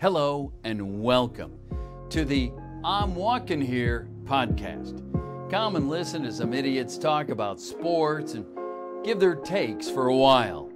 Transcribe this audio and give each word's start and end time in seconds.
Hello 0.00 0.50
and 0.64 1.02
welcome 1.02 1.58
to 2.08 2.24
the 2.24 2.50
I'm 2.82 3.14
Walking 3.14 3.60
Here 3.60 4.08
podcast. 4.24 4.98
Come 5.50 5.76
and 5.76 5.90
listen 5.90 6.22
to 6.22 6.32
some 6.32 6.54
idiots 6.54 6.96
talk 6.96 7.28
about 7.28 7.60
sports 7.60 8.32
and 8.32 8.46
give 9.04 9.20
their 9.20 9.34
takes 9.34 9.90
for 9.90 10.06
a 10.06 10.16
while. 10.16 10.72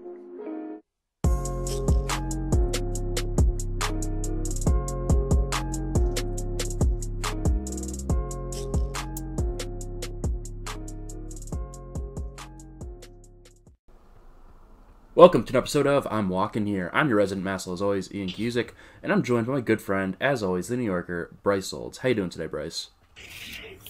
Welcome 15.14 15.44
to 15.44 15.52
an 15.52 15.56
episode 15.58 15.86
of 15.86 16.08
I'm 16.10 16.28
Walking 16.28 16.66
Here. 16.66 16.90
I'm 16.92 17.08
your 17.08 17.18
resident 17.18 17.46
masel, 17.46 17.72
as 17.72 17.80
always, 17.82 18.12
Ian 18.12 18.28
Cusick, 18.28 18.70
and 19.02 19.12
I'm 19.12 19.22
joined 19.22 19.46
by 19.46 19.52
my 19.54 19.60
good 19.60 19.80
friend, 19.80 20.16
as 20.20 20.42
always, 20.42 20.66
the 20.68 20.76
New 20.76 20.84
Yorker, 20.84 21.30
Bryce 21.44 21.72
Olds. 21.72 21.98
How 21.98 22.08
you 22.08 22.16
doing 22.16 22.30
today, 22.30 22.46
Bryce? 22.46 22.88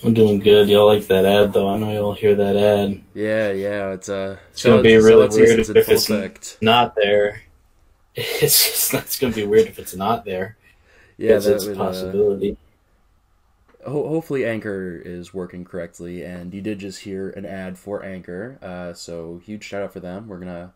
I'm 0.05 0.13
doing 0.13 0.39
good. 0.39 0.69
Y'all 0.69 0.87
like 0.87 1.07
that 1.07 1.25
ad, 1.25 1.55
though. 1.55 1.71
I 1.71 1.79
know 1.79 1.91
y'all 1.91 2.13
hear 2.13 2.35
that 2.35 2.57
ad. 2.57 3.01
Yeah, 3.15 3.53
yeah, 3.53 3.93
it's 3.93 4.11
uh, 4.11 4.37
It's 4.53 4.63
gonna 4.65 4.83
be 4.83 4.97
really 4.97 5.29
weird 5.29 5.61
if, 5.61 5.71
in 5.71 5.77
if 5.79 5.87
full 5.87 5.95
it's 5.95 6.11
effect. 6.11 6.59
not 6.61 6.95
there. 6.95 7.41
It's 8.17 8.65
just 8.65 8.95
it's 8.95 9.19
gonna 9.19 9.35
be 9.35 9.45
weird 9.47 9.67
if 9.67 9.79
it's 9.81 9.97
not 9.97 10.25
there. 10.25 10.57
Yeah, 11.17 11.37
it's, 11.37 11.47
that 11.47 11.55
it's 11.57 11.67
a 11.67 11.73
uh, 11.73 11.77
possibility. 11.77 12.57
ho- 13.85 14.09
hopefully 14.09 14.45
Anchor 14.47 14.95
is 15.05 15.35
working 15.35 15.65
correctly, 15.65 16.23
and 16.23 16.55
you 16.55 16.61
did 16.61 16.79
just 16.79 17.01
hear 17.01 17.31
an 17.31 17.45
ad 17.45 17.77
for 17.77 18.05
Anchor, 18.05 18.59
uh, 18.63 18.93
so 18.93 19.41
huge 19.45 19.65
shout 19.65 19.83
out 19.83 19.93
for 19.93 19.99
them. 19.99 20.29
We're 20.29 20.39
gonna 20.39 20.75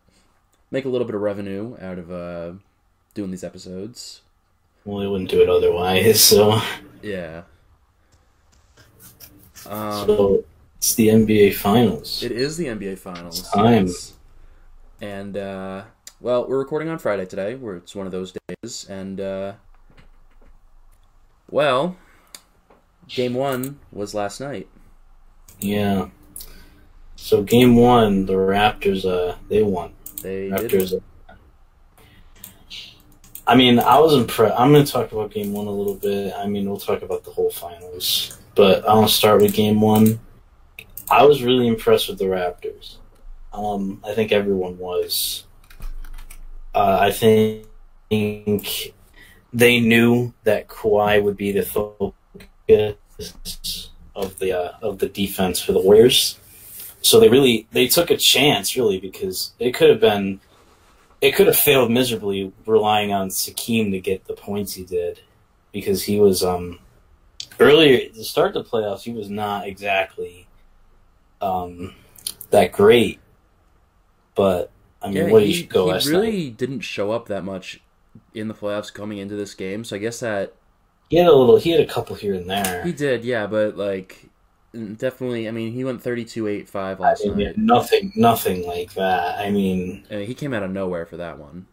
make 0.71 0.85
a 0.85 0.89
little 0.89 1.05
bit 1.05 1.15
of 1.15 1.21
revenue 1.21 1.75
out 1.81 1.97
of 1.97 2.11
uh, 2.11 2.51
doing 3.13 3.31
these 3.31 3.43
episodes. 3.43 4.21
well, 4.85 4.99
they 4.99 5.07
wouldn't 5.07 5.29
do 5.29 5.41
it 5.41 5.49
otherwise. 5.49 6.21
So, 6.21 6.61
Yeah. 7.01 7.43
Um, 9.65 10.07
so 10.07 10.45
it's 10.77 10.95
the 10.95 11.09
NBA 11.09 11.55
Finals. 11.55 12.23
It 12.23 12.31
is 12.31 12.57
the 12.57 12.67
NBA 12.67 12.97
Finals. 12.97 13.49
time. 13.51 13.87
yes. 13.87 14.13
And 15.01 15.37
uh, 15.37 15.83
well, 16.19 16.47
we're 16.47 16.59
recording 16.59 16.89
on 16.89 16.99
Friday 16.99 17.25
today, 17.25 17.55
where 17.55 17.75
it's 17.75 17.95
one 17.95 18.05
of 18.05 18.11
those 18.11 18.33
days, 18.47 18.85
and 18.89 19.19
uh, 19.21 19.53
well, 21.49 21.97
game 23.07 23.33
one 23.33 23.79
was 23.91 24.13
last 24.13 24.39
night. 24.39 24.67
Yeah. 25.59 26.09
So 27.15 27.43
game 27.43 27.75
one, 27.75 28.25
the 28.25 28.33
Raptors, 28.33 29.05
uh, 29.05 29.35
they 29.49 29.61
won. 29.61 29.93
They 30.21 30.49
did. 30.49 31.03
I 33.47 33.55
mean, 33.55 33.79
I 33.79 33.97
was 33.97 34.13
impressed. 34.13 34.59
I'm 34.59 34.71
going 34.71 34.85
to 34.85 34.91
talk 34.91 35.11
about 35.11 35.31
game 35.31 35.53
one 35.53 35.65
a 35.65 35.71
little 35.71 35.95
bit. 35.95 36.33
I 36.37 36.45
mean, 36.45 36.69
we'll 36.69 36.79
talk 36.79 37.01
about 37.01 37.23
the 37.23 37.31
whole 37.31 37.49
finals, 37.49 38.37
but 38.53 38.87
I 38.87 38.93
want 38.93 39.09
to 39.09 39.13
start 39.13 39.41
with 39.41 39.53
game 39.53 39.81
one. 39.81 40.19
I 41.09 41.25
was 41.25 41.41
really 41.41 41.67
impressed 41.67 42.09
with 42.09 42.19
the 42.19 42.25
Raptors. 42.25 42.97
Um, 43.51 44.01
I 44.05 44.13
think 44.13 44.31
everyone 44.31 44.77
was. 44.77 45.45
Uh, 46.75 46.99
I 47.01 47.11
think 47.11 47.65
they 48.11 49.79
knew 49.79 50.33
that 50.43 50.67
Kawhi 50.67 51.23
would 51.23 51.35
be 51.35 51.51
the 51.51 51.63
focus 51.63 52.13
of 54.15 54.37
the 54.37 54.53
uh, 54.53 54.77
of 54.83 54.99
the 54.99 55.09
defense 55.09 55.59
for 55.59 55.71
the 55.71 55.79
Warriors. 55.79 56.39
So 57.01 57.19
they 57.19 57.29
really 57.29 57.67
they 57.71 57.87
took 57.87 58.11
a 58.11 58.17
chance, 58.17 58.75
really, 58.75 58.99
because 58.99 59.53
it 59.59 59.73
could 59.73 59.89
have 59.89 59.99
been 60.01 60.39
it 61.21 61.35
could 61.35 61.47
have 61.47 61.55
failed 61.57 61.91
miserably 61.91 62.51
relying 62.65 63.11
on 63.13 63.29
Siakam 63.29 63.91
to 63.91 63.99
get 63.99 64.25
the 64.25 64.33
points 64.33 64.73
he 64.73 64.85
did, 64.85 65.21
because 65.71 66.03
he 66.03 66.19
was 66.19 66.43
um 66.43 66.79
earlier 67.59 68.09
to 68.09 68.23
start 68.23 68.53
the 68.53 68.63
playoffs 68.63 69.01
he 69.01 69.11
was 69.11 69.29
not 69.29 69.67
exactly 69.67 70.47
um 71.41 71.93
that 72.51 72.71
great, 72.71 73.19
but 74.35 74.71
I 75.01 75.07
mean, 75.07 75.15
yeah, 75.27 75.31
what 75.31 75.43
he, 75.43 75.53
did 75.53 75.57
you 75.61 75.67
go 75.67 75.97
he 75.97 76.09
really 76.09 76.43
night? 76.45 76.57
didn't 76.57 76.81
show 76.81 77.11
up 77.11 77.27
that 77.27 77.43
much 77.43 77.81
in 78.33 78.47
the 78.47 78.53
playoffs 78.53 78.93
coming 78.93 79.17
into 79.17 79.35
this 79.35 79.53
game. 79.53 79.83
So 79.83 79.95
I 79.95 79.99
guess 79.99 80.19
that 80.19 80.53
He 81.09 81.17
had 81.17 81.27
a 81.27 81.33
little, 81.33 81.57
he 81.57 81.71
had 81.71 81.79
a 81.79 81.85
couple 81.85 82.15
here 82.15 82.33
and 82.33 82.49
there. 82.49 82.83
he 82.83 82.91
did, 82.91 83.23
yeah, 83.23 83.47
but 83.47 83.77
like 83.77 84.28
definitely, 84.73 85.47
I 85.47 85.51
mean, 85.51 85.73
he 85.73 85.83
went 85.83 86.01
32-8-5 86.01 86.99
I 87.01 87.01
last 87.01 87.25
mean, 87.25 87.37
night. 87.37 87.57
nothing, 87.57 88.11
nothing 88.15 88.65
like 88.67 88.93
that. 88.93 89.39
I 89.39 89.49
mean, 89.51 90.05
I 90.11 90.15
mean, 90.17 90.27
he 90.27 90.35
came 90.35 90.53
out 90.53 90.61
of 90.63 90.71
nowhere 90.71 91.05
for 91.07 91.17
that 91.17 91.39
one. 91.39 91.67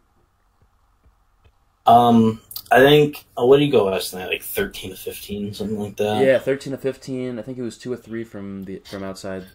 um, 1.85 2.41
I 2.71 2.79
think 2.79 3.25
uh, 3.39 3.45
what 3.45 3.57
did 3.57 3.65
he 3.65 3.71
go 3.71 3.85
last 3.85 4.13
night? 4.13 4.27
Like 4.27 4.43
thirteen 4.43 4.91
to 4.91 4.97
fifteen, 4.97 5.53
something 5.53 5.79
like 5.79 5.95
that. 5.97 6.21
Yeah, 6.21 6.37
thirteen 6.39 6.71
to 6.71 6.77
fifteen. 6.77 7.39
I 7.39 7.41
think 7.41 7.57
it 7.57 7.61
was 7.61 7.77
two 7.77 7.93
or 7.93 7.97
three 7.97 8.23
from 8.23 8.65
the 8.65 8.79
from 8.79 9.03
outside. 9.03 9.47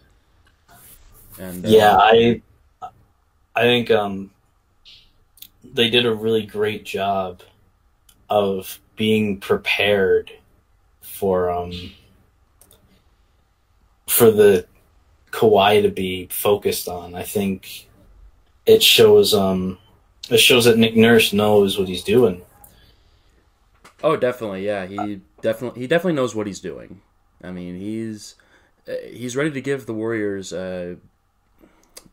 And 1.37 1.65
uh, 1.65 1.69
Yeah, 1.69 1.95
I 1.97 2.41
I 3.55 3.61
think 3.63 3.89
um 3.91 4.31
they 5.63 5.89
did 5.89 6.05
a 6.05 6.13
really 6.13 6.45
great 6.45 6.85
job 6.85 7.41
of 8.29 8.79
being 8.95 9.39
prepared 9.39 10.31
for 11.01 11.49
um 11.51 11.93
for 14.13 14.29
the 14.29 14.67
Kawhi 15.31 15.81
to 15.81 15.89
be 15.89 16.27
focused 16.27 16.87
on. 16.87 17.15
I 17.15 17.23
think 17.23 17.87
it 18.65 18.83
shows 18.83 19.33
um 19.33 19.79
it 20.29 20.37
shows 20.37 20.65
that 20.65 20.77
Nick 20.77 20.95
Nurse 20.95 21.33
knows 21.33 21.77
what 21.77 21.87
he's 21.87 22.03
doing. 22.03 22.43
oh, 24.03 24.15
definitely, 24.15 24.65
yeah. 24.65 24.85
He 24.85 25.21
definitely 25.41 25.81
he 25.81 25.87
definitely 25.87 26.13
knows 26.13 26.35
what 26.35 26.47
he's 26.47 26.59
doing. 26.59 27.01
I 27.43 27.51
mean, 27.51 27.75
he's 27.75 28.35
uh, 28.87 28.93
he's 29.11 29.35
ready 29.35 29.51
to 29.51 29.61
give 29.61 29.87
the 29.87 29.93
Warriors. 29.93 30.53
Uh, 30.53 30.95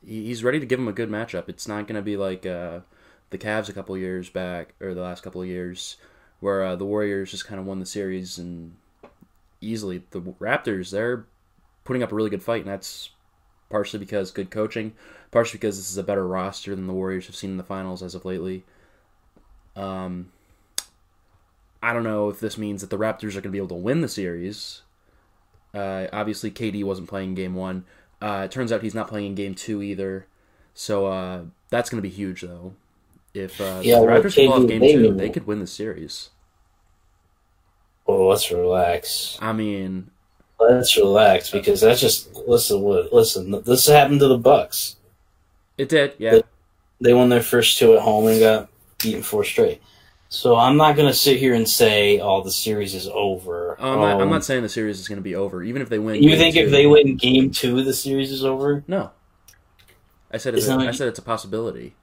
he's 0.05 0.43
ready 0.43 0.59
to 0.59 0.67
give 0.67 0.79
them 0.79 0.89
a 0.89 0.93
good 0.93 1.11
matchup. 1.11 1.49
It's 1.49 1.69
not 1.69 1.87
going 1.87 1.97
to 1.97 2.03
be 2.03 2.17
like 2.17 2.47
uh, 2.47 2.81
the 3.29 3.39
Cavs 3.39 3.69
a 3.69 3.75
couple 3.75 3.97
years 3.99 4.31
back 4.31 4.75
or 4.81 4.95
the 4.95 5.03
last 5.03 5.23
couple 5.23 5.43
of 5.43 5.49
years 5.49 5.97
where 6.41 6.65
uh, 6.65 6.77
the 6.77 6.87
Warriors 6.87 7.31
just 7.31 7.47
kind 7.47 7.61
of 7.61 7.67
won 7.67 7.79
the 7.79 7.87
series 7.87 8.39
and 8.39 8.75
easily. 9.61 10.03
The 10.11 10.23
Raptors 10.23 10.91
they're 10.91 11.27
putting 11.85 12.03
up 12.03 12.13
a 12.13 12.15
really 12.15 12.31
good 12.31 12.43
fight, 12.43 12.63
and 12.63 12.71
that's 12.71 13.11
partially 13.69 13.99
because 13.99 14.31
good 14.31 14.51
coaching, 14.51 14.93
partially 15.31 15.59
because 15.59 15.77
this 15.77 15.91
is 15.91 15.97
a 15.97 16.03
better 16.03 16.27
roster 16.27 16.75
than 16.75 16.87
the 16.87 16.93
Warriors 16.93 17.27
have 17.27 17.37
seen 17.37 17.51
in 17.51 17.57
the 17.57 17.63
finals 17.63 18.03
as 18.03 18.15
of 18.15 18.25
lately. 18.25 18.65
Um, 19.77 20.33
I 21.83 21.93
don't 21.93 22.05
know 22.05 22.29
if 22.29 22.41
this 22.41 22.59
means 22.59 22.81
that 22.83 22.91
the 22.91 22.99
Raptors 22.99 23.31
are 23.31 23.41
going 23.41 23.45
to 23.45 23.51
be 23.51 23.59
able 23.59 23.69
to 23.69 23.75
win 23.75 24.01
the 24.01 24.09
series. 24.09 24.83
Uh, 25.73 26.07
obviously, 26.13 26.51
KD 26.51 26.85
wasn't 26.85 27.09
playing 27.09 27.35
game 27.35 27.55
one. 27.55 27.85
Uh, 28.21 28.43
it 28.45 28.51
turns 28.51 28.71
out 28.71 28.83
he's 28.83 28.95
not 28.95 29.09
playing 29.09 29.27
in 29.29 29.35
game 29.35 29.55
two 29.55 29.83
either. 29.83 30.27
So 30.75 31.07
uh, 31.07 31.43
that's 31.71 31.89
going 31.89 32.03
to 32.03 32.09
be 32.09 32.15
huge, 32.15 32.43
though. 32.43 32.75
If 33.33 33.61
uh, 33.61 33.81
Yeah, 33.83 34.01
the 34.01 34.07
well, 34.07 34.21
Raptors 34.21 34.35
pull 34.35 34.53
off 34.53 34.69
game 34.69 34.81
they 34.81 34.93
two, 34.93 35.15
they 35.15 35.31
could 35.31 35.47
win 35.47 35.61
the 35.61 35.67
series. 35.67 36.31
Well, 38.07 38.29
let's 38.29 38.51
relax. 38.51 39.39
I 39.41 39.53
mean, 39.53 40.11
Let's 40.61 40.97
relax 40.97 41.51
because 41.51 41.81
that's 41.81 42.01
just 42.01 42.35
listen. 42.47 42.81
What 42.83 43.13
listen? 43.13 43.63
This 43.65 43.87
happened 43.87 44.21
to 44.21 44.29
the 44.29 44.39
Bucks. 44.39 44.97
it 45.79 45.89
did, 45.89 46.13
yeah. 46.19 46.41
they 47.01 47.15
won 47.15 47.29
their 47.31 47.43
first 47.43 47.79
two 47.79 47.95
at 47.95 48.01
home 48.03 48.27
and 48.27 48.39
got 48.41 48.69
beaten 49.03 49.23
four 49.23 49.43
straight. 49.45 49.81
So 50.29 50.55
I'm 50.57 50.77
not 50.77 50.95
going 50.97 51.09
to 51.09 51.15
sit 51.15 51.39
here 51.39 51.55
and 51.55 51.69
say, 51.69 52.21
"Oh, 52.21 52.43
the 52.43 52.53
series 52.53 52.95
is 52.95 53.09
over." 53.09 53.75
I'm 53.81 53.99
not, 53.99 54.15
I'm 54.17 54.21
Um, 54.23 54.31
not 54.31 54.45
saying 54.45 54.63
the 54.63 54.69
series 54.69 55.01
is 55.01 55.09
going 55.09 55.17
to 55.17 55.23
be 55.23 55.35
over, 55.35 55.63
even 55.63 55.81
if 55.83 55.89
they 55.89 55.99
win. 55.99 56.23
You 56.23 56.37
think 56.37 56.55
if 56.57 56.71
they 56.71 56.87
win 56.87 57.17
Game 57.17 57.51
Two, 57.51 57.83
the 57.83 57.95
series 57.95 58.31
is 58.31 58.45
over? 58.45 58.85
No. 58.87 59.11
I 60.31 60.37
said 60.37 60.55
it's 60.55 60.65
It's 60.67 60.73
a, 60.73 60.77
not- 60.77 60.87
I 60.89 60.93
said 60.93 61.09
it's 61.09 61.19
a 61.19 61.23
possibility. 61.23 61.95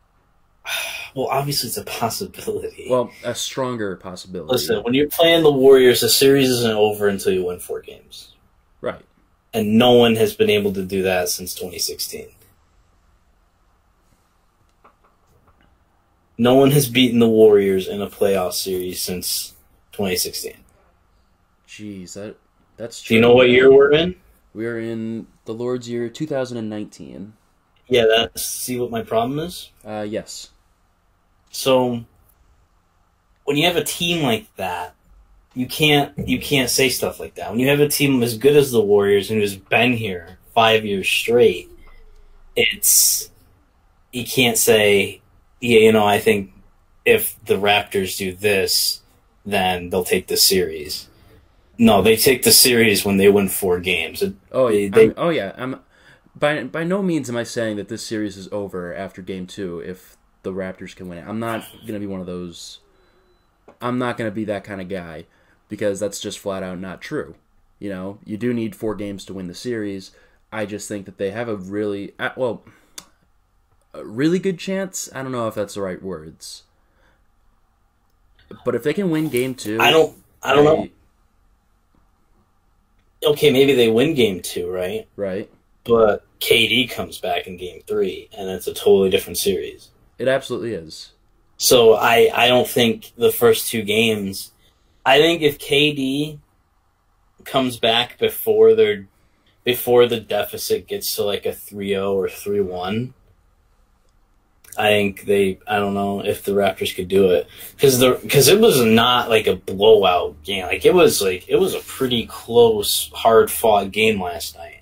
Well, 1.15 1.27
obviously, 1.27 1.69
it's 1.69 1.77
a 1.77 1.83
possibility. 1.85 2.87
Well, 2.89 3.09
a 3.23 3.33
stronger 3.33 3.95
possibility. 3.95 4.51
listen, 4.51 4.83
when 4.83 4.93
you're 4.93 5.07
playing 5.07 5.41
the 5.43 5.51
Warriors, 5.51 6.01
the 6.01 6.09
series 6.09 6.49
isn't 6.49 6.73
over 6.75 7.07
until 7.07 7.31
you 7.33 7.45
win 7.45 7.59
four 7.59 7.79
games. 7.81 8.33
And 9.57 9.75
no 9.75 9.93
one 9.93 10.15
has 10.15 10.35
been 10.35 10.51
able 10.51 10.71
to 10.71 10.83
do 10.83 11.01
that 11.01 11.29
since 11.29 11.55
2016. 11.55 12.27
No 16.37 16.53
one 16.53 16.69
has 16.69 16.87
beaten 16.87 17.17
the 17.17 17.27
Warriors 17.27 17.87
in 17.87 17.99
a 17.99 18.07
playoff 18.07 18.53
series 18.53 19.01
since 19.01 19.55
2016. 19.93 20.53
Jeez, 21.67 22.13
that 22.13 22.35
that's 22.77 23.01
true. 23.01 23.15
Do 23.15 23.15
you 23.15 23.21
know 23.21 23.33
what 23.33 23.49
year 23.49 23.73
we're 23.73 23.91
in? 23.93 24.15
We 24.53 24.67
are 24.67 24.79
in 24.79 25.25
the 25.45 25.55
Lord's 25.55 25.89
year 25.89 26.07
2019. 26.07 27.33
Yeah, 27.87 28.05
that's 28.05 28.43
see 28.45 28.79
what 28.79 28.91
my 28.91 29.01
problem 29.01 29.39
is. 29.39 29.71
Uh, 29.83 30.05
yes. 30.07 30.51
So 31.49 32.05
when 33.45 33.57
you 33.57 33.65
have 33.65 33.75
a 33.75 33.83
team 33.83 34.21
like 34.21 34.55
that, 34.57 34.93
you 35.57 35.65
can't 35.65 36.13
you 36.29 36.39
can't 36.39 36.69
say 36.69 36.87
stuff 36.87 37.19
like 37.19 37.33
that. 37.35 37.49
When 37.49 37.59
you 37.59 37.67
have 37.69 37.79
a 37.79 37.87
team 37.87 38.21
as 38.21 38.37
good 38.37 38.55
as 38.55 38.69
the 38.71 38.79
Warriors 38.79 39.31
and 39.31 39.39
who's 39.41 39.55
been 39.55 39.93
here 39.93 40.37
five 40.53 40.85
years 40.85 41.09
straight, 41.09 41.67
it's 42.55 43.31
you 44.11 44.23
can't 44.23 44.57
say, 44.57 45.21
yeah, 45.59 45.79
you 45.79 45.91
know, 45.91 46.05
I 46.05 46.19
think 46.19 46.51
if 47.05 47.37
the 47.45 47.55
Raptors 47.55 48.17
do 48.17 48.33
this, 48.33 49.01
then 49.45 49.89
they'll 49.89 50.03
take 50.03 50.27
the 50.27 50.37
series. 50.37 51.07
No, 51.79 52.01
they 52.03 52.15
take 52.15 52.43
the 52.43 52.51
series 52.51 53.03
when 53.03 53.17
they 53.17 53.29
win 53.29 53.49
four 53.49 53.79
games. 53.79 54.23
Oh, 54.51 54.69
They- 54.69 54.83
yeah, 54.85 54.89
they- 54.89 55.01
I'm- 55.05 55.13
oh 55.17 55.29
yeah. 55.29 55.53
I'm 55.57 55.79
by 56.35 56.63
by 56.65 56.83
no 56.83 57.01
means 57.01 57.29
am 57.29 57.37
I 57.37 57.43
saying 57.43 57.77
that 57.77 57.87
this 57.89 58.05
series 58.05 58.37
is 58.37 58.47
over 58.51 58.93
after 58.93 59.23
game 59.23 59.47
two 59.47 59.79
if 59.79 60.17
the 60.43 60.53
Raptors 60.53 60.95
can 60.95 61.09
win 61.09 61.17
it. 61.17 61.25
I'm 61.27 61.39
not 61.39 61.65
gonna 61.87 61.99
be 61.99 62.05
one 62.05 62.19
of 62.19 62.27
those. 62.27 62.79
I'm 63.81 63.97
not 63.97 64.17
gonna 64.17 64.29
be 64.31 64.45
that 64.45 64.63
kind 64.63 64.81
of 64.81 64.87
guy 64.87 65.25
because 65.69 65.99
that's 65.99 66.19
just 66.19 66.39
flat 66.39 66.63
out 66.63 66.79
not 66.79 67.01
true. 67.01 67.35
You 67.79 67.89
know, 67.89 68.19
you 68.25 68.37
do 68.37 68.53
need 68.53 68.75
four 68.75 68.95
games 68.95 69.25
to 69.25 69.33
win 69.33 69.47
the 69.47 69.53
series. 69.53 70.11
I 70.51 70.65
just 70.65 70.87
think 70.87 71.05
that 71.05 71.17
they 71.17 71.31
have 71.31 71.49
a 71.49 71.55
really 71.55 72.13
well, 72.35 72.63
a 73.93 74.03
really 74.03 74.39
good 74.39 74.57
chance. 74.57 75.09
I 75.13 75.21
don't 75.21 75.31
know 75.31 75.47
if 75.47 75.55
that's 75.55 75.75
the 75.75 75.81
right 75.81 76.01
words, 76.01 76.63
but 78.65 78.75
if 78.75 78.83
they 78.83 78.93
can 78.93 79.11
win 79.11 79.29
game 79.29 79.53
two, 79.53 79.79
I 79.79 79.91
don't. 79.91 80.17
I 80.41 80.53
don't 80.53 80.63
know. 80.63 80.87
Okay, 83.23 83.51
maybe 83.51 83.73
they 83.73 83.89
win 83.89 84.13
game 84.13 84.41
two, 84.41 84.71
right? 84.71 85.07
Right. 85.15 85.49
But 85.83 86.25
KD 86.39 86.89
comes 86.89 87.19
back 87.19 87.47
in 87.47 87.57
game 87.57 87.81
three, 87.87 88.29
and 88.37 88.49
it's 88.49 88.67
a 88.67 88.73
totally 88.73 89.09
different 89.09 89.37
series. 89.37 89.89
It 90.17 90.27
absolutely 90.27 90.73
is. 90.73 91.11
So 91.57 91.93
I 91.93 92.29
I 92.33 92.47
don't 92.47 92.67
think 92.67 93.11
the 93.17 93.31
first 93.31 93.69
two 93.69 93.81
games. 93.83 94.51
I 95.07 95.19
think 95.19 95.41
if 95.41 95.57
KD 95.57 96.39
comes 97.45 97.77
back 97.79 98.19
before 98.19 98.75
their 98.75 99.07
before 99.63 100.05
the 100.05 100.19
deficit 100.19 100.85
gets 100.85 101.15
to 101.15 101.23
like 101.23 101.45
a 101.45 101.51
3-0 101.51 102.13
or 102.13 102.27
3-1 102.27 103.13
I 104.77 104.89
think 104.89 105.23
they 105.23 105.59
I 105.65 105.77
don't 105.77 105.93
know 105.93 106.25
if 106.25 106.43
the 106.43 106.51
Raptors 106.51 106.93
could 106.93 107.07
do 107.07 107.31
it 107.31 107.47
cuz 107.77 107.99
the 107.99 108.15
cuz 108.15 108.49
it 108.49 108.59
was 108.59 108.81
not 108.81 109.29
like 109.29 109.47
a 109.47 109.55
blowout 109.55 110.43
game 110.43 110.65
like 110.65 110.83
it 110.83 110.93
was 110.93 111.21
like 111.21 111.47
it 111.47 111.55
was 111.55 111.73
a 111.73 111.79
pretty 111.79 112.25
close 112.25 113.09
hard 113.13 113.49
fought 113.49 113.91
game 113.91 114.21
last 114.21 114.57
night 114.57 114.81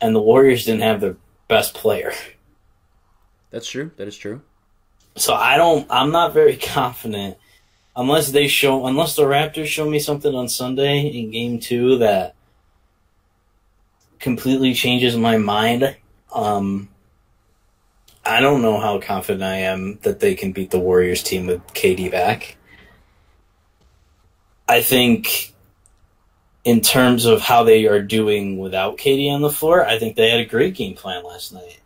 and 0.00 0.14
the 0.14 0.22
Warriors 0.22 0.64
didn't 0.64 0.82
have 0.82 1.00
their 1.00 1.16
best 1.48 1.74
player 1.74 2.12
That's 3.50 3.68
true. 3.68 3.90
That 3.96 4.06
is 4.06 4.16
true. 4.16 4.42
so 5.16 5.34
I 5.34 5.56
don't. 5.56 5.86
I'm 5.90 6.12
not 6.12 6.32
very 6.34 6.56
confident 6.74 7.36
unless 7.96 8.30
they 8.30 8.48
show, 8.48 8.86
unless 8.86 9.16
the 9.16 9.24
Raptors 9.24 9.66
show 9.66 9.88
me 9.88 9.98
something 9.98 10.34
on 10.34 10.48
Sunday 10.48 11.06
in 11.06 11.30
Game 11.30 11.58
Two 11.58 11.98
that 11.98 12.34
completely 14.18 14.74
changes 14.74 15.16
my 15.16 15.38
mind. 15.38 15.96
Um, 16.32 16.88
I 18.24 18.40
don't 18.40 18.62
know 18.62 18.80
how 18.80 19.00
confident 19.00 19.42
I 19.42 19.56
am 19.56 19.98
that 20.02 20.20
they 20.20 20.34
can 20.34 20.52
beat 20.52 20.70
the 20.70 20.78
Warriors 20.78 21.22
team 21.22 21.46
with 21.46 21.66
KD 21.68 22.10
back. 22.10 22.56
I 24.68 24.82
think. 24.82 25.50
In 26.64 26.80
terms 26.80 27.26
of 27.26 27.42
how 27.42 27.62
they 27.62 27.84
are 27.84 28.00
doing 28.00 28.56
without 28.56 28.96
KD 28.96 29.30
on 29.30 29.42
the 29.42 29.50
floor, 29.50 29.84
I 29.84 29.98
think 29.98 30.16
they 30.16 30.30
had 30.30 30.40
a 30.40 30.46
great 30.46 30.74
game 30.74 30.94
plan 30.94 31.22
last 31.22 31.52
night. 31.52 31.78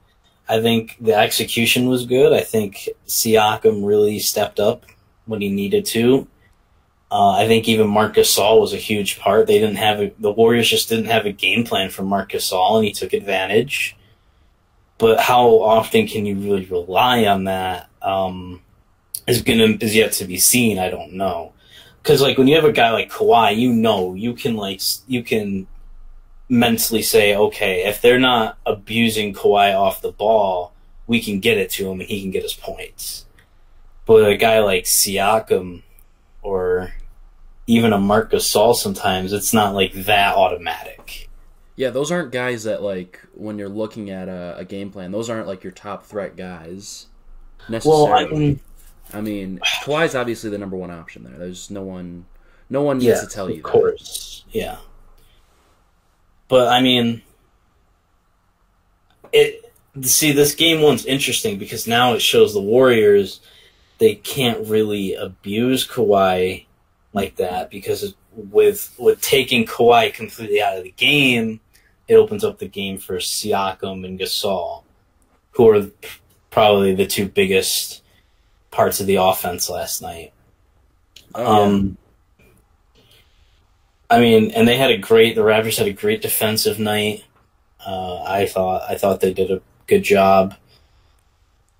I 0.48 0.60
think 0.62 0.96
the 1.00 1.14
execution 1.14 1.88
was 1.88 2.06
good. 2.06 2.32
I 2.32 2.42
think 2.42 2.88
Siakam 3.08 3.84
really 3.84 4.20
stepped 4.20 4.60
up 4.60 4.86
when 5.28 5.40
he 5.40 5.48
needed 5.48 5.84
to. 5.86 6.26
Uh, 7.10 7.30
I 7.30 7.46
think 7.46 7.68
even 7.68 7.88
Marc 7.88 8.16
Gasol 8.16 8.60
was 8.60 8.74
a 8.74 8.78
huge 8.78 9.18
part. 9.18 9.46
They 9.46 9.58
didn't 9.58 9.76
have 9.76 10.00
a, 10.00 10.12
the 10.18 10.30
Warriors 10.30 10.68
just 10.68 10.88
didn't 10.88 11.06
have 11.06 11.24
a 11.24 11.32
game 11.32 11.64
plan 11.64 11.88
for 11.90 12.02
Marc 12.02 12.32
Gasol, 12.32 12.76
and 12.76 12.84
he 12.84 12.92
took 12.92 13.12
advantage. 13.12 13.96
But 14.98 15.20
how 15.20 15.46
often 15.60 16.06
can 16.06 16.26
you 16.26 16.36
really 16.36 16.66
rely 16.66 17.24
on 17.24 17.44
that? 17.44 17.88
Um, 18.02 18.62
is 19.26 19.42
gonna 19.42 19.76
is 19.80 19.94
yet 19.94 20.12
to 20.12 20.24
be 20.24 20.38
seen. 20.38 20.78
I 20.78 20.90
don't 20.90 21.14
know, 21.14 21.52
because 22.02 22.20
like 22.20 22.36
when 22.36 22.46
you 22.46 22.56
have 22.56 22.64
a 22.64 22.72
guy 22.72 22.90
like 22.90 23.10
Kawhi, 23.10 23.56
you 23.56 23.72
know 23.72 24.14
you 24.14 24.34
can 24.34 24.56
like 24.56 24.80
you 25.06 25.22
can 25.22 25.66
mentally 26.48 27.02
say, 27.02 27.34
okay, 27.36 27.86
if 27.86 28.00
they're 28.00 28.18
not 28.18 28.58
abusing 28.66 29.34
Kawhi 29.34 29.74
off 29.74 30.02
the 30.02 30.12
ball, 30.12 30.72
we 31.06 31.20
can 31.20 31.40
get 31.40 31.58
it 31.58 31.70
to 31.72 31.90
him 31.90 32.00
and 32.00 32.08
he 32.08 32.20
can 32.22 32.30
get 32.30 32.42
his 32.42 32.54
points. 32.54 33.26
But 34.08 34.26
a 34.26 34.38
guy 34.38 34.60
like 34.60 34.84
Siakam 34.84 35.82
or 36.40 36.94
even 37.66 37.92
a 37.92 37.98
Marc 37.98 38.32
Gasol 38.32 38.74
sometimes, 38.74 39.34
it's 39.34 39.52
not 39.52 39.74
like 39.74 39.92
that 39.92 40.34
automatic. 40.34 41.28
Yeah, 41.76 41.90
those 41.90 42.10
aren't 42.10 42.32
guys 42.32 42.64
that 42.64 42.82
like 42.82 43.20
when 43.34 43.58
you're 43.58 43.68
looking 43.68 44.08
at 44.08 44.28
a, 44.28 44.56
a 44.56 44.64
game 44.64 44.90
plan. 44.90 45.12
Those 45.12 45.28
aren't 45.28 45.46
like 45.46 45.62
your 45.62 45.74
top 45.74 46.06
threat 46.06 46.36
guys 46.36 47.08
necessarily. 47.68 48.02
Well, 48.02 48.14
I 48.14 48.24
mean, 48.26 48.60
I 49.12 49.20
mean, 49.20 49.60
Kawhi's 49.84 50.14
obviously 50.14 50.48
the 50.48 50.58
number 50.58 50.78
one 50.78 50.90
option 50.90 51.22
there. 51.22 51.36
There's 51.36 51.70
no 51.70 51.82
one, 51.82 52.24
no 52.70 52.80
one 52.80 52.96
needs 52.96 53.08
yeah, 53.08 53.20
to 53.20 53.26
tell 53.26 53.50
you 53.50 53.56
of 53.56 53.62
that. 53.62 53.68
course, 53.68 54.42
yeah. 54.50 54.78
But 56.48 56.68
I 56.68 56.80
mean, 56.80 57.20
it. 59.34 59.70
See, 60.00 60.32
this 60.32 60.54
game 60.54 60.80
one's 60.80 61.04
interesting 61.04 61.58
because 61.58 61.86
now 61.86 62.14
it 62.14 62.22
shows 62.22 62.54
the 62.54 62.62
Warriors 62.62 63.40
they 63.98 64.14
can't 64.14 64.66
really 64.66 65.14
abuse 65.14 65.86
Kawhi 65.86 66.66
like 67.12 67.36
that 67.36 67.70
because 67.70 68.14
with 68.32 68.94
with 68.98 69.20
taking 69.20 69.66
Kawhi 69.66 70.12
completely 70.12 70.62
out 70.62 70.78
of 70.78 70.84
the 70.84 70.92
game, 70.92 71.60
it 72.06 72.14
opens 72.14 72.44
up 72.44 72.58
the 72.58 72.68
game 72.68 72.98
for 72.98 73.16
Siakam 73.16 74.04
and 74.04 74.18
Gasol, 74.18 74.82
who 75.52 75.68
are 75.68 75.86
probably 76.50 76.94
the 76.94 77.06
two 77.06 77.28
biggest 77.28 78.02
parts 78.70 79.00
of 79.00 79.06
the 79.06 79.16
offense 79.16 79.68
last 79.68 80.02
night. 80.02 80.32
Oh, 81.34 81.42
yeah. 81.42 81.62
Um, 81.62 81.98
I 84.10 84.20
mean, 84.20 84.52
and 84.52 84.66
they 84.66 84.76
had 84.76 84.90
a 84.90 84.96
great. 84.96 85.34
The 85.34 85.42
Raptors 85.42 85.76
had 85.76 85.86
a 85.86 85.92
great 85.92 86.22
defensive 86.22 86.78
night. 86.78 87.24
Uh, 87.84 88.22
I 88.22 88.46
thought. 88.46 88.82
I 88.88 88.96
thought 88.96 89.20
they 89.20 89.34
did 89.34 89.50
a 89.50 89.60
good 89.86 90.02
job. 90.02 90.54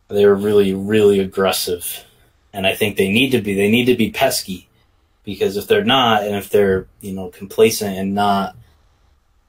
They 0.09 0.27
were 0.27 0.35
really, 0.35 0.75
really 0.75 1.21
aggressive, 1.21 2.05
and 2.53 2.67
I 2.67 2.75
think 2.75 2.97
they 2.97 3.11
need 3.11 3.31
to 3.31 3.41
be. 3.41 3.55
They 3.55 3.71
need 3.71 3.87
to 3.87 3.97
be 3.97 4.11
pesky, 4.11 4.69
because 5.25 5.57
if 5.57 5.67
they're 5.67 5.85
not, 5.85 6.25
and 6.25 6.35
if 6.35 6.49
they're 6.51 6.87
you 7.01 7.13
know 7.13 7.29
complacent 7.29 7.97
and 7.97 8.15
not 8.15 8.57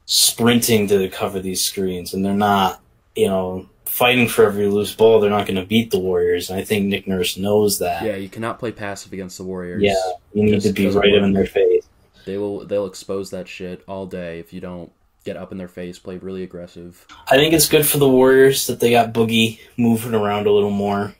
sprinting 0.05 0.87
to 0.87 1.09
cover 1.09 1.39
these 1.39 1.63
screens, 1.63 2.13
and 2.13 2.25
they're 2.25 2.33
not 2.33 2.81
you 3.15 3.27
know 3.27 3.69
fighting 3.85 4.27
for 4.27 4.45
every 4.45 4.67
loose 4.67 4.93
ball, 4.93 5.19
they're 5.19 5.29
not 5.29 5.47
going 5.47 5.55
to 5.55 5.65
beat 5.65 5.91
the 5.91 5.99
Warriors. 5.99 6.49
And 6.49 6.59
I 6.59 6.63
think 6.63 6.85
Nick 6.85 7.07
Nurse 7.07 7.37
knows 7.37 7.79
that. 7.79 8.03
yeah, 8.03 8.15
you 8.15 8.29
cannot 8.29 8.59
play 8.59 8.71
passive 8.71 9.13
against 9.13 9.37
the 9.37 9.43
Warriors. 9.43 9.81
Yeah, 9.81 9.95
you 10.33 10.43
need 10.43 10.61
to 10.61 10.71
be 10.71 10.87
right 10.89 11.13
in 11.13 11.33
their 11.33 11.45
face. 11.45 11.87
they 12.25 12.37
will. 12.37 12.65
They'll 12.65 12.85
expose 12.85 13.31
that 13.31 13.47
shit 13.47 13.83
all 13.87 14.05
day 14.05 14.39
if 14.39 14.53
you 14.53 14.61
don't 14.61 14.91
get 15.25 15.35
up 15.37 15.51
in 15.51 15.57
their 15.57 15.67
face, 15.67 15.99
play 15.99 16.17
really 16.17 16.43
aggressive. 16.43 17.05
I 17.29 17.35
think 17.35 17.53
it's 17.53 17.67
good 17.67 17.85
for 17.85 17.97
the 17.97 18.09
Warriors 18.09 18.67
that 18.67 18.79
they 18.79 18.91
got 18.91 19.13
Boogie 19.13 19.59
moving 19.77 20.13
around 20.13 20.47
a 20.47 20.51
little 20.51 20.69
more. 20.71 21.13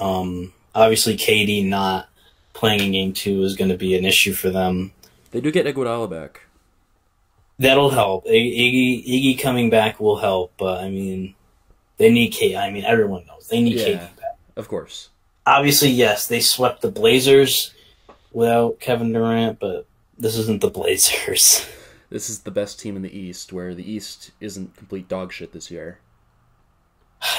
Um, 0.00 0.52
obviously, 0.74 1.16
KD 1.16 1.66
not 1.66 2.08
playing 2.52 2.80
in 2.80 2.92
Game 2.92 3.12
Two 3.12 3.42
is 3.42 3.56
going 3.56 3.70
to 3.70 3.76
be 3.76 3.96
an 3.96 4.04
issue 4.04 4.32
for 4.32 4.50
them. 4.50 4.92
They 5.30 5.40
do 5.40 5.50
get 5.50 5.66
Iguodala 5.66 6.08
back. 6.10 6.42
That'll 7.58 7.90
help. 7.90 8.26
Iggy 8.26 9.06
Iggy 9.06 9.38
coming 9.40 9.70
back 9.70 10.00
will 10.00 10.16
help, 10.18 10.52
but 10.56 10.82
I 10.82 10.90
mean, 10.90 11.34
they 11.98 12.10
need 12.10 12.32
KD. 12.32 12.56
I 12.58 12.70
mean, 12.70 12.84
everyone 12.84 13.24
knows 13.26 13.48
they 13.48 13.62
need 13.62 13.76
Yeah. 13.76 13.86
KD 13.86 14.16
back. 14.16 14.36
Of 14.56 14.68
course. 14.68 15.08
Obviously, 15.46 15.90
yes, 15.90 16.26
they 16.26 16.40
swept 16.40 16.80
the 16.82 16.90
Blazers 16.90 17.74
without 18.32 18.80
Kevin 18.80 19.12
Durant, 19.12 19.60
but 19.60 19.86
this 20.18 20.36
isn't 20.36 20.60
the 20.62 20.70
Blazers. 20.70 21.66
This 22.10 22.30
is 22.30 22.40
the 22.40 22.50
best 22.50 22.80
team 22.80 22.96
in 22.96 23.02
the 23.02 23.16
East, 23.16 23.52
where 23.52 23.74
the 23.74 23.88
East 23.88 24.30
isn't 24.40 24.76
complete 24.76 25.08
dog 25.08 25.32
shit 25.32 25.52
this 25.52 25.70
year. 25.70 25.98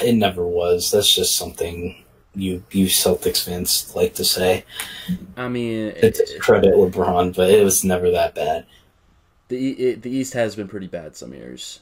It 0.02 0.14
never 0.14 0.46
was. 0.46 0.90
That's 0.90 1.12
just 1.12 1.36
something 1.36 2.02
you 2.36 2.62
you 2.70 2.86
Celtics 2.86 3.44
fans 3.44 3.92
like 3.96 4.14
to 4.14 4.24
say. 4.24 4.64
I 5.36 5.48
mean, 5.48 5.94
to 5.94 6.10
discredit 6.10 6.74
LeBron, 6.74 7.34
but 7.34 7.50
it 7.50 7.64
was 7.64 7.82
never 7.84 8.10
that 8.12 8.34
bad. 8.34 8.66
the 9.48 9.70
it, 9.72 10.02
the 10.02 10.10
East 10.10 10.34
has 10.34 10.54
been 10.56 10.68
pretty 10.68 10.86
bad 10.88 11.16
some 11.16 11.32
years. 11.34 11.80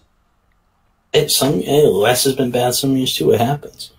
It, 1.12 1.30
some 1.30 1.60
eh, 1.64 1.88
West 1.88 2.24
has 2.24 2.34
been 2.36 2.50
bad 2.50 2.74
some 2.74 2.96
years 2.96 3.14
too. 3.16 3.32
It 3.32 3.40
happens. 3.40 3.92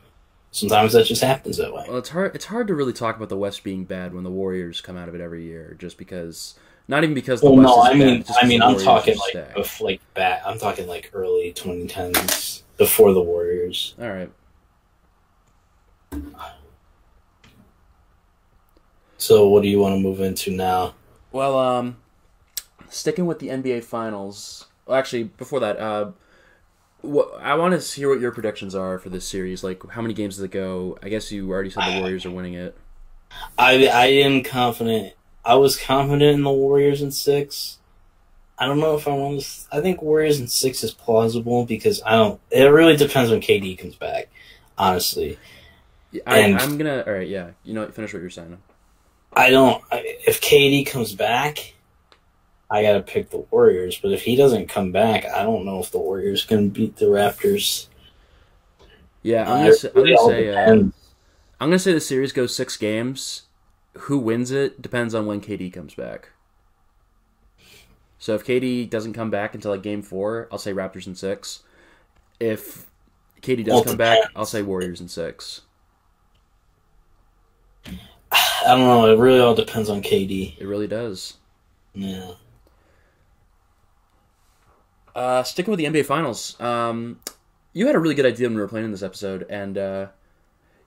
Sometimes 0.51 0.93
that 0.93 1.05
just 1.05 1.21
happens 1.21 1.57
that 1.57 1.73
way. 1.73 1.85
Well, 1.87 1.97
it's 1.97 2.09
hard. 2.09 2.33
It's 2.35 2.45
hard 2.45 2.67
to 2.67 2.75
really 2.75 2.93
talk 2.93 3.17
about 3.17 3.29
the 3.29 3.37
West 3.37 3.63
being 3.63 3.83
bad 3.83 4.13
when 4.13 4.23
the 4.23 4.31
Warriors 4.31 4.79
come 4.81 4.95
out 4.97 5.09
of 5.09 5.15
it 5.15 5.21
every 5.21 5.43
year, 5.43 5.75
just 5.79 5.97
because. 5.97 6.55
Not 6.87 7.03
even 7.03 7.15
because 7.15 7.41
the 7.41 7.49
Well, 7.49 7.57
West 7.57 7.75
no, 7.75 7.83
is 7.83 7.89
I 7.89 7.93
mean, 7.95 8.23
just 8.23 8.39
I 8.43 8.47
mean, 8.47 8.61
I'm 8.61 8.77
talking 8.77 9.17
like 9.17 9.55
bef- 9.55 9.81
like 9.81 10.01
back. 10.13 10.43
I'm 10.45 10.59
talking 10.59 10.87
like 10.87 11.09
early 11.13 11.51
2010s 11.53 12.61
before 12.77 13.11
the 13.13 13.21
Warriors. 13.21 13.95
All 13.99 14.07
right. 14.07 14.29
So, 19.17 19.47
what 19.47 19.63
do 19.63 19.69
you 19.69 19.79
want 19.79 19.95
to 19.95 19.99
move 19.99 20.19
into 20.19 20.51
now? 20.51 20.93
Well, 21.31 21.57
um, 21.57 21.97
sticking 22.89 23.25
with 23.25 23.39
the 23.39 23.47
NBA 23.47 23.83
Finals. 23.83 24.67
Well, 24.85 24.97
actually, 24.97 25.23
before 25.23 25.59
that, 25.61 25.77
uh, 25.79 26.11
what 27.01 27.41
I 27.41 27.55
want 27.55 27.79
to 27.79 27.95
hear 27.95 28.09
what 28.09 28.19
your 28.19 28.31
predictions 28.31 28.75
are 28.75 28.99
for 28.99 29.09
this 29.09 29.27
series. 29.27 29.63
Like, 29.63 29.81
how 29.89 30.01
many 30.01 30.13
games 30.13 30.35
does 30.35 30.43
it 30.43 30.51
go? 30.51 30.97
I 31.01 31.09
guess 31.09 31.31
you 31.31 31.49
already 31.49 31.69
said 31.69 31.95
the 31.95 32.01
Warriors 32.01 32.25
are 32.25 32.31
winning 32.31 32.53
it. 32.53 32.77
I 33.57 33.87
I 33.87 34.05
am 34.05 34.43
confident 34.43 35.13
I 35.45 35.55
was 35.55 35.77
confident 35.77 36.35
in 36.35 36.43
the 36.43 36.51
Warriors 36.51 37.01
in 37.01 37.11
six. 37.11 37.77
I 38.57 38.65
don't 38.65 38.79
know 38.79 38.95
if 38.95 39.07
I 39.07 39.11
want 39.11 39.41
to. 39.41 39.47
I 39.71 39.81
think 39.81 40.01
Warriors 40.01 40.39
in 40.39 40.47
six 40.47 40.83
is 40.83 40.91
plausible 40.91 41.65
because 41.65 42.01
I 42.03 42.13
don't. 42.13 42.41
It 42.49 42.63
really 42.63 42.97
depends 42.97 43.29
when 43.29 43.41
KD 43.41 43.77
comes 43.77 43.95
back. 43.95 44.29
Honestly, 44.77 45.37
I, 46.25 46.53
I'm 46.53 46.77
gonna. 46.77 47.03
All 47.05 47.13
right, 47.13 47.27
yeah. 47.27 47.51
You 47.63 47.73
know, 47.73 47.87
finish 47.89 48.13
what 48.13 48.21
you're 48.21 48.29
saying. 48.29 48.57
I 49.33 49.49
don't. 49.49 49.83
If 49.91 50.41
KD 50.41 50.87
comes 50.87 51.13
back, 51.13 51.73
I 52.69 52.81
gotta 52.81 53.01
pick 53.01 53.29
the 53.29 53.45
Warriors. 53.51 53.99
But 54.01 54.11
if 54.11 54.23
he 54.23 54.35
doesn't 54.35 54.67
come 54.67 54.91
back, 54.91 55.25
I 55.25 55.43
don't 55.43 55.65
know 55.65 55.79
if 55.79 55.91
the 55.91 55.97
Warriors 55.99 56.45
can 56.45 56.69
beat 56.69 56.97
the 56.97 57.05
Raptors. 57.05 57.87
Yeah, 59.23 59.51
I'm 59.51 59.63
gonna 59.63 59.73
say, 59.73 59.89
I'm 59.95 60.03
gonna 60.03 60.17
say, 60.17 60.49
uh. 60.49 60.71
I'm 60.71 60.91
gonna 61.59 61.79
say 61.79 61.93
the 61.93 61.99
series 61.99 62.31
goes 62.31 62.55
six 62.55 62.77
games. 62.77 63.43
Who 63.93 64.19
wins 64.19 64.51
it 64.51 64.81
depends 64.81 65.15
on 65.15 65.25
when 65.25 65.41
KD 65.41 65.71
comes 65.71 65.95
back. 65.95 66.29
So 68.19 68.35
if 68.35 68.45
KD 68.45 68.89
doesn't 68.89 69.13
come 69.13 69.29
back 69.29 69.55
until 69.55 69.71
like 69.71 69.83
game 69.83 70.01
four, 70.01 70.47
I'll 70.51 70.57
say 70.57 70.73
Raptors 70.73 71.07
in 71.07 71.15
six. 71.15 71.63
If 72.39 72.85
KD 73.41 73.65
does 73.65 73.73
Well, 73.73 73.83
come 73.83 73.97
back. 73.97 74.19
I'll 74.35 74.45
say 74.45 74.61
Warriors 74.61 74.99
in 75.01 75.07
six. 75.07 75.61
I 78.65 78.69
don't 78.75 78.79
know. 78.87 79.11
It 79.11 79.17
really 79.19 79.39
all 79.39 79.55
depends 79.55 79.89
on 79.89 80.01
KD. 80.01 80.57
It 80.59 80.65
really 80.65 80.87
does. 80.87 81.35
Yeah. 81.93 82.31
Uh, 85.15 85.43
sticking 85.43 85.71
with 85.71 85.77
the 85.77 85.85
NBA 85.85 86.05
Finals, 86.05 86.59
um, 86.59 87.19
you 87.73 87.85
had 87.87 87.95
a 87.95 87.99
really 87.99 88.15
good 88.15 88.25
idea 88.25 88.47
when 88.47 88.55
we 88.55 88.61
were 88.61 88.67
planning 88.67 88.91
this 88.91 89.03
episode, 89.03 89.45
and 89.49 89.77
uh, 89.77 90.07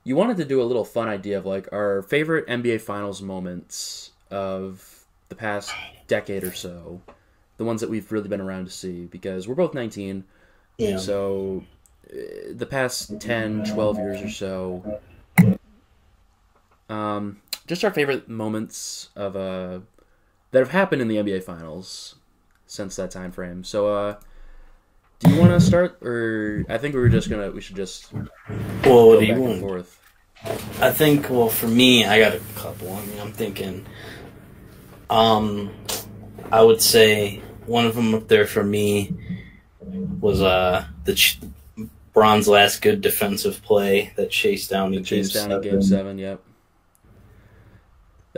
you 0.04 0.16
wanted 0.16 0.37
to 0.37 0.44
do 0.44 0.61
a 0.61 0.64
little 0.64 0.85
fun 0.85 1.08
idea 1.08 1.38
of 1.38 1.47
like 1.47 1.66
our 1.73 2.02
favorite 2.02 2.47
NBA 2.47 2.80
Finals 2.82 3.23
moments 3.23 4.11
of 4.30 5.04
the 5.30 5.35
past 5.35 5.73
decade 6.08 6.44
or 6.44 6.52
so, 6.52 7.00
the 7.56 7.64
ones 7.64 7.80
that 7.80 7.88
we've 7.88 8.11
really 8.12 8.28
been 8.28 8.40
around 8.40 8.66
to 8.66 8.70
see, 8.70 9.06
because 9.06 9.49
we're 9.49 9.54
both 9.54 9.73
19, 9.73 10.25
Yeah. 10.76 10.99
so 10.99 11.64
uh, 12.12 12.16
the 12.52 12.66
past 12.66 13.18
10, 13.20 13.64
12 13.73 13.97
years 13.99 14.20
or 14.23 14.28
so, 14.28 15.00
um, 16.90 17.40
just 17.69 17.85
our 17.85 17.93
favorite 17.93 18.29
moments 18.29 19.11
of 19.15 19.37
uh, 19.37 19.81
that 20.51 20.59
have 20.59 20.71
happened 20.71 21.01
in 21.03 21.09
the 21.09 21.17
NBA 21.17 21.43
Finals 21.45 22.17
since 22.67 22.97
that 22.97 23.11
time 23.13 23.31
frame. 23.31 23.63
So, 23.65 23.95
uh, 23.95 24.17
do 25.21 25.31
you 25.31 25.41
want 25.41 25.53
to 25.53 25.61
start, 25.61 26.03
or 26.03 26.65
I 26.69 26.79
think 26.79 26.95
we 26.95 27.01
were 27.01 27.09
just 27.09 27.29
gonna 27.31 27.51
we 27.51 27.61
should 27.61 27.77
just 27.77 28.13
Well, 28.13 29.09
what 29.09 29.21
do 29.21 29.27
back 29.27 29.37
you 29.37 29.43
want? 29.43 29.61
forth. 29.61 30.01
I 30.81 30.91
think. 30.93 31.29
Well, 31.31 31.49
for 31.49 31.67
me, 31.69 32.05
I 32.05 32.19
got 32.21 32.35
a 32.35 32.41
couple. 32.57 32.93
I 32.93 33.05
mean, 33.07 33.21
I'm 33.21 33.33
thinking. 33.33 33.87
Um, 35.11 35.71
I 36.53 36.63
would 36.63 36.81
say 36.83 37.43
one 37.67 37.87
of 37.87 37.95
them 37.95 38.15
up 38.15 38.29
there 38.29 38.47
for 38.47 38.63
me 38.65 39.13
was 40.21 40.43
uh 40.43 40.85
the 41.05 41.15
ch- 41.15 41.41
Bron's 42.13 42.49
last 42.49 42.83
good 42.83 43.01
defensive 43.01 43.63
play 43.63 44.13
that 44.17 44.31
chased 44.31 44.71
down 44.71 44.91
the, 44.93 44.99
The 44.99 45.05
chase 45.05 45.33
game 45.33 45.49
down 45.49 45.65
in 45.65 45.71
Game 45.71 45.83
Seven. 45.83 46.19
Yep. 46.19 46.41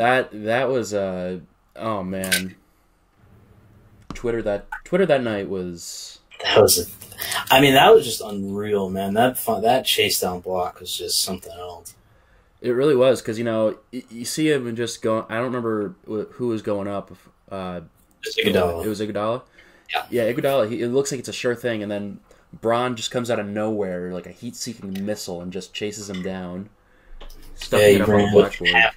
That 0.00 0.30
that 0.32 0.70
was 0.70 0.94
uh 0.94 1.40
oh 1.76 2.02
man. 2.02 2.54
Twitter 4.14 4.40
that 4.40 4.66
Twitter 4.84 5.04
that 5.04 5.22
night 5.22 5.46
was 5.50 6.20
That 6.42 6.62
was, 6.62 6.78
a, 6.78 7.54
I 7.54 7.60
mean, 7.60 7.74
that 7.74 7.94
was 7.94 8.06
just 8.06 8.22
unreal, 8.22 8.88
man. 8.88 9.12
That 9.12 9.36
fun, 9.38 9.60
that 9.60 9.84
chase 9.84 10.18
down 10.18 10.40
block 10.40 10.80
was 10.80 10.96
just 10.96 11.20
something 11.20 11.52
else. 11.52 11.94
It 12.62 12.70
really 12.70 12.96
was 12.96 13.20
because 13.20 13.36
you 13.36 13.44
know 13.44 13.76
you 13.92 14.24
see 14.24 14.50
him 14.50 14.66
and 14.66 14.74
just 14.74 15.02
going. 15.02 15.26
I 15.28 15.34
don't 15.34 15.52
remember 15.52 15.94
who 16.06 16.48
was 16.48 16.62
going 16.62 16.88
up. 16.88 17.12
Uh, 17.50 17.82
it 18.84 18.88
was 18.88 19.00
Iguodala. 19.02 19.42
Yeah. 19.92 20.06
yeah, 20.08 20.32
Iguodala. 20.32 20.70
He, 20.70 20.80
it 20.80 20.88
looks 20.88 21.10
like 21.10 21.18
it's 21.20 21.28
a 21.28 21.32
sure 21.34 21.54
thing, 21.54 21.82
and 21.82 21.92
then 21.92 22.20
Bron 22.62 22.96
just 22.96 23.10
comes 23.10 23.30
out 23.30 23.38
of 23.38 23.46
nowhere 23.46 24.14
like 24.14 24.24
a 24.26 24.30
heat-seeking 24.32 25.04
missile 25.04 25.42
and 25.42 25.52
just 25.52 25.74
chases 25.74 26.08
him 26.08 26.22
down, 26.22 26.70
Yeah, 27.20 27.26
stuffing 27.56 27.86
he 27.88 27.94
it 27.96 28.00
up 28.00 28.08
on 28.08 28.18
the 28.22 28.28
blackboard. 28.28 28.70
half. 28.70 28.94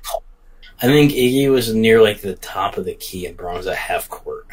I 0.83 0.87
think 0.87 1.13
Iggy 1.13 1.49
was 1.49 1.73
near 1.73 2.01
like 2.01 2.19
the 2.19 2.35
top 2.35 2.77
of 2.77 2.83
the 2.83 2.93
key, 2.93 3.25
and 3.25 3.37
Bron 3.37 3.55
was 3.55 3.67
at 3.67 3.77
half 3.77 4.09
court. 4.09 4.45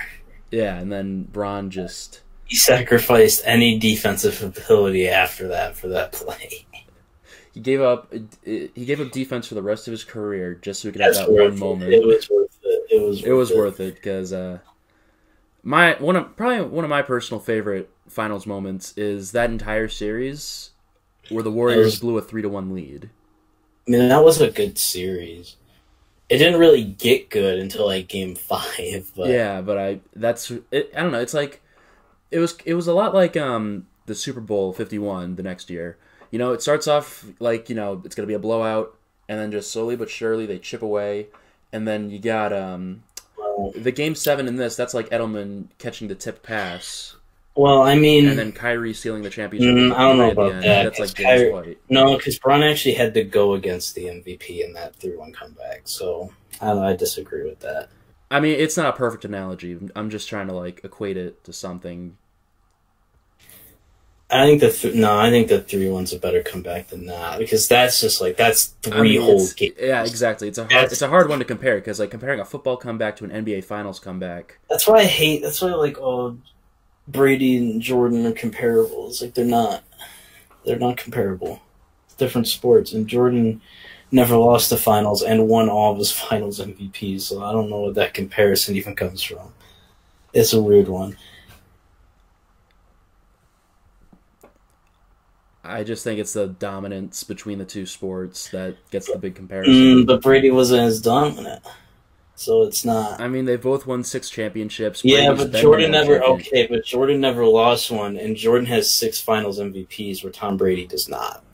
Yeah, 0.53 0.79
and 0.79 0.91
then 0.93 1.25
Bron 1.25 1.71
just 1.71 2.21
He 2.45 2.55
sacrificed 2.55 3.43
any 3.45 3.81
defensive 3.81 4.41
ability 4.43 5.09
after 5.09 5.49
that 5.49 5.77
for 5.77 5.89
that 5.89 6.13
play. 6.13 6.67
he 7.53 7.59
gave 7.61 7.81
up 7.81 8.13
he 8.45 8.69
gave 8.85 9.01
up 9.01 9.11
defense 9.11 9.49
for 9.49 9.57
the 9.57 9.63
rest 9.63 9.89
of 9.89 9.91
his 9.91 10.05
career 10.05 10.55
just 10.55 10.83
so 10.83 10.89
he 10.89 10.93
could 10.93 11.01
have 11.01 11.15
that 11.17 11.33
one 11.33 11.43
it. 11.43 11.59
moment. 11.59 11.93
It 11.93 12.07
was 12.07 12.31
worth 12.31 12.59
it. 12.63 12.87
It 12.91 13.03
was. 13.03 13.25
it 13.25 13.33
was 13.33 13.51
worth 13.51 13.81
it 13.81 13.97
because 13.97 14.33
uh, 14.33 14.61
my 15.65 15.97
one 15.99 16.15
of 16.15 16.37
probably 16.37 16.63
one 16.63 16.85
of 16.85 16.91
my 16.91 17.03
personal 17.03 17.41
favorite 17.41 17.91
finals 18.09 18.47
moments 18.47 18.97
is 18.97 19.33
that 19.33 19.51
entire 19.51 19.89
series 19.89 20.71
where 21.29 21.43
the 21.43 21.51
Warriors 21.51 21.87
was- 21.87 21.99
blew 21.99 22.19
a 22.19 22.23
three 22.23 22.43
to 22.43 22.49
one 22.49 22.73
lead. 22.73 23.11
I 23.89 23.91
mean, 23.91 24.09
that 24.09 24.23
was 24.23 24.41
a 24.41 24.51
good 24.51 24.79
series. 24.79 25.57
It 26.31 26.39
didn't 26.39 26.61
really 26.61 26.85
get 26.85 27.29
good 27.29 27.59
until 27.59 27.87
like 27.87 28.09
game 28.09 28.35
five, 28.37 29.11
but 29.17 29.29
yeah, 29.29 29.61
but 29.61 29.77
I 29.77 30.01
that's 30.15 30.51
it, 30.71 30.93
I 30.97 31.03
don't 31.03 31.13
know. 31.13 31.21
It's 31.21 31.35
like 31.35 31.61
it 32.31 32.39
was 32.39 32.57
it 32.65 32.75
was 32.75 32.87
a 32.87 32.95
lot 32.95 33.13
like 33.15 33.37
um 33.37 33.87
the 34.07 34.15
Super 34.15 34.41
Bowl 34.41 34.73
fifty 34.73 34.99
one 34.99 35.35
the 35.35 35.43
next 35.43 35.69
year. 35.69 35.99
You 36.31 36.39
know, 36.39 36.53
it 36.53 36.63
starts 36.63 36.87
off 36.87 37.27
like 37.41 37.69
you 37.69 37.75
know 37.75 38.01
it's 38.05 38.15
gonna 38.15 38.29
be 38.29 38.35
a 38.35 38.39
blowout, 38.39 38.97
and 39.29 39.39
then 39.39 39.51
just 39.51 39.73
slowly 39.73 39.97
but 39.97 40.09
surely 40.09 40.47
they 40.47 40.59
chip 40.59 40.83
away, 40.83 41.27
and 41.73 41.87
then 41.87 42.11
you 42.11 42.21
got 42.21 42.53
um 42.53 43.03
the 43.75 43.93
game 43.93 44.15
seven 44.15 44.47
in 44.47 44.57
this. 44.57 44.77
That's 44.77 44.95
like 44.95 45.11
Edelman 45.11 45.67
catching 45.79 46.09
the 46.09 46.15
tip 46.15 46.43
pass. 46.43 47.17
Well, 47.61 47.83
I 47.83 47.95
mean, 47.95 48.27
and 48.27 48.39
then 48.39 48.53
Kyrie 48.53 48.95
stealing 48.95 49.23
the 49.23 49.29
championship. 49.29 49.75
Mm, 49.75 49.95
I 49.95 49.99
don't 50.09 50.17
know 50.17 50.31
about 50.31 50.53
end. 50.55 50.63
that, 50.63 50.85
That's 50.85 50.99
like 50.99 51.15
Kyrie- 51.15 51.53
White. 51.53 51.79
no, 51.91 52.17
because 52.17 52.39
Bron 52.39 52.63
actually 52.63 52.95
had 52.95 53.13
to 53.13 53.23
go 53.23 53.53
against 53.53 53.95
the 53.95 54.07
MVP 54.07 54.65
in 54.65 54.73
that 54.73 54.97
three-one 54.97 55.33
comeback. 55.35 55.83
So 55.85 56.33
I, 56.59 56.69
don't. 56.69 56.79
I 56.79 56.97
disagree 56.97 57.45
with 57.45 57.61
that. 57.61 57.91
I 58.31 58.41
mean, 58.41 58.59
it's 58.59 58.79
not 58.79 58.95
a 58.95 58.97
perfect 58.97 59.27
analogy. 59.27 59.79
I'm 59.95 60.09
just 60.09 60.27
trying 60.27 60.47
to 60.47 60.55
like 60.55 60.81
equate 60.85 61.19
it 61.19 61.45
to 61.45 61.53
something. 61.53 62.17
I 64.31 64.47
think 64.47 64.61
the 64.63 64.71
th- 64.71 64.95
no, 64.95 65.19
I 65.19 65.29
think 65.29 65.49
the 65.49 65.61
three 65.61 65.91
one's 65.91 66.15
a 66.15 66.19
better 66.19 66.43
comeback 66.43 66.89
than 66.89 67.05
that 67.07 67.41
because 67.41 67.69
that's 67.69 68.01
just 68.01 68.23
like 68.23 68.39
that's 68.39 68.75
I 68.87 68.91
three 68.91 69.19
mean, 69.19 69.21
whole 69.21 69.47
games. 69.55 69.75
Yeah, 69.79 70.03
exactly. 70.05 70.49
It's 70.49 70.57
a 70.57 70.63
hard, 70.63 70.71
That's- 70.71 70.93
it's 70.93 71.03
a 71.03 71.09
hard 71.09 71.29
one 71.29 71.41
to 71.41 71.45
compare 71.45 71.75
because 71.75 72.01
like 72.01 72.11
comparing 72.11 72.41
a 72.41 72.45
football 72.47 72.79
comeback 72.79 73.17
to 73.17 73.25
an 73.25 73.45
NBA 73.45 73.65
Finals 73.65 73.99
comeback. 73.99 74.61
That's 74.71 74.87
why 74.87 75.01
I 75.01 75.05
hate. 75.05 75.43
That's 75.43 75.61
why 75.61 75.75
like 75.75 75.99
oh, 75.99 76.39
Brady 77.11 77.57
and 77.57 77.81
Jordan 77.81 78.27
are 78.27 78.33
comparable. 78.33 79.09
It's 79.09 79.23
like 79.23 79.35
they're 79.35 79.45
not. 79.45 79.85
They're 80.65 80.79
not 80.79 80.97
comparable. 80.97 81.61
It's 82.07 82.15
different 82.15 82.47
sports, 82.47 82.93
and 82.93 83.09
Jordan 83.09 83.61
never 84.13 84.37
lost 84.37 84.71
the 84.71 84.77
finals 84.77 85.23
and 85.23 85.49
won 85.49 85.69
all 85.69 85.93
of 85.93 85.99
his 85.99 86.13
finals 86.29 86.61
MVPs. 86.61 87.23
So 87.23 87.43
I 87.45 87.53
don't 87.53 87.71
know 87.71 87.81
what 87.81 87.95
that 87.95 88.15
comparison 88.15 88.77
even 88.77 88.95
comes 88.95 89.23
from. 89.23 89.53
It's 90.33 90.53
a 90.53 90.63
weird 90.63 90.89
one. 90.89 91.17
I 95.63 95.85
just 95.85 96.03
think 96.03 96.19
it's 96.19 96.33
the 96.33 96.49
dominance 96.49 97.23
between 97.23 97.59
the 97.59 97.65
two 97.65 97.87
sports 97.87 98.49
that 98.49 98.77
gets 98.91 99.11
the 99.11 99.19
big 99.19 99.35
comparison. 99.35 99.75
Mm, 99.75 100.07
but 100.07 100.23
Brady 100.23 100.51
wasn't 100.51 100.83
as 100.83 101.01
dominant, 101.01 101.63
so 102.41 102.63
it's 102.63 102.87
not. 102.87 103.21
I 103.21 103.29
mean, 103.29 103.45
they 103.45 103.57
both 103.57 103.87
won 103.87 104.03
six 104.03 104.31
championships. 104.31 105.05
Yeah, 105.05 105.35
but 105.35 105.53
Jordan 105.53 105.91
never 105.91 106.25
okay, 106.25 106.67
but 106.67 106.87
Jordan 106.87 107.21
never 107.21 107.45
lost 107.45 107.91
one, 107.91 108.17
and 108.17 108.35
Jordan 108.35 108.65
has 108.65 108.91
six 108.91 109.21
Finals 109.21 109.59
MVPs 109.61 110.25
where 110.25 110.33
Tom 110.33 110.57
Brady 110.57 110.87
does 110.87 111.07
not. 111.07 111.45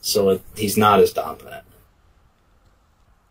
So 0.00 0.30
it, 0.30 0.42
he's 0.56 0.76
not 0.76 0.98
as 0.98 1.12
dominant. 1.12 1.62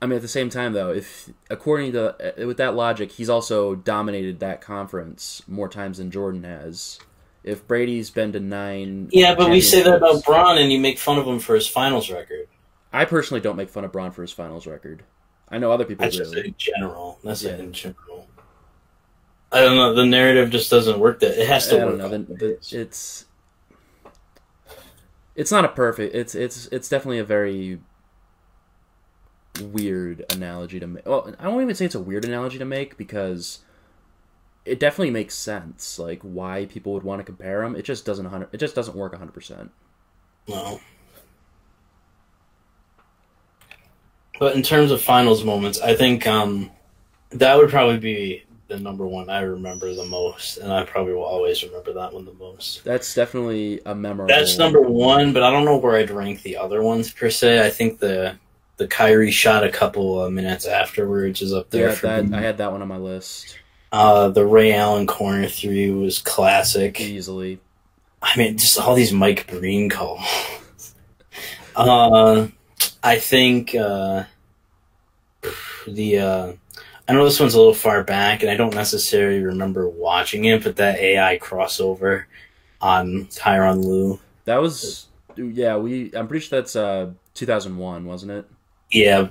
I 0.01 0.05
mean, 0.05 0.15
at 0.15 0.21
the 0.21 0.29
same 0.29 0.49
time, 0.49 0.71
though, 0.71 0.93
if 0.93 1.29
according 1.49 1.91
to 1.91 2.41
uh, 2.41 2.47
with 2.47 2.55
that 2.57 2.73
logic, 2.73 3.11
he's 3.11 3.29
also 3.29 3.75
dominated 3.75 4.39
that 4.39 4.61
conference 4.61 5.43
more 5.49 5.67
times 5.67 5.97
than 5.97 6.11
Jordan 6.11 6.45
has. 6.45 6.97
If 7.43 7.67
Brady's 7.67 8.09
been 8.09 8.31
to 8.31 8.39
nine, 8.39 9.09
Yeah, 9.11 9.35
but 9.35 9.49
we 9.49 9.59
say 9.59 9.83
that 9.83 9.97
about 9.97 10.23
Bron, 10.23 10.57
and 10.57 10.71
you 10.71 10.79
make 10.79 10.97
fun 10.97 11.17
of 11.17 11.27
him 11.27 11.39
for 11.39 11.55
his 11.55 11.67
Finals 11.67 12.09
record. 12.09 12.47
I 12.93 13.05
personally 13.05 13.41
don't 13.41 13.55
make 13.55 13.69
fun 13.69 13.83
of 13.83 13.91
Bron 13.91 14.11
for 14.11 14.21
his 14.21 14.31
finals 14.31 14.67
record. 14.67 15.03
I 15.49 15.57
know 15.57 15.71
other 15.71 15.83
people 15.85 16.05
That's 16.05 16.15
do. 16.17 16.23
just 16.23 16.35
in 16.35 16.55
general. 16.57 17.19
That's 17.23 17.43
Yeah. 17.43 17.55
in 17.57 17.73
general. 17.73 18.27
I 19.51 19.61
don't 19.61 19.75
know. 19.75 19.93
The 19.93 20.05
narrative 20.05 20.49
just 20.51 20.69
doesn't 20.71 20.99
work. 20.99 21.19
That 21.19 21.39
it 21.39 21.47
has 21.47 21.67
I 21.67 21.71
to 21.71 21.77
don't 21.79 21.99
work. 21.99 22.11
know. 22.11 22.35
The, 22.35 22.57
it's 22.71 23.25
it's 25.35 25.51
not 25.51 25.65
a 25.65 25.69
perfect. 25.69 26.15
It's 26.15 26.33
it's 26.35 26.67
it's 26.67 26.89
definitely 26.89 27.19
a 27.19 27.23
very 27.23 27.79
weird 29.61 30.25
analogy 30.31 30.79
to 30.79 30.87
make. 30.87 31.05
Well, 31.05 31.33
I 31.39 31.47
won't 31.47 31.61
even 31.63 31.75
say 31.75 31.85
it's 31.85 31.95
a 31.95 31.99
weird 31.99 32.25
analogy 32.25 32.57
to 32.57 32.65
make 32.65 32.97
because 32.97 33.59
it 34.65 34.79
definitely 34.79 35.11
makes 35.11 35.35
sense. 35.35 35.99
Like 35.99 36.21
why 36.23 36.65
people 36.65 36.93
would 36.93 37.03
want 37.03 37.19
to 37.19 37.23
compare 37.23 37.61
them. 37.61 37.75
It 37.75 37.83
just 37.85 38.05
doesn't. 38.05 38.25
100 38.25 38.49
It 38.51 38.57
just 38.57 38.75
doesn't 38.75 38.95
work 38.97 39.15
hundred 39.15 39.33
percent. 39.33 39.71
no. 40.47 40.79
But 44.39 44.55
in 44.55 44.63
terms 44.63 44.91
of 44.91 45.01
finals 45.01 45.43
moments, 45.43 45.79
I 45.81 45.95
think 45.95 46.25
um, 46.27 46.71
that 47.31 47.55
would 47.57 47.69
probably 47.69 47.97
be 47.97 48.43
the 48.67 48.79
number 48.79 49.05
one 49.05 49.29
I 49.29 49.41
remember 49.41 49.93
the 49.93 50.05
most, 50.05 50.57
and 50.57 50.71
I 50.73 50.83
probably 50.85 51.13
will 51.13 51.23
always 51.23 51.63
remember 51.63 51.93
that 51.93 52.13
one 52.13 52.25
the 52.25 52.33
most. 52.33 52.83
That's 52.83 53.13
definitely 53.13 53.81
a 53.85 53.93
memorable. 53.93 54.33
That's 54.33 54.57
number 54.57 54.81
one, 54.81 55.33
but 55.33 55.43
I 55.43 55.51
don't 55.51 55.65
know 55.65 55.77
where 55.77 55.95
I'd 55.97 56.09
rank 56.09 56.41
the 56.41 56.57
other 56.57 56.81
ones 56.81 57.11
per 57.11 57.29
se. 57.29 57.65
I 57.65 57.69
think 57.69 57.99
the 57.99 58.37
the 58.77 58.87
Kyrie 58.87 59.29
shot 59.31 59.63
a 59.63 59.69
couple 59.69 60.19
of 60.23 60.33
minutes 60.33 60.65
afterwards 60.65 61.41
is 61.43 61.53
up 61.53 61.69
there 61.69 61.89
Yeah, 61.89 61.95
for 61.95 62.07
that 62.07 62.27
me. 62.27 62.35
I 62.37 62.41
had 62.41 62.57
that 62.57 62.71
one 62.71 62.81
on 62.81 62.87
my 62.87 62.97
list 62.97 63.55
Uh, 63.91 64.29
the 64.29 64.43
Ray 64.45 64.73
Allen 64.73 65.05
corner 65.05 65.47
three 65.47 65.91
was 65.91 66.17
classic. 66.19 66.99
easily. 66.99 67.59
I 68.23 68.35
mean, 68.35 68.57
just 68.57 68.79
all 68.79 68.95
these 68.95 69.13
Mike 69.13 69.45
Breen 69.47 69.89
calls. 69.91 70.25
uh, 71.75 72.47
I 73.03 73.19
think 73.19 73.75
uh, 73.75 74.23
the 75.87 76.19
uh, 76.19 76.53
I 77.07 77.13
know 77.13 77.25
this 77.25 77.39
one's 77.39 77.53
a 77.53 77.57
little 77.57 77.73
far 77.73 78.03
back, 78.03 78.41
and 78.41 78.49
I 78.49 78.55
don't 78.55 78.73
necessarily 78.73 79.43
remember 79.43 79.87
watching 79.89 80.45
it, 80.45 80.63
but 80.63 80.77
that 80.77 80.99
AI 80.99 81.37
crossover 81.39 82.25
on 82.81 83.25
Tyronn 83.25 83.83
Lue. 83.83 84.19
That 84.45 84.61
was 84.61 85.07
yeah. 85.35 85.77
We 85.77 86.11
I'm 86.15 86.27
pretty 86.27 86.45
sure 86.45 86.59
that's 86.61 86.75
uh 86.75 87.11
2001, 87.33 88.05
wasn't 88.05 88.31
it? 88.31 88.45
Yeah, 88.91 89.27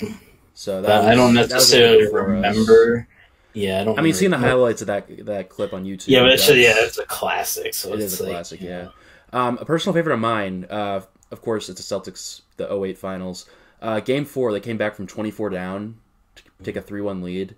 So 0.54 0.82
that 0.82 0.88
but 1.02 1.04
I 1.10 1.14
don't 1.14 1.34
was 1.36 1.48
necessarily 1.50 2.04
before 2.04 2.22
us. 2.22 2.28
remember. 2.28 3.08
Yeah, 3.54 3.82
I 3.82 3.84
don't. 3.84 3.98
I 3.98 4.02
mean, 4.02 4.12
seeing 4.14 4.30
the 4.32 4.38
highlights 4.38 4.80
of 4.80 4.88
that 4.88 5.26
that 5.26 5.48
clip 5.48 5.72
on 5.72 5.84
YouTube. 5.84 6.08
Yeah, 6.08 6.20
but 6.22 6.32
it's, 6.32 6.48
yeah, 6.48 6.72
it's 6.76 6.98
a 6.98 7.04
classic. 7.06 7.74
So 7.74 7.92
it 7.92 8.00
it's 8.00 8.14
is 8.14 8.20
a 8.20 8.24
like, 8.24 8.32
classic. 8.32 8.60
Yeah. 8.60 8.88
Um, 9.32 9.58
a 9.60 9.64
personal 9.64 9.94
favorite 9.94 10.14
of 10.14 10.20
mine, 10.20 10.66
uh, 10.68 11.00
of 11.30 11.42
course, 11.42 11.68
it's 11.68 11.86
the 11.86 11.94
Celtics, 11.94 12.42
the 12.58 12.70
08 12.70 12.98
finals. 12.98 13.46
Uh, 13.82 13.98
game 13.98 14.24
four, 14.24 14.52
they 14.52 14.60
came 14.60 14.76
back 14.76 14.94
from 14.94 15.08
24 15.08 15.50
down 15.50 15.96
to 16.36 16.42
take 16.62 16.76
a 16.76 16.80
3 16.80 17.00
1 17.00 17.20
lead. 17.20 17.56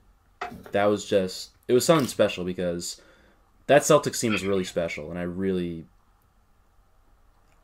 That 0.73 0.87
was 0.87 1.05
just, 1.05 1.51
it 1.69 1.75
was 1.75 1.85
something 1.85 2.09
special 2.09 2.45
because 2.45 3.01
that 3.67 3.83
Celtics 3.83 4.19
team 4.21 4.33
was 4.33 4.43
really 4.43 4.65
special. 4.65 5.11
And 5.11 5.19
I 5.19 5.23
really, 5.23 5.85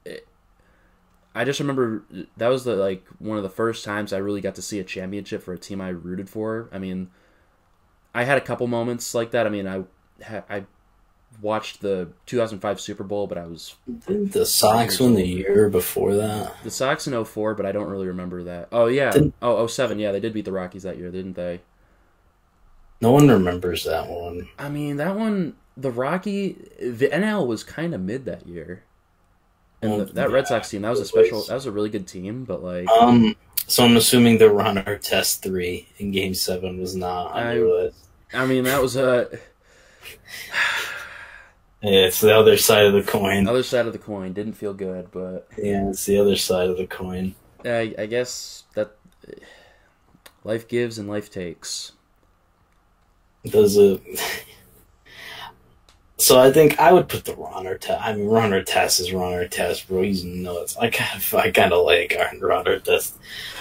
it, 0.05 0.29
I 1.35 1.45
just 1.45 1.59
remember 1.59 2.05
that 2.37 2.49
was 2.49 2.65
the 2.65 2.77
like 2.77 3.07
one 3.19 3.39
of 3.39 3.43
the 3.43 3.49
first 3.49 3.83
times 3.83 4.13
I 4.13 4.19
really 4.19 4.43
got 4.43 4.57
to 4.57 4.63
see 4.63 4.79
a 4.79 4.85
championship 4.85 5.43
for 5.43 5.55
a 5.55 5.59
team 5.59 5.81
I 5.81 5.89
rooted 5.89 6.29
for. 6.29 6.69
I 6.71 6.79
mean, 6.79 7.11
I 8.15 8.25
had 8.25 8.37
a 8.37 8.43
couple 8.43 8.67
moments 8.67 9.15
like 9.15 9.31
that. 9.31 9.47
I 9.47 9.51
mean, 9.51 9.67
I 9.67 9.85
I 10.51 10.65
watched 11.43 11.81
the 11.81 12.09
2005 12.27 12.81
Super 12.81 13.05
Bowl, 13.05 13.27
but 13.27 13.39
I 13.39 13.47
was 13.47 13.75
Didn't 14.07 14.33
the 14.33 14.45
Sox 14.47 14.99
win 15.01 15.15
the 15.15 15.27
year 15.27 15.69
before 15.69 16.15
that? 16.17 16.55
the 16.63 16.71
Sox 16.71 17.07
in 17.07 17.25
04, 17.25 17.55
but 17.55 17.67
I 17.67 17.73
don't 17.73 17.89
really 17.89 18.07
remember 18.09 18.43
that. 18.45 18.69
Oh 18.73 18.87
yeah, 18.87 19.11
Didn't- 19.13 19.35
oh 19.43 19.67
07, 19.67 19.99
yeah, 19.99 20.13
they 20.13 20.21
did 20.21 20.33
beat 20.33 20.45
the 20.45 20.53
Rockies 20.53 20.83
that 20.85 20.99
year, 20.99 21.11
didn't 21.11 21.35
they? 21.35 21.61
No 23.01 23.13
one 23.13 23.29
remembers 23.29 23.85
that 23.85 24.09
one. 24.09 24.49
I 24.59 24.69
mean, 24.69 24.97
that 24.99 25.17
one, 25.17 25.55
the 25.77 25.91
Rocky, 25.91 26.53
the 26.79 27.09
NL 27.09 27.47
was 27.47 27.65
kind 27.65 27.95
of 27.95 28.01
mid 28.03 28.27
that 28.27 28.47
year, 28.47 28.83
and 29.81 29.91
Well, 29.93 30.05
the, 30.05 30.13
that 30.13 30.31
Red 30.31 30.47
Sox 30.47 30.69
team, 30.69 30.83
that 30.83 30.91
was 30.91 31.01
a 31.01 31.07
special, 31.07 31.39
was. 31.39 31.47
that 31.49 31.55
was 31.55 31.67
a 31.67 31.73
really 31.73 31.89
good 31.89 32.07
team, 32.07 32.45
but 32.45 32.63
like, 32.63 32.87
Um, 32.89 33.35
so 33.67 33.85
I'm 33.85 33.97
assuming 33.97 34.37
the 34.39 34.51
Ron 34.51 34.77
Artest 34.77 35.41
three 35.41 35.89
in 35.99 36.11
Game 36.11 36.35
Seven 36.35 36.79
was 36.79 36.95
not 36.95 37.33
on 37.33 37.43
I- 37.43 37.55
your 37.55 37.83
list. 37.85 37.97
I 38.35 38.45
mean, 38.47 38.65
that 38.65 38.81
was 38.83 38.97
a 38.97 39.29
Yeah, 41.83 42.07
it's 42.07 42.21
the 42.21 42.37
other 42.37 42.57
side 42.59 42.85
of 42.87 42.93
the 42.93 43.03
coin. 43.03 43.47
other 43.49 43.63
side 43.63 43.87
of 43.87 43.93
the 43.93 43.99
coin. 43.99 44.33
Didn't 44.33 44.53
feel 44.55 44.75
good, 44.75 45.11
but 45.11 45.49
Yeah, 45.57 45.89
it's 45.89 46.05
the 46.05 46.19
other 46.19 46.37
side 46.37 46.69
of 46.69 46.77
the 46.77 46.87
coin. 46.87 47.35
I, 47.65 47.95
I 47.99 48.07
guess 48.07 48.65
that 48.75 48.97
life 50.45 50.69
gives 50.69 50.99
and 50.99 51.09
life 51.09 51.31
takes. 51.31 51.93
Does 53.45 53.77
it? 53.77 54.03
So 56.21 56.39
I 56.39 56.53
think 56.53 56.79
I 56.79 56.93
would 56.93 57.09
put 57.09 57.25
the 57.25 57.35
Ron 57.35 57.65
Artest. 57.65 57.99
I 57.99 58.15
mean, 58.15 58.27
Ron 58.27 58.51
Artest 58.51 59.01
is 59.01 59.11
Ron 59.11 59.33
Artest, 59.33 59.89
bro. 59.89 60.03
He's 60.03 60.23
nuts. 60.23 60.77
I 60.77 60.91
kind 60.91 61.17
of, 61.17 61.35
I 61.35 61.51
kind 61.51 61.73
of 61.73 61.87
like 61.87 62.15
our 62.15 62.31
Ron 62.47 62.67
Artest. 62.67 63.15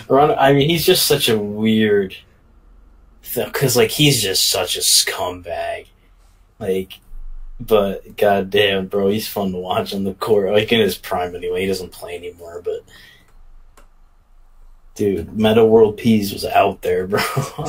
Runner. 0.09 0.35
I 0.37 0.51
mean, 0.51 0.69
he's 0.69 0.85
just 0.85 1.07
such 1.07 1.29
a 1.29 1.39
weird. 1.39 2.17
Because 3.33 3.77
like 3.77 3.91
he's 3.91 4.21
just 4.21 4.51
such 4.51 4.75
a 4.75 4.81
scumbag. 4.81 5.85
Like, 6.59 6.99
but 7.59 8.17
goddamn, 8.17 8.87
bro, 8.87 9.09
he's 9.09 9.27
fun 9.27 9.51
to 9.51 9.57
watch 9.57 9.93
on 9.93 10.03
the 10.03 10.13
court. 10.13 10.51
Like 10.51 10.71
in 10.71 10.79
his 10.79 10.97
prime 10.97 11.35
anyway. 11.35 11.61
He 11.61 11.67
doesn't 11.67 11.91
play 11.91 12.15
anymore, 12.15 12.61
but. 12.63 12.81
Dude, 14.95 15.37
Metta 15.37 15.63
World 15.63 15.95
Peace 15.95 16.33
was 16.33 16.43
out 16.43 16.81
there, 16.81 17.07
bro. 17.07 17.21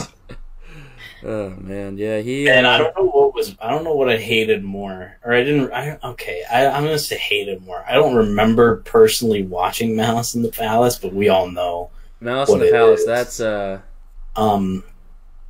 Oh 1.22 1.50
man, 1.50 1.98
yeah, 1.98 2.20
he. 2.20 2.48
And 2.48 2.66
uh, 2.66 2.70
I 2.70 2.78
don't 2.78 2.96
know 2.96 3.04
what 3.04 3.34
was 3.34 3.54
I 3.60 3.70
don't 3.70 3.84
know 3.84 3.94
what 3.94 4.08
I 4.08 4.16
hated 4.16 4.64
more, 4.64 5.18
or 5.22 5.34
I 5.34 5.44
didn't. 5.44 5.72
I 5.72 5.98
okay, 6.02 6.42
I, 6.50 6.66
I'm 6.66 6.84
gonna 6.84 6.98
say 6.98 7.16
hated 7.18 7.62
more. 7.64 7.84
I 7.86 7.92
don't 7.94 8.14
remember 8.14 8.76
personally 8.76 9.42
watching 9.42 9.96
Malice 9.96 10.34
in 10.34 10.42
the 10.42 10.48
Palace, 10.48 10.98
but 10.98 11.12
we 11.12 11.28
all 11.28 11.50
know. 11.50 11.90
Malice 12.20 12.50
in 12.50 12.60
the 12.60 12.70
Palace. 12.70 13.00
is. 13.00 13.06
That's 13.06 13.40
uh, 13.40 13.80
Um, 14.34 14.82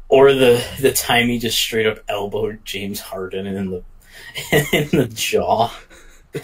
or 0.09 0.33
the 0.33 0.64
the 0.81 0.92
time 0.92 1.29
he 1.29 1.38
just 1.38 1.59
straight 1.59 1.87
up 1.87 2.00
elbowed 2.09 2.64
James 2.64 2.98
Harden 2.98 3.46
in 3.46 3.70
the 3.70 3.85
in 4.73 4.88
the 4.93 5.11
jaw. 5.12 5.73
that 6.33 6.43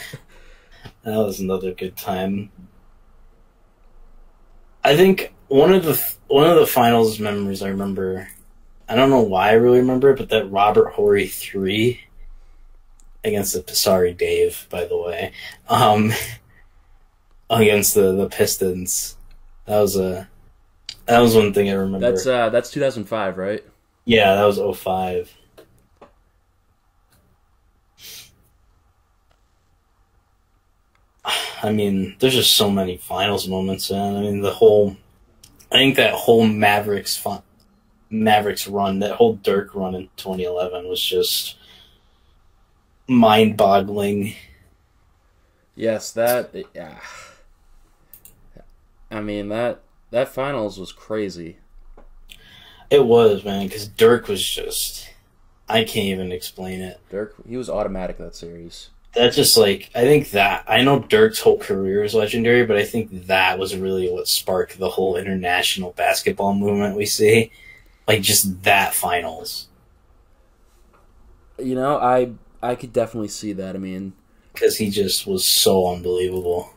was 1.05 1.41
another 1.41 1.73
good 1.73 1.97
time. 1.97 2.51
I 4.85 4.97
think 4.97 5.35
one 5.49 5.73
of 5.73 5.85
the 5.85 6.01
one 6.29 6.49
of 6.49 6.57
the 6.57 6.67
finals 6.67 7.19
memories 7.19 7.63
I 7.63 7.69
remember. 7.69 8.29
I 8.89 8.95
don't 8.95 9.11
know 9.11 9.23
why 9.23 9.49
I 9.49 9.55
really 9.55 9.81
remember 9.81 10.11
it, 10.11 10.19
but 10.19 10.29
that 10.29 10.51
Robert 10.51 10.93
Horry 10.93 11.27
three 11.27 12.03
against 13.25 13.67
the 13.67 13.75
sorry 13.75 14.15
Dave, 14.15 14.67
by 14.71 14.85
the 14.85 14.97
way, 14.97 15.33
um, 15.69 16.13
against 17.51 17.95
the 17.95 18.15
the 18.15 18.29
Pistons. 18.29 19.17
That 19.67 19.81
was 19.81 19.97
a 19.97 20.29
that 21.07 21.21
was 21.21 21.35
one 21.35 21.53
thing 21.53 21.69
I 21.69 21.73
remember. 21.73 22.11
that's 22.11 22.27
uh, 22.27 22.51
that's 22.51 22.71
2005, 22.71 23.39
right? 23.39 23.65
Yeah, 24.05 24.37
that 24.37 24.45
was 24.45 24.79
05. 24.79 25.36
I 31.67 31.73
mean, 31.73 32.15
there's 32.21 32.35
just 32.35 32.57
so 32.57 32.71
many 32.71 32.97
finals 32.97 33.49
moments, 33.49 33.91
man. 33.91 34.17
I 34.17 34.21
mean, 34.21 34.41
the 34.41 34.53
whole, 34.53 34.97
I 35.73 35.77
think 35.77 35.97
that 35.97 36.15
whole 36.15 36.47
Mavericks 36.47 37.17
fun, 37.17 37.43
Mavericks 38.09 38.69
run, 38.69 39.01
that 39.01 39.17
whole 39.17 39.35
Dirk 39.35 39.75
run 39.75 39.97
in 39.97 40.09
2011 40.17 40.89
was 40.89 41.03
just 41.03 41.57
mind-boggling. 43.09 44.35
Yes, 45.75 46.13
that. 46.13 46.55
Yeah. 46.73 46.99
I 49.11 49.21
mean 49.21 49.49
that 49.51 49.83
that 50.11 50.29
finals 50.29 50.79
was 50.79 50.93
crazy. 50.93 51.59
It 52.91 53.05
was, 53.05 53.45
man, 53.45 53.67
because 53.67 53.89
Dirk 53.89 54.29
was 54.29 54.45
just, 54.45 55.11
I 55.69 55.85
can't 55.85 56.07
even 56.07 56.31
explain 56.31 56.81
it. 56.81 57.01
Dirk, 57.11 57.35
he 57.47 57.57
was 57.57 57.69
automatic 57.69 58.19
that 58.19 58.37
series. 58.37 58.91
That's 59.17 59.37
just 59.37 59.57
like 59.57 59.91
I 59.95 60.03
think 60.03 60.31
that 60.31 60.65
I 60.69 60.83
know 60.83 61.01
Dirk's 61.01 61.41
whole 61.41 61.59
career 61.59 62.05
is 62.05 62.15
legendary, 62.15 62.65
but 62.67 62.77
I 62.77 62.85
think 62.85 63.27
that 63.27 63.59
was 63.59 63.77
really 63.77 64.11
what 64.11 64.29
sparked 64.29 64.79
the 64.79 64.91
whole 64.91 65.17
international 65.17 65.93
basketball 65.93 66.55
movement 66.55 66.97
we 66.97 67.07
see. 67.07 67.51
Like 68.07 68.23
just 68.23 68.63
that 68.65 68.95
finals. 68.95 69.69
You 71.59 71.75
know, 71.75 71.99
I 71.99 72.33
I 72.63 72.75
could 72.75 72.93
definitely 72.93 73.29
see 73.29 73.53
that. 73.55 73.75
I 73.75 73.79
mean, 73.79 74.13
Because 74.53 74.77
he 74.79 74.91
just 74.91 75.27
was 75.27 75.45
so 75.45 75.89
unbelievable. 75.93 76.73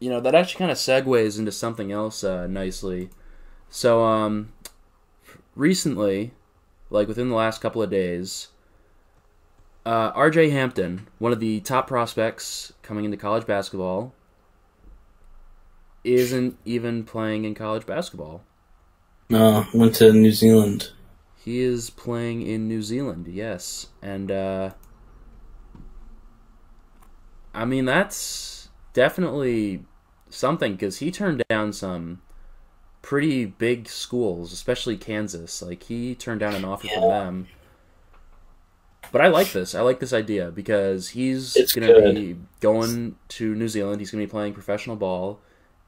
you 0.00 0.10
know 0.10 0.20
that 0.20 0.34
actually 0.34 0.58
kind 0.58 0.70
of 0.70 0.76
segues 0.76 1.38
into 1.38 1.52
something 1.52 1.90
else 1.92 2.22
uh, 2.24 2.46
nicely. 2.46 3.10
So, 3.70 4.04
um, 4.04 4.52
recently, 5.56 6.32
like 6.90 7.08
within 7.08 7.28
the 7.28 7.34
last 7.34 7.60
couple 7.60 7.82
of 7.82 7.90
days, 7.90 8.48
uh, 9.86 10.12
R.J. 10.14 10.50
Hampton, 10.50 11.08
one 11.18 11.32
of 11.32 11.40
the 11.40 11.60
top 11.60 11.86
prospects 11.86 12.72
coming 12.82 13.04
into 13.04 13.16
college 13.16 13.46
basketball, 13.46 14.14
isn't 16.04 16.58
even 16.64 17.04
playing 17.04 17.44
in 17.44 17.54
college 17.54 17.86
basketball. 17.86 18.42
No, 19.30 19.66
went 19.74 19.94
to 19.96 20.12
New 20.12 20.32
Zealand. 20.32 20.90
He 21.36 21.60
is 21.60 21.90
playing 21.90 22.42
in 22.42 22.68
New 22.68 22.82
Zealand, 22.82 23.26
yes. 23.26 23.88
And 24.02 24.30
uh 24.30 24.70
I 27.54 27.64
mean 27.64 27.84
that's 27.84 28.68
definitely 28.92 29.84
something 30.28 30.76
cuz 30.76 30.98
he 30.98 31.10
turned 31.10 31.42
down 31.48 31.72
some 31.72 32.20
pretty 33.02 33.46
big 33.46 33.88
schools, 33.88 34.52
especially 34.52 34.96
Kansas. 34.96 35.62
Like 35.62 35.84
he 35.84 36.14
turned 36.14 36.40
down 36.40 36.54
an 36.54 36.64
offer 36.64 36.88
from 36.88 37.08
them. 37.08 37.48
But 39.14 39.22
I 39.22 39.28
like 39.28 39.52
this. 39.52 39.76
I 39.76 39.80
like 39.82 40.00
this 40.00 40.12
idea 40.12 40.50
because 40.50 41.10
he's 41.10 41.54
It's 41.54 41.72
going 41.72 41.86
to 41.86 41.94
good. 41.94 42.14
be 42.16 42.36
going 42.58 43.14
to 43.28 43.54
New 43.54 43.68
Zealand. 43.68 44.00
He's 44.00 44.10
going 44.10 44.20
to 44.20 44.26
be 44.26 44.30
playing 44.30 44.54
professional 44.54 44.96
ball. 44.96 45.38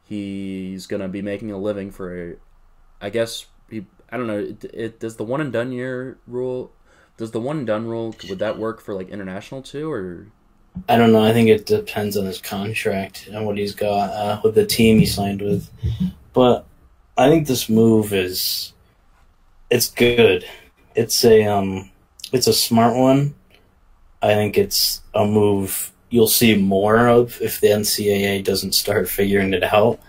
He's 0.04 0.86
gonna 0.86 1.08
be 1.08 1.20
making 1.20 1.50
a 1.50 1.58
living 1.58 1.90
for, 1.90 2.38
I 3.00 3.10
guess 3.10 3.46
he. 3.68 3.86
I 4.12 4.16
don't 4.16 4.28
know. 4.28 4.38
It, 4.38 4.64
it 4.72 5.00
does 5.00 5.16
the 5.16 5.24
one 5.24 5.40
and 5.40 5.52
done 5.52 5.72
year 5.72 6.18
rule. 6.28 6.70
Does 7.16 7.32
the 7.32 7.40
one 7.40 7.58
and 7.58 7.66
done 7.66 7.88
rule 7.88 8.14
would 8.28 8.38
that 8.38 8.56
work 8.56 8.80
for 8.80 8.94
like 8.94 9.08
international 9.08 9.62
too, 9.62 9.90
or 9.90 10.28
I 10.88 10.96
don't 10.96 11.10
know. 11.10 11.24
I 11.24 11.32
think 11.32 11.48
it 11.48 11.66
depends 11.66 12.16
on 12.16 12.24
his 12.26 12.40
contract 12.40 13.26
and 13.32 13.44
what 13.44 13.58
he's 13.58 13.74
got 13.74 14.10
uh, 14.10 14.40
with 14.44 14.54
the 14.54 14.64
team 14.64 15.00
he 15.00 15.06
signed 15.06 15.42
with. 15.42 15.68
But 16.32 16.64
I 17.18 17.28
think 17.28 17.48
this 17.48 17.68
move 17.68 18.12
is 18.12 18.72
it's 19.70 19.90
good. 19.90 20.44
It's 20.94 21.24
a 21.24 21.46
um 21.46 21.90
it's 22.32 22.46
a 22.46 22.52
smart 22.52 22.96
one. 22.96 23.34
I 24.22 24.34
think 24.34 24.58
it's 24.58 25.02
a 25.14 25.24
move 25.24 25.92
you'll 26.08 26.26
see 26.26 26.56
more 26.56 27.08
of 27.08 27.40
if 27.40 27.60
the 27.60 27.68
NCAA 27.68 28.44
doesn't 28.44 28.72
start 28.72 29.08
figuring 29.08 29.52
it 29.52 29.62
out. 29.62 30.00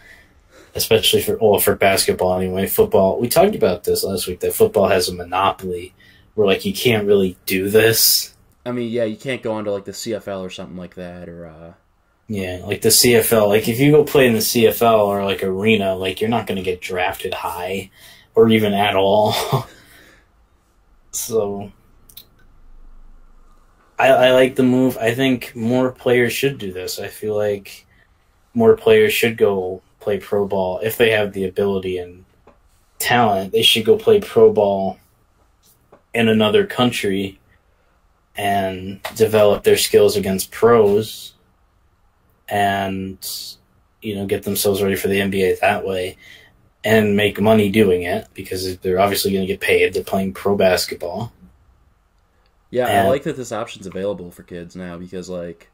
Especially 0.75 1.21
for 1.23 1.38
well 1.38 1.60
for 1.60 1.75
basketball 1.75 2.38
anyway. 2.38 2.67
Football 2.67 3.19
we 3.19 3.27
talked 3.27 3.56
about 3.56 3.84
this 3.84 4.03
last 4.03 4.27
week 4.27 4.41
that 4.41 4.53
football 4.53 4.88
has 4.88 5.10
a 5.10 5.13
monopoly 5.13 5.95
where 6.36 6.45
like 6.45 6.65
you 6.65 6.73
can't 6.73 7.08
really 7.08 7.36
do 7.47 7.67
this. 7.69 8.36
I 8.63 8.71
mean, 8.71 8.91
yeah, 8.91 9.06
you 9.06 9.17
can't 9.17 9.41
go 9.41 9.53
onto 9.53 9.71
like 9.71 9.86
the 9.86 9.91
CFL 9.91 10.41
or 10.41 10.51
something 10.51 10.77
like 10.77 10.93
that, 10.95 11.30
or 11.30 11.47
uh, 11.47 11.73
Yeah, 12.27 12.62
like 12.63 12.82
the 12.82 12.89
CFL. 12.89 13.47
Like 13.47 13.67
if 13.67 13.80
you 13.80 13.91
go 13.91 14.03
play 14.03 14.27
in 14.27 14.34
the 14.34 14.39
CFL 14.39 14.99
or 14.99 15.25
like 15.25 15.43
arena, 15.43 15.95
like 15.95 16.21
you're 16.21 16.30
not 16.30 16.45
going 16.45 16.58
to 16.58 16.63
get 16.63 16.80
drafted 16.80 17.34
high 17.34 17.89
or 18.36 18.49
even 18.49 18.73
at 18.73 18.95
all. 18.95 19.67
so 21.12 21.71
I, 23.99 24.10
I 24.10 24.31
like 24.31 24.55
the 24.55 24.63
move. 24.63 24.97
I 24.97 25.13
think 25.13 25.55
more 25.55 25.91
players 25.91 26.33
should 26.33 26.57
do 26.57 26.71
this. 26.71 26.99
I 26.99 27.07
feel 27.07 27.36
like 27.36 27.86
more 28.53 28.75
players 28.75 29.13
should 29.13 29.38
go 29.38 29.81
play 29.99 30.19
pro 30.19 30.47
ball 30.47 30.79
if 30.83 30.97
they 30.97 31.12
have 31.12 31.33
the 31.33 31.45
ability 31.45 31.97
and 31.97 32.25
talent. 32.99 33.51
They 33.51 33.63
should 33.63 33.86
go 33.86 33.97
play 33.97 34.19
pro 34.19 34.51
ball 34.51 34.99
in 36.13 36.27
another 36.27 36.65
country 36.65 37.39
and 38.36 39.01
develop 39.15 39.63
their 39.63 39.77
skills 39.77 40.15
against 40.15 40.51
pros 40.51 41.33
and 42.49 43.17
you 44.01 44.15
know 44.15 44.25
get 44.25 44.43
themselves 44.43 44.81
ready 44.81 44.95
for 44.95 45.07
the 45.07 45.19
NBA 45.19 45.60
that 45.60 45.86
way 45.86 46.17
and 46.83 47.17
make 47.17 47.41
money 47.41 47.69
doing 47.69 48.03
it 48.03 48.27
because 48.33 48.77
they're 48.77 48.99
obviously 48.99 49.31
going 49.31 49.45
to 49.45 49.51
get 49.51 49.60
paid. 49.60 49.93
They're 49.93 50.03
playing 50.03 50.33
pro 50.33 50.55
basketball. 50.55 51.33
Yeah, 52.69 53.03
I 53.03 53.08
like 53.08 53.23
that 53.23 53.36
this 53.36 53.51
option's 53.51 53.88
available 53.88 54.32
for 54.32 54.43
kids 54.43 54.75
now 54.75 54.97
because 54.97 55.30
like, 55.30 55.69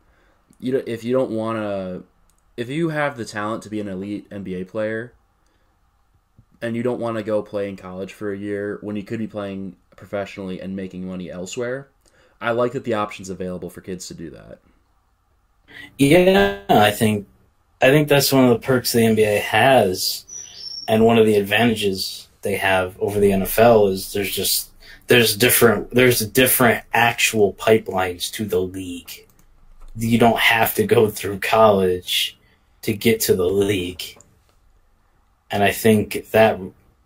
you 0.60 0.71
don't, 0.73 0.88
if 0.88 1.03
you 1.03 1.13
don't 1.13 1.32
want 1.32 1.58
to, 1.58 2.03
if 2.56 2.69
you 2.69 2.89
have 2.89 3.17
the 3.17 3.25
talent 3.25 3.63
to 3.63 3.69
be 3.69 3.79
an 3.79 3.88
elite 3.88 4.29
NBA 4.29 4.67
player, 4.67 5.13
and 6.62 6.77
you 6.77 6.84
don't 6.84 6.99
want 6.99 7.17
to 7.17 7.23
go 7.23 7.41
play 7.41 7.67
in 7.67 7.75
college 7.75 8.13
for 8.13 8.32
a 8.32 8.38
year 8.38 8.77
when 8.82 8.95
you 8.95 9.03
could 9.03 9.19
be 9.19 9.27
playing 9.27 9.75
professionally 9.95 10.62
and 10.62 10.75
making 10.75 11.06
money 11.06 11.29
elsewhere, 11.29 11.89
I 12.39 12.51
like 12.51 12.71
that 12.71 12.86
the 12.86 12.93
option's 12.93 13.29
available 13.29 13.69
for 13.69 13.82
kids 13.82 14.08
to 14.08 14.13
do 14.13 14.29
that. 14.29 14.60
Yeah, 15.97 16.62
I 16.69 16.91
think 16.91 17.27
I 17.82 17.89
think 17.89 18.08
that's 18.08 18.32
one 18.32 18.45
of 18.45 18.49
the 18.51 18.65
perks 18.65 18.93
the 18.93 18.99
NBA 18.99 19.41
has, 19.41 20.25
and 20.88 21.06
one 21.06 21.17
of 21.17 21.25
the 21.25 21.36
advantages 21.36 22.29
they 22.43 22.58
have 22.58 22.97
over 22.99 23.19
the 23.19 23.32
NFL 23.32 23.91
is 23.91 24.13
there's 24.13 24.34
just 24.34 24.72
there's 25.13 25.38
different 25.38 25.91
there's 25.91 26.21
different 26.21 26.84
actual 26.91 27.54
pipelines 27.54 28.32
to 28.32 28.45
the 28.45 28.60
league. 28.60 29.28
You 29.95 30.17
don't 30.17 30.39
have 30.39 30.73
to 30.73 30.88
go 30.88 31.08
through 31.08 31.39
college 31.39 32.36
to 32.82 32.93
get 32.93 33.19
to 33.21 33.36
the 33.36 33.45
league, 33.45 34.02
and 35.52 35.63
I 35.63 35.71
think 35.71 36.32
that 36.32 36.60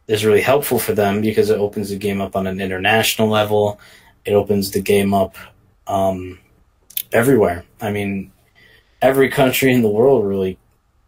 is 0.07 0.23
really 0.23 0.39
helpful 0.39 0.79
for 0.79 0.93
them 0.93 1.19
because 1.19 1.49
it 1.49 1.59
opens 1.59 1.89
the 1.89 1.97
game 1.97 2.21
up 2.21 2.37
on 2.37 2.47
an 2.47 2.61
international 2.61 3.27
level. 3.27 3.77
It 4.23 4.31
opens 4.31 4.71
the 4.71 4.81
game 4.81 5.13
up 5.13 5.35
um, 5.85 6.39
everywhere. 7.11 7.65
I 7.81 7.91
mean, 7.91 8.31
every 9.01 9.27
country 9.27 9.73
in 9.73 9.81
the 9.81 9.89
world 9.89 10.25
really, 10.25 10.57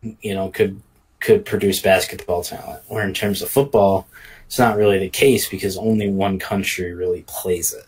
you 0.01 0.33
know, 0.33 0.49
could 0.49 0.81
could 1.21 1.45
produce 1.45 1.81
basketball 1.81 2.43
talent. 2.43 2.83
Where 2.89 3.07
in 3.07 3.13
terms 3.13 3.41
of 3.41 3.49
football, 3.49 4.05
it's 4.49 4.57
not 4.57 4.77
really 4.77 4.97
the 4.97 5.09
case 5.09 5.47
because 5.47 5.77
only 5.77 6.09
one 6.09 6.39
country 6.39 6.91
really 6.91 7.23
plays 7.27 7.71
it. 7.71 7.85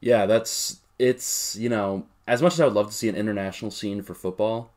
Yeah, 0.00 0.26
that's 0.26 0.78
it's 1.00 1.56
you 1.56 1.68
know 1.68 2.06
as 2.28 2.40
much 2.40 2.52
as 2.54 2.60
I 2.60 2.64
would 2.66 2.74
love 2.74 2.86
to 2.86 2.92
see 2.94 3.08
an 3.08 3.16
international 3.16 3.72
scene 3.72 4.00
for 4.02 4.14
football, 4.14 4.70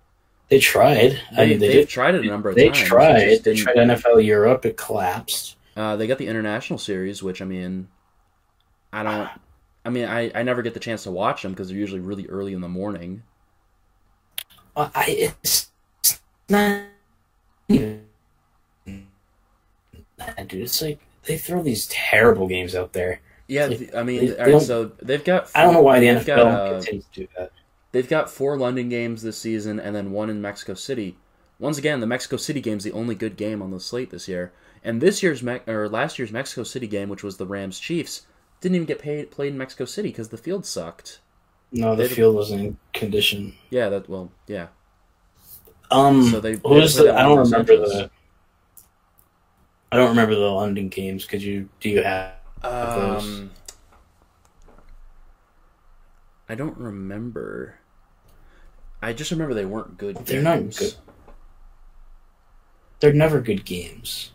They 0.49 0.57
tried. 0.57 1.21
I 1.31 1.35
they, 1.35 1.49
mean, 1.51 1.59
they 1.59 1.67
they've 1.67 1.75
did. 1.85 1.89
tried 1.89 2.15
it 2.15 2.25
a 2.25 2.27
number 2.27 2.49
of 2.49 2.55
They 2.55 2.69
times. 2.69 2.79
tried. 2.87 3.19
just 3.29 3.43
They 3.43 3.53
didn't- 3.53 3.63
tried 3.63 3.77
NFL 3.77 4.25
Europe. 4.25 4.65
It 4.65 4.77
collapsed. 4.77 5.55
Uh, 5.77 5.95
they 5.95 6.07
got 6.07 6.17
the 6.17 6.25
international 6.27 6.79
series, 6.79 7.21
which 7.21 7.43
I 7.43 7.45
mean, 7.45 7.87
I 8.91 9.03
don't. 9.03 9.29
I 9.85 9.89
mean, 9.91 10.05
I, 10.05 10.31
I 10.33 10.41
never 10.43 10.63
get 10.63 10.73
the 10.73 10.79
chance 10.79 11.03
to 11.03 11.11
watch 11.11 11.43
them 11.43 11.51
because 11.51 11.69
they're 11.69 11.77
usually 11.77 12.01
really 12.01 12.25
early 12.27 12.53
in 12.53 12.61
the 12.61 12.67
morning. 12.67 13.21
Uh, 14.75 14.89
I 14.95 15.31
it's 15.43 15.69
not 16.49 16.81
even 17.67 18.05
that, 20.19 20.47
dude. 20.47 20.61
It's 20.63 20.81
like 20.81 20.99
they 21.23 21.37
throw 21.37 21.61
these 21.63 21.87
terrible 21.87 22.47
games 22.47 22.75
out 22.75 22.93
there. 22.93 23.21
Yeah, 23.47 23.67
th- 23.67 23.89
I 23.95 24.03
mean, 24.03 24.27
they 24.27 24.37
all 24.37 24.51
right, 24.53 24.61
so 24.61 24.91
they've 25.01 25.23
got. 25.23 25.49
I 25.55 25.63
don't 25.63 25.73
know 25.73 25.81
why 25.81 25.99
the 25.99 26.05
NFL 26.07 26.25
got, 26.25 26.37
uh, 26.47 26.73
continues 26.75 27.05
to 27.13 27.21
do 27.21 27.27
that. 27.37 27.51
They've 27.91 28.07
got 28.07 28.29
four 28.29 28.55
London 28.57 28.89
games 28.89 29.23
this 29.23 29.37
season, 29.39 29.79
and 29.79 29.95
then 29.95 30.11
one 30.11 30.29
in 30.29 30.39
Mexico 30.41 30.75
City. 30.75 31.17
Once 31.57 31.77
again, 31.79 31.99
the 31.99 32.07
Mexico 32.07 32.37
City 32.37 32.61
game's 32.61 32.83
the 32.83 32.91
only 32.91 33.15
good 33.15 33.35
game 33.35 33.61
on 33.61 33.71
the 33.71 33.79
slate 33.79 34.11
this 34.11 34.27
year. 34.27 34.53
And 34.83 35.01
this 35.01 35.21
year's 35.23 35.41
Me- 35.43 35.59
or 35.67 35.89
last 35.89 36.17
year's 36.19 36.31
Mexico 36.31 36.63
City 36.63 36.87
game, 36.87 37.09
which 37.09 37.23
was 37.23 37.35
the 37.37 37.45
Rams 37.47 37.79
Chiefs, 37.79 38.27
didn't 38.61 38.75
even 38.75 38.85
get 38.85 38.99
paid, 38.99 39.31
played 39.31 39.51
in 39.53 39.57
Mexico 39.57 39.83
City 39.85 40.09
because 40.09 40.29
the 40.29 40.37
field 40.37 40.65
sucked. 40.65 41.19
No, 41.71 41.95
the 41.95 42.03
they- 42.03 42.09
field 42.09 42.35
wasn't 42.35 42.61
in 42.61 42.77
condition. 42.93 43.55
Yeah, 43.71 43.89
that 43.89 44.07
well, 44.07 44.31
yeah. 44.47 44.67
Um, 45.91 46.23
So 46.29 46.39
they- 46.39 46.53
who 46.53 46.59
they 46.75 46.81
was 46.81 46.95
the? 46.95 47.13
I 47.13 47.23
don't 47.23 47.39
remember 47.39 47.75
the. 47.77 48.11
I 49.91 49.97
don't 49.97 50.09
remember 50.09 50.35
the 50.35 50.41
London 50.41 50.89
games. 50.89 51.25
Could 51.25 51.41
you? 51.41 51.69
Do 51.79 51.89
you 51.89 52.03
have? 52.03 52.33
those. 52.61 53.23
Um, 53.23 53.51
I 56.47 56.55
don't 56.55 56.77
remember. 56.77 57.75
I 59.01 59.13
just 59.13 59.31
remember 59.31 59.53
they 59.53 59.65
weren't 59.65 59.97
good. 59.97 60.17
They're 60.17 60.41
not 60.41 60.75
good. 60.75 60.95
They're 62.99 63.13
never 63.13 63.39
good 63.39 63.65
games. 63.65 64.31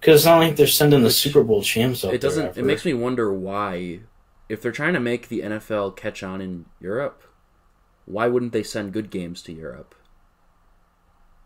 Because 0.00 0.20
it's 0.20 0.26
not 0.26 0.38
like 0.38 0.56
they're 0.56 0.66
sending 0.66 1.02
the 1.02 1.10
Super 1.10 1.42
Bowl 1.42 1.62
champs 1.62 2.04
out 2.04 2.14
It 2.14 2.20
doesn't. 2.20 2.56
It 2.56 2.64
makes 2.64 2.84
me 2.84 2.94
wonder 2.94 3.32
why, 3.32 4.00
if 4.48 4.62
they're 4.62 4.70
trying 4.70 4.94
to 4.94 5.00
make 5.00 5.28
the 5.28 5.40
NFL 5.40 5.96
catch 5.96 6.22
on 6.22 6.40
in 6.40 6.66
Europe, 6.80 7.22
why 8.04 8.28
wouldn't 8.28 8.52
they 8.52 8.62
send 8.62 8.92
good 8.92 9.10
games 9.10 9.42
to 9.42 9.52
Europe? 9.52 9.94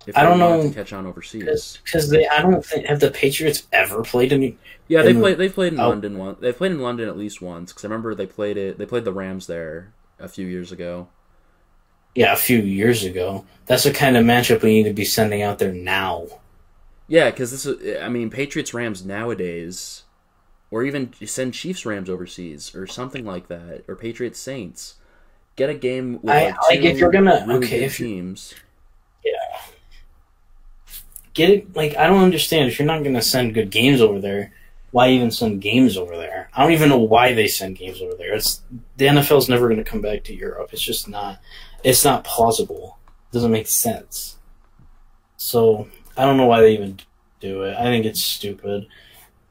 If 0.06 0.16
I 0.16 0.22
don't 0.22 0.38
know, 0.38 0.62
to 0.62 0.74
catch 0.74 0.92
on 0.92 1.06
overseas. 1.06 1.78
Because 1.84 2.08
they, 2.08 2.26
I 2.26 2.40
don't 2.40 2.64
think 2.64 2.86
have 2.86 3.00
the 3.00 3.10
Patriots 3.10 3.66
ever 3.72 4.02
played 4.02 4.32
any. 4.32 4.56
Yeah, 4.88 5.02
they 5.02 5.10
in- 5.10 5.20
played. 5.20 5.38
They 5.38 5.48
played 5.48 5.74
in 5.74 5.80
oh. 5.80 5.88
London 5.90 6.18
one. 6.18 6.36
They 6.40 6.52
played 6.52 6.72
in 6.72 6.80
London 6.80 7.08
at 7.08 7.18
least 7.18 7.42
once 7.42 7.72
because 7.72 7.84
I 7.84 7.88
remember 7.88 8.14
they 8.14 8.26
played 8.26 8.56
it. 8.56 8.78
They 8.78 8.86
played 8.86 9.04
the 9.04 9.12
Rams 9.12 9.46
there 9.46 9.92
a 10.18 10.28
few 10.28 10.46
years 10.46 10.72
ago. 10.72 11.08
Yeah, 12.14 12.32
a 12.32 12.36
few 12.36 12.58
years 12.58 13.04
ago. 13.04 13.44
That's 13.66 13.84
the 13.84 13.92
kind 13.92 14.16
of 14.16 14.24
matchup 14.24 14.62
we 14.62 14.70
need 14.82 14.88
to 14.88 14.92
be 14.92 15.04
sending 15.04 15.42
out 15.42 15.58
there 15.58 15.72
now. 15.72 16.26
Yeah, 17.06 17.30
because 17.30 17.50
this 17.50 17.66
is, 17.66 18.00
I 18.02 18.08
mean, 18.08 18.30
Patriots 18.30 18.74
Rams 18.74 19.04
nowadays, 19.04 20.04
or 20.70 20.82
even 20.82 21.12
send 21.24 21.54
Chiefs 21.54 21.84
Rams 21.86 22.10
overseas 22.10 22.74
or 22.74 22.86
something 22.86 23.24
like 23.24 23.48
that, 23.48 23.84
or 23.86 23.94
Patriots 23.96 24.40
Saints. 24.40 24.96
Get 25.56 25.70
a 25.70 25.74
game 25.74 26.20
with 26.22 26.30
I- 26.34 26.46
like, 26.46 26.62
like, 26.62 26.80
two 26.80 26.86
if 26.86 26.98
you're 26.98 27.10
gonna- 27.12 27.44
really 27.46 27.66
okay, 27.66 27.84
if 27.84 28.00
you- 28.00 28.06
teams. 28.06 28.54
Get 31.34 31.50
it? 31.50 31.76
Like 31.76 31.96
I 31.96 32.06
don't 32.06 32.22
understand. 32.22 32.68
If 32.68 32.78
you're 32.78 32.86
not 32.86 33.02
going 33.02 33.14
to 33.14 33.22
send 33.22 33.54
good 33.54 33.70
games 33.70 34.00
over 34.00 34.20
there, 34.20 34.52
why 34.90 35.10
even 35.10 35.30
send 35.30 35.60
games 35.60 35.96
over 35.96 36.16
there? 36.16 36.50
I 36.54 36.62
don't 36.62 36.72
even 36.72 36.88
know 36.88 36.98
why 36.98 37.32
they 37.32 37.46
send 37.46 37.78
games 37.78 38.00
over 38.02 38.14
there. 38.14 38.34
It's 38.34 38.62
the 38.96 39.06
NFL's 39.06 39.48
never 39.48 39.68
going 39.68 39.82
to 39.82 39.88
come 39.88 40.00
back 40.00 40.24
to 40.24 40.34
Europe. 40.34 40.70
It's 40.72 40.82
just 40.82 41.08
not. 41.08 41.40
It's 41.84 42.04
not 42.04 42.24
plausible. 42.24 42.98
It 43.30 43.34
doesn't 43.34 43.52
make 43.52 43.68
sense. 43.68 44.36
So 45.36 45.88
I 46.16 46.24
don't 46.24 46.36
know 46.36 46.46
why 46.46 46.60
they 46.60 46.74
even 46.74 46.98
do 47.40 47.62
it. 47.62 47.76
I 47.76 47.84
think 47.84 48.04
it's 48.04 48.22
stupid. 48.22 48.86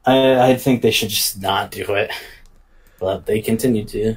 I 0.04 0.50
I 0.50 0.56
think 0.56 0.82
they 0.82 0.90
should 0.90 1.08
just 1.08 1.40
not 1.40 1.70
do 1.70 1.94
it, 1.94 2.10
but 2.98 3.26
they 3.26 3.40
continue 3.40 3.84
to. 3.86 4.16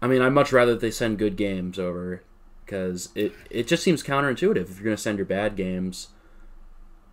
I 0.00 0.06
mean, 0.06 0.20
I'd 0.20 0.30
much 0.30 0.52
rather 0.52 0.76
they 0.76 0.90
send 0.90 1.18
good 1.18 1.36
games 1.36 1.78
over 1.78 2.22
because 2.66 3.10
it 3.14 3.32
it 3.48 3.66
just 3.66 3.82
seems 3.82 4.02
counterintuitive 4.02 4.68
if 4.68 4.76
you're 4.76 4.84
going 4.84 4.96
to 4.96 5.02
send 5.02 5.18
your 5.18 5.26
bad 5.26 5.56
games. 5.56 6.08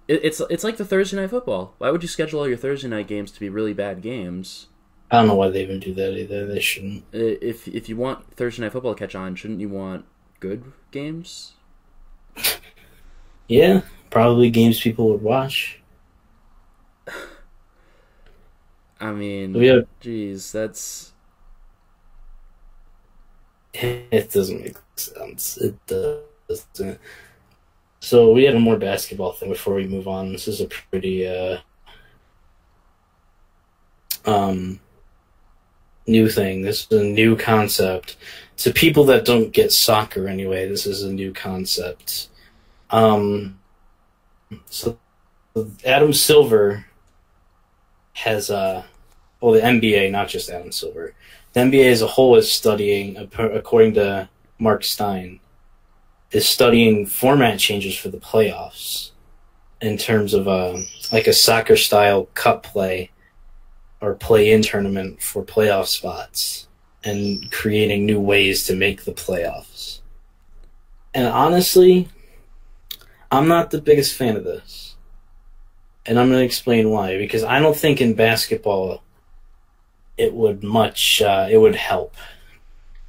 It, 0.07 0.19
it's 0.23 0.41
it's 0.49 0.63
like 0.63 0.77
the 0.77 0.85
Thursday 0.85 1.17
night 1.17 1.29
football. 1.29 1.75
Why 1.77 1.91
would 1.91 2.01
you 2.01 2.09
schedule 2.09 2.39
all 2.39 2.47
your 2.47 2.57
Thursday 2.57 2.89
night 2.89 3.07
games 3.07 3.31
to 3.31 3.39
be 3.39 3.49
really 3.49 3.73
bad 3.73 4.01
games? 4.01 4.67
I 5.11 5.17
don't 5.17 5.27
know 5.27 5.35
why 5.35 5.49
they 5.49 5.61
even 5.61 5.79
do 5.79 5.93
that 5.93 6.17
either. 6.17 6.47
They 6.47 6.59
shouldn't. 6.59 7.05
If 7.13 7.67
if 7.67 7.87
you 7.87 7.95
want 7.95 8.33
Thursday 8.35 8.63
night 8.63 8.71
football 8.71 8.95
to 8.95 8.99
catch 8.99 9.15
on, 9.15 9.35
shouldn't 9.35 9.59
you 9.61 9.69
want 9.69 10.05
good 10.39 10.73
games. 10.91 11.53
Yeah, 13.47 13.81
probably 14.09 14.49
games 14.49 14.79
people 14.79 15.09
would 15.09 15.21
watch. 15.21 15.79
I 18.99 19.11
mean, 19.11 19.53
have, 19.61 19.85
geez, 19.99 20.51
that's 20.51 21.12
it 23.73 24.31
doesn't 24.31 24.61
make 24.61 24.77
sense. 24.95 25.57
It 25.57 25.75
doesn't. 25.87 26.99
So 27.99 28.31
we 28.31 28.43
had 28.43 28.55
a 28.55 28.59
more 28.59 28.77
basketball 28.77 29.31
thing 29.31 29.49
before 29.49 29.75
we 29.75 29.87
move 29.87 30.07
on. 30.07 30.31
This 30.31 30.47
is 30.47 30.61
a 30.61 30.67
pretty 30.67 31.27
uh 31.27 31.57
um 34.25 34.79
new 36.05 36.29
thing. 36.29 36.61
This 36.61 36.87
is 36.89 36.99
a 36.99 37.03
new 37.03 37.35
concept. 37.35 38.17
To 38.57 38.71
people 38.71 39.05
that 39.05 39.25
don't 39.25 39.51
get 39.51 39.71
soccer 39.71 40.27
anyway, 40.27 40.67
this 40.67 40.85
is 40.85 41.03
a 41.03 41.11
new 41.11 41.33
concept. 41.33 42.29
Um 42.89 43.59
so 44.65 44.99
Adam 45.85 46.13
Silver 46.13 46.85
has 48.13 48.49
uh 48.51 48.83
well 49.41 49.53
the 49.53 49.61
NBA, 49.61 50.11
not 50.11 50.27
just 50.27 50.49
Adam 50.49 50.71
Silver. 50.71 51.15
The 51.53 51.59
NBA 51.61 51.91
as 51.91 52.01
a 52.01 52.07
whole 52.07 52.35
is 52.35 52.51
studying 52.51 53.15
according 53.17 53.93
to 53.95 54.29
Marc 54.57 54.83
Stein 54.83 55.39
is 56.31 56.47
studying 56.47 57.05
format 57.05 57.59
changes 57.59 57.95
for 57.95 58.09
the 58.09 58.17
playoffs 58.17 59.11
in 59.79 59.97
terms 59.97 60.33
of 60.33 60.47
uh, 60.47 60.79
like 61.11 61.27
a 61.27 61.33
soccer 61.33 61.77
style 61.77 62.25
cup 62.33 62.63
play 62.63 63.11
or 64.01 64.15
play 64.15 64.51
in 64.51 64.63
tournament 64.63 65.21
for 65.21 65.43
playoff 65.43 65.85
spots 65.85 66.67
and 67.03 67.51
creating 67.51 68.05
new 68.05 68.19
ways 68.19 68.65
to 68.65 68.75
make 68.75 69.03
the 69.03 69.11
playoffs. 69.11 69.99
And 71.13 71.27
honestly, 71.27 72.09
I'm 73.31 73.47
not 73.47 73.69
the 73.69 73.81
biggest 73.81 74.15
fan 74.15 74.35
of 74.35 74.43
this. 74.43 74.95
And 76.05 76.19
I'm 76.19 76.29
going 76.29 76.39
to 76.39 76.45
explain 76.45 76.89
why. 76.89 77.17
Because 77.17 77.43
I 77.43 77.59
don't 77.59 77.77
think 77.77 78.01
in 78.01 78.13
basketball 78.13 79.03
it 80.17 80.33
would 80.33 80.63
much, 80.63 81.21
uh, 81.21 81.47
it 81.49 81.57
would 81.57 81.75
help. 81.75 82.15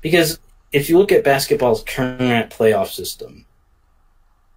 Because 0.00 0.38
if 0.72 0.88
you 0.88 0.98
look 0.98 1.12
at 1.12 1.24
basketball's 1.24 1.82
current 1.82 2.50
playoff 2.50 2.88
system, 2.88 3.46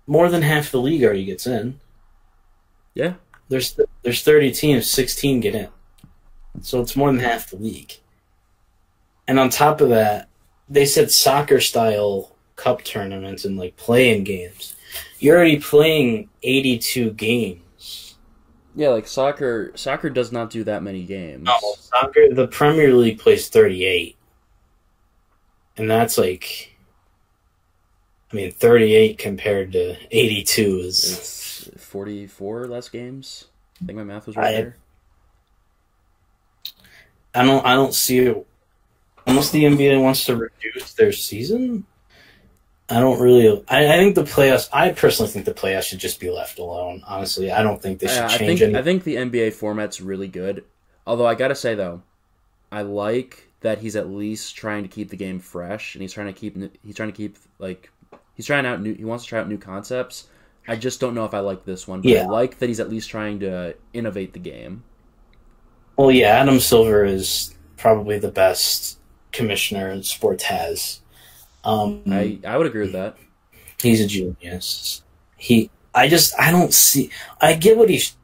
more 0.06 0.30
than 0.30 0.42
half 0.42 0.72
the 0.72 0.80
league 0.80 1.04
already 1.04 1.26
gets 1.26 1.46
in. 1.46 1.80
yeah. 2.94 3.14
There's 3.50 3.80
there's 4.02 4.24
30 4.24 4.52
teams, 4.52 4.90
16 4.90 5.40
get 5.40 5.56
in. 5.56 5.70
So 6.62 6.82
it's 6.82 6.98
more 6.98 7.12
than 7.12 7.22
half 7.22 7.50
the 7.50 7.56
league. 7.56 7.94
And 9.26 9.40
on 9.40 9.50
top 9.50 9.80
of 9.80 9.90
that, 9.90 10.28
they 10.68 10.86
said 10.86 11.12
soccer 11.12 11.62
style 11.62 12.36
cup 12.58 12.84
tournaments 12.84 13.46
and 13.46 13.58
like 13.58 13.78
playing 13.78 14.26
games. 14.26 14.76
You're 15.20 15.38
already 15.38 15.60
playing 15.60 16.30
82 16.44 17.12
games. 17.12 17.62
Yeah, 18.78 18.90
like 18.90 19.08
soccer. 19.08 19.72
Soccer 19.74 20.12
does 20.12 20.32
not 20.32 20.52
do 20.52 20.63
that 20.66 20.84
many 20.84 21.04
games. 21.04 21.44
No, 21.46 21.58
soccer. 21.80 22.32
The 22.32 22.48
Premier 22.48 22.94
League 22.94 23.18
plays 23.18 23.50
38, 23.50 24.16
and 25.78 25.90
that's 25.90 26.16
like, 26.20 26.76
I 28.32 28.36
mean, 28.36 28.52
38 28.52 29.18
compared 29.18 29.72
to 29.72 29.96
82 30.16 30.78
is. 30.82 31.04
It's 31.74 31.84
forty-four 31.88 32.68
less 32.68 32.88
games. 32.88 33.46
I 33.82 33.88
think 33.88 33.98
my 33.98 34.04
math 34.04 34.28
was 34.28 34.36
right 34.36 34.46
I- 34.48 34.52
there. 34.52 34.78
I 37.34 37.44
don't. 37.46 37.66
I 37.66 37.74
don't 37.74 37.96
see 37.96 38.20
it. 38.20 38.48
Unless 39.26 39.50
the 39.50 39.63
NBA 39.63 40.00
wants 40.02 40.24
to 40.26 40.36
reduce 40.38 40.94
their 40.94 41.12
season, 41.12 41.84
I 42.89 43.00
don't 43.02 43.19
really. 43.19 43.63
I, 43.67 43.86
I 43.86 43.97
think 43.97 44.15
the 44.15 44.23
playoffs. 44.23 44.69
I 44.71 44.91
personally 44.91 45.32
think 45.32 45.45
the 45.45 45.54
playoffs 45.54 45.84
should 45.84 46.00
just 46.00 46.19
be 46.19 46.30
left 46.30 46.58
alone. 46.58 47.04
Honestly, 47.06 47.52
I 47.52 47.62
don't 47.62 47.82
think 47.82 48.00
they 48.00 48.08
should 48.08 48.19
I 48.23 48.28
change 48.30 48.60
think 48.60 48.62
any. 48.62 48.76
I 48.78 48.82
think 48.84 49.04
the 49.04 49.15
NBA 49.15 49.54
format's 49.54 50.00
really 50.00 50.28
good. 50.30 50.63
Although 51.06 51.26
I 51.28 51.36
gotta 51.36 51.56
say 51.56 51.76
though, 51.76 52.02
I 52.71 52.84
like 52.84 53.50
that 53.62 53.80
he's 53.80 53.95
at 53.95 54.10
least 54.10 54.56
trying 54.56 54.84
to 54.84 54.89
keep 54.89 55.10
the 55.10 55.17
game 55.17 55.39
fresh, 55.39 55.95
and 55.95 56.02
he's 56.02 56.13
trying 56.13 56.28
to 56.28 56.34
keep 56.34 56.56
he's 56.84 56.95
trying 56.95 57.12
to 57.12 57.15
keep 57.17 57.38
like 57.60 57.91
he's 58.36 58.45
trying 58.45 58.65
out 58.65 58.82
new 58.82 58.93
he 58.93 59.04
wants 59.04 59.26
to 59.26 59.30
try 59.30 59.39
out 59.39 59.50
new 59.50 59.58
concepts. 59.58 60.28
I 60.69 60.76
just 60.76 61.00
don't 61.00 61.15
know 61.15 61.26
if 61.26 61.34
I 61.34 61.39
like 61.39 61.65
this 61.65 61.88
one, 61.88 62.02
but 62.02 62.10
I 62.10 62.15
Yeah. 62.15 62.28
like 62.28 62.60
that 62.60 62.67
he's 62.69 62.80
at 62.80 62.89
least 62.89 63.10
trying 63.10 63.39
to 63.41 63.76
innovate 63.93 64.34
the 64.34 64.39
game. 64.39 64.84
Well, 65.97 66.12
yeah, 66.12 66.28
Adam 66.28 66.60
Silver 66.60 67.04
is 67.04 67.56
probably 67.78 68.19
the 68.19 68.32
best 68.32 69.00
commissioner 69.32 69.89
in 69.89 70.04
sports 70.04 70.43
has. 70.43 71.02
Um, 71.67 72.01
I 72.10 72.39
I 72.45 72.56
would 72.58 72.65
agree 72.65 72.84
with 72.84 72.93
that. 72.93 73.17
He's 73.82 73.99
a 73.99 74.08
genius. 74.08 75.03
He, 75.36 75.69
I 75.93 76.08
just, 76.08 76.34
I 76.39 76.49
don't 76.49 76.73
see. 76.73 77.12
I 77.41 77.53
get 77.53 77.77
what 77.77 77.89
he's 77.89 78.15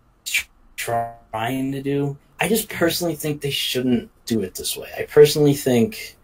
trying 0.78 1.74
to 1.74 1.82
do. 1.82 2.18
I 2.40 2.48
just 2.48 2.70
personally 2.70 3.16
think 3.16 3.42
they 3.42 3.52
shouldn't 3.52 4.10
do 4.26 4.42
it 4.42 4.56
this 4.56 4.78
way. 4.78 4.90
I 4.98 5.04
personally 5.04 5.54
think 5.54 6.18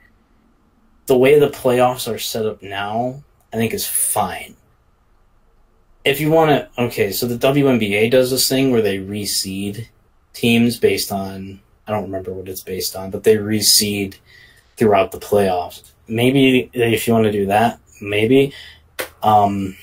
the 1.07 1.17
way 1.17 1.37
the 1.37 1.49
playoffs 1.49 2.11
are 2.11 2.19
set 2.19 2.45
up 2.45 2.63
now, 2.63 3.21
I 3.51 3.57
think 3.57 3.73
is 3.73 3.85
fine. 3.85 4.55
If 6.05 6.21
you 6.21 6.31
want 6.31 6.51
to, 6.51 6.83
okay, 6.83 7.11
so 7.11 7.27
the 7.27 7.37
WNBA 7.37 8.09
does 8.09 8.31
this 8.31 8.47
thing 8.47 8.71
where 8.71 8.81
they 8.81 8.97
reseed 8.97 9.87
teams 10.31 10.77
based 10.77 11.11
on, 11.11 11.59
I 11.85 11.91
don't 11.91 12.03
remember 12.03 12.31
what 12.31 12.47
it's 12.47 12.63
based 12.63 12.95
on, 12.95 13.11
but 13.11 13.25
they 13.25 13.35
reseed 13.35 14.15
throughout 14.77 15.11
the 15.11 15.19
playoffs. 15.19 15.88
Maybe 16.09 16.69
if 16.73 17.07
you 17.07 17.13
want 17.13 17.25
to 17.25 17.31
do 17.31 17.45
that, 17.47 17.79
maybe. 18.01 18.53
Um, 19.21 19.77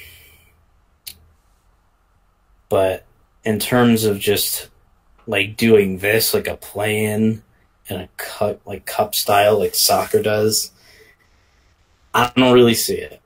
but 2.68 3.04
in 3.44 3.58
terms 3.58 4.04
of 4.04 4.18
just 4.18 4.68
like 5.26 5.56
doing 5.56 5.98
this, 5.98 6.34
like 6.34 6.48
a 6.48 6.56
play 6.56 7.04
in 7.04 7.42
and 7.88 8.02
a 8.02 8.08
cut, 8.16 8.60
like 8.66 8.86
cup 8.86 9.14
style, 9.14 9.58
like 9.58 9.74
soccer 9.74 10.22
does, 10.22 10.72
I 12.12 12.32
don't 12.36 12.54
really 12.54 12.74
see 12.74 12.96
it. 12.96 13.20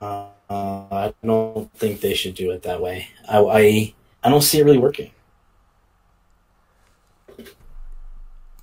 Uh, 0.00 0.26
I 0.50 1.14
don't 1.22 1.72
think 1.74 2.00
they 2.00 2.14
should 2.14 2.34
do 2.34 2.50
it 2.50 2.62
that 2.62 2.80
way. 2.80 3.08
I, 3.28 3.38
I, 3.38 3.94
I 4.24 4.30
don't 4.30 4.42
see 4.42 4.58
it 4.58 4.64
really 4.64 4.78
working. 4.78 5.12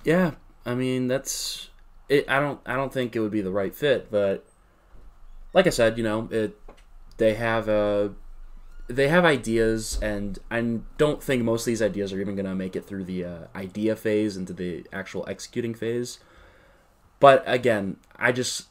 Yeah, 0.04 0.32
I 0.64 0.74
mean 0.74 1.08
that's 1.08 1.67
it. 2.08 2.28
I 2.28 2.38
don't 2.40 2.60
I 2.66 2.74
don't 2.76 2.92
think 2.92 3.14
it 3.14 3.20
would 3.20 3.30
be 3.32 3.40
the 3.40 3.50
right 3.50 3.74
fit, 3.74 4.10
but 4.10 4.46
like 5.52 5.66
I 5.66 5.70
said, 5.70 5.98
you 5.98 6.04
know, 6.04 6.28
it 6.30 6.58
they 7.16 7.34
have 7.34 7.68
uh 7.68 8.10
they 8.88 9.08
have 9.08 9.24
ideas, 9.24 9.98
and 10.00 10.38
I 10.50 10.60
don't 10.96 11.22
think 11.22 11.42
most 11.44 11.62
of 11.62 11.66
these 11.66 11.82
ideas 11.82 12.12
are 12.12 12.20
even 12.20 12.36
gonna 12.36 12.54
make 12.54 12.74
it 12.74 12.86
through 12.86 13.04
the 13.04 13.24
uh, 13.24 13.38
idea 13.54 13.94
phase 13.96 14.36
into 14.36 14.52
the 14.54 14.86
actual 14.92 15.26
executing 15.28 15.74
phase. 15.74 16.18
But 17.20 17.42
again, 17.46 17.96
I 18.16 18.32
just 18.32 18.68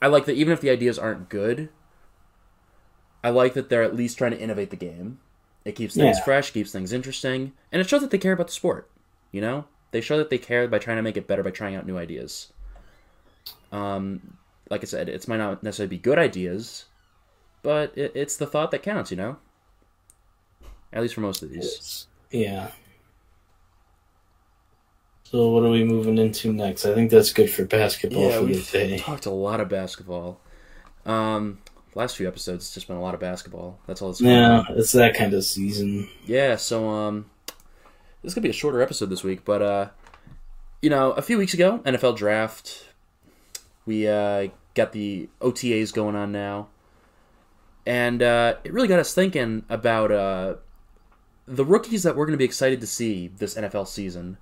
I 0.00 0.06
like 0.06 0.24
that 0.26 0.34
even 0.36 0.52
if 0.52 0.60
the 0.60 0.70
ideas 0.70 0.98
aren't 0.98 1.28
good, 1.28 1.68
I 3.24 3.30
like 3.30 3.54
that 3.54 3.68
they're 3.68 3.82
at 3.82 3.96
least 3.96 4.18
trying 4.18 4.30
to 4.32 4.40
innovate 4.40 4.70
the 4.70 4.76
game. 4.76 5.18
It 5.64 5.72
keeps 5.72 5.94
things 5.94 6.18
Yeah. 6.18 6.24
fresh, 6.24 6.52
keeps 6.52 6.72
things 6.72 6.92
interesting, 6.92 7.52
and 7.72 7.80
it 7.80 7.88
shows 7.88 8.00
that 8.00 8.10
they 8.10 8.18
care 8.18 8.32
about 8.32 8.46
the 8.46 8.52
sport. 8.52 8.88
You 9.32 9.40
know, 9.40 9.66
they 9.90 10.00
show 10.00 10.16
that 10.18 10.30
they 10.30 10.38
care 10.38 10.66
by 10.68 10.78
trying 10.78 10.96
to 10.96 11.02
make 11.02 11.16
it 11.16 11.26
better 11.26 11.42
by 11.42 11.50
trying 11.50 11.74
out 11.74 11.86
new 11.86 11.98
ideas. 11.98 12.52
Um, 13.72 14.36
like 14.68 14.82
I 14.82 14.86
said, 14.86 15.08
it 15.08 15.26
might 15.28 15.36
not 15.38 15.62
necessarily 15.62 15.96
be 15.96 15.98
good 15.98 16.18
ideas, 16.18 16.86
but 17.62 17.96
it, 17.96 18.12
it's 18.14 18.36
the 18.36 18.46
thought 18.46 18.70
that 18.72 18.82
counts. 18.82 19.10
You 19.10 19.16
know, 19.16 19.36
at 20.92 21.02
least 21.02 21.14
for 21.14 21.20
most 21.20 21.42
of 21.42 21.50
these. 21.50 22.06
Yeah. 22.30 22.70
So 25.24 25.50
what 25.50 25.62
are 25.64 25.70
we 25.70 25.84
moving 25.84 26.18
into 26.18 26.52
next? 26.52 26.84
I 26.84 26.94
think 26.94 27.10
that's 27.10 27.32
good 27.32 27.48
for 27.50 27.64
basketball 27.64 28.22
Yeah, 28.30 28.38
for 28.40 28.46
the 28.46 28.52
we've 28.52 28.70
day. 28.70 28.98
talked 28.98 29.26
a 29.26 29.30
lot 29.30 29.60
of 29.60 29.68
basketball. 29.68 30.40
Um, 31.06 31.58
last 31.94 32.16
few 32.16 32.26
episodes, 32.26 32.64
it's 32.64 32.74
just 32.74 32.88
been 32.88 32.96
a 32.96 33.00
lot 33.00 33.14
of 33.14 33.20
basketball. 33.20 33.78
That's 33.86 34.02
all 34.02 34.10
it's. 34.10 34.20
Yeah, 34.20 34.64
it's 34.70 34.90
that 34.92 35.14
kind 35.14 35.32
of 35.32 35.44
season. 35.44 36.08
Yeah, 36.26 36.56
so 36.56 36.88
um 36.88 37.30
this 38.22 38.34
could 38.34 38.42
be 38.42 38.50
a 38.50 38.52
shorter 38.52 38.82
episode 38.82 39.08
this 39.08 39.22
week, 39.22 39.44
but 39.44 39.62
uh 39.62 39.88
you 40.82 40.90
know, 40.90 41.12
a 41.12 41.22
few 41.22 41.38
weeks 41.38 41.54
ago, 41.54 41.80
NFL 41.84 42.16
draft, 42.16 42.86
we 43.86 44.06
uh 44.08 44.48
got 44.74 44.92
the 44.92 45.28
OTAs 45.40 45.92
going 45.92 46.16
on 46.16 46.32
now. 46.32 46.68
And 47.86 48.22
uh 48.22 48.56
it 48.64 48.72
really 48.72 48.88
got 48.88 48.98
us 48.98 49.14
thinking 49.14 49.64
about 49.68 50.12
uh 50.12 50.54
the 51.46 51.64
rookies 51.64 52.04
that 52.04 52.16
we're 52.16 52.26
going 52.26 52.34
to 52.34 52.38
be 52.38 52.44
excited 52.44 52.80
to 52.80 52.86
see 52.86 53.28
this 53.28 53.56
NFL 53.56 53.88
season. 53.88 54.38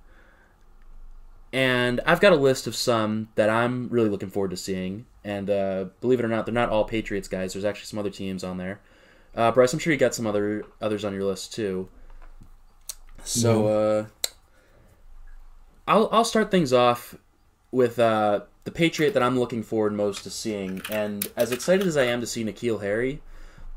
And 1.51 1.99
I've 2.05 2.19
got 2.19 2.33
a 2.33 2.35
list 2.35 2.67
of 2.67 2.75
some 2.75 3.29
that 3.33 3.49
I'm 3.49 3.89
really 3.89 4.09
looking 4.09 4.29
forward 4.29 4.51
to 4.51 4.57
seeing. 4.57 5.07
And 5.23 5.49
uh, 5.49 5.85
believe 6.01 6.19
it 6.19 6.25
or 6.25 6.27
not, 6.27 6.45
they're 6.45 6.53
not 6.53 6.69
all 6.69 6.83
Patriots 6.85 7.27
guys. 7.27 7.53
There's 7.53 7.65
actually 7.65 7.87
some 7.87 7.97
other 7.97 8.11
teams 8.11 8.43
on 8.43 8.57
there. 8.57 8.79
Uh, 9.35 9.51
Bryce, 9.51 9.73
I'm 9.73 9.79
sure 9.79 9.91
you 9.91 9.97
got 9.97 10.13
some 10.13 10.27
other 10.27 10.65
others 10.81 11.03
on 11.03 11.13
your 11.13 11.23
list 11.23 11.53
too. 11.53 11.89
So 13.23 13.67
uh, 13.67 14.05
I'll 15.87 16.09
I'll 16.11 16.25
start 16.25 16.51
things 16.51 16.73
off 16.73 17.15
with 17.71 17.99
uh, 17.99 18.41
the 18.69 18.75
Patriot 18.75 19.15
that 19.15 19.23
I'm 19.23 19.39
looking 19.39 19.63
forward 19.63 19.93
most 19.93 20.21
to 20.25 20.29
seeing, 20.29 20.79
and 20.91 21.27
as 21.35 21.51
excited 21.51 21.87
as 21.87 21.97
I 21.97 22.03
am 22.03 22.21
to 22.21 22.27
see 22.27 22.43
N'Keal 22.43 22.79
Harry, 22.83 23.19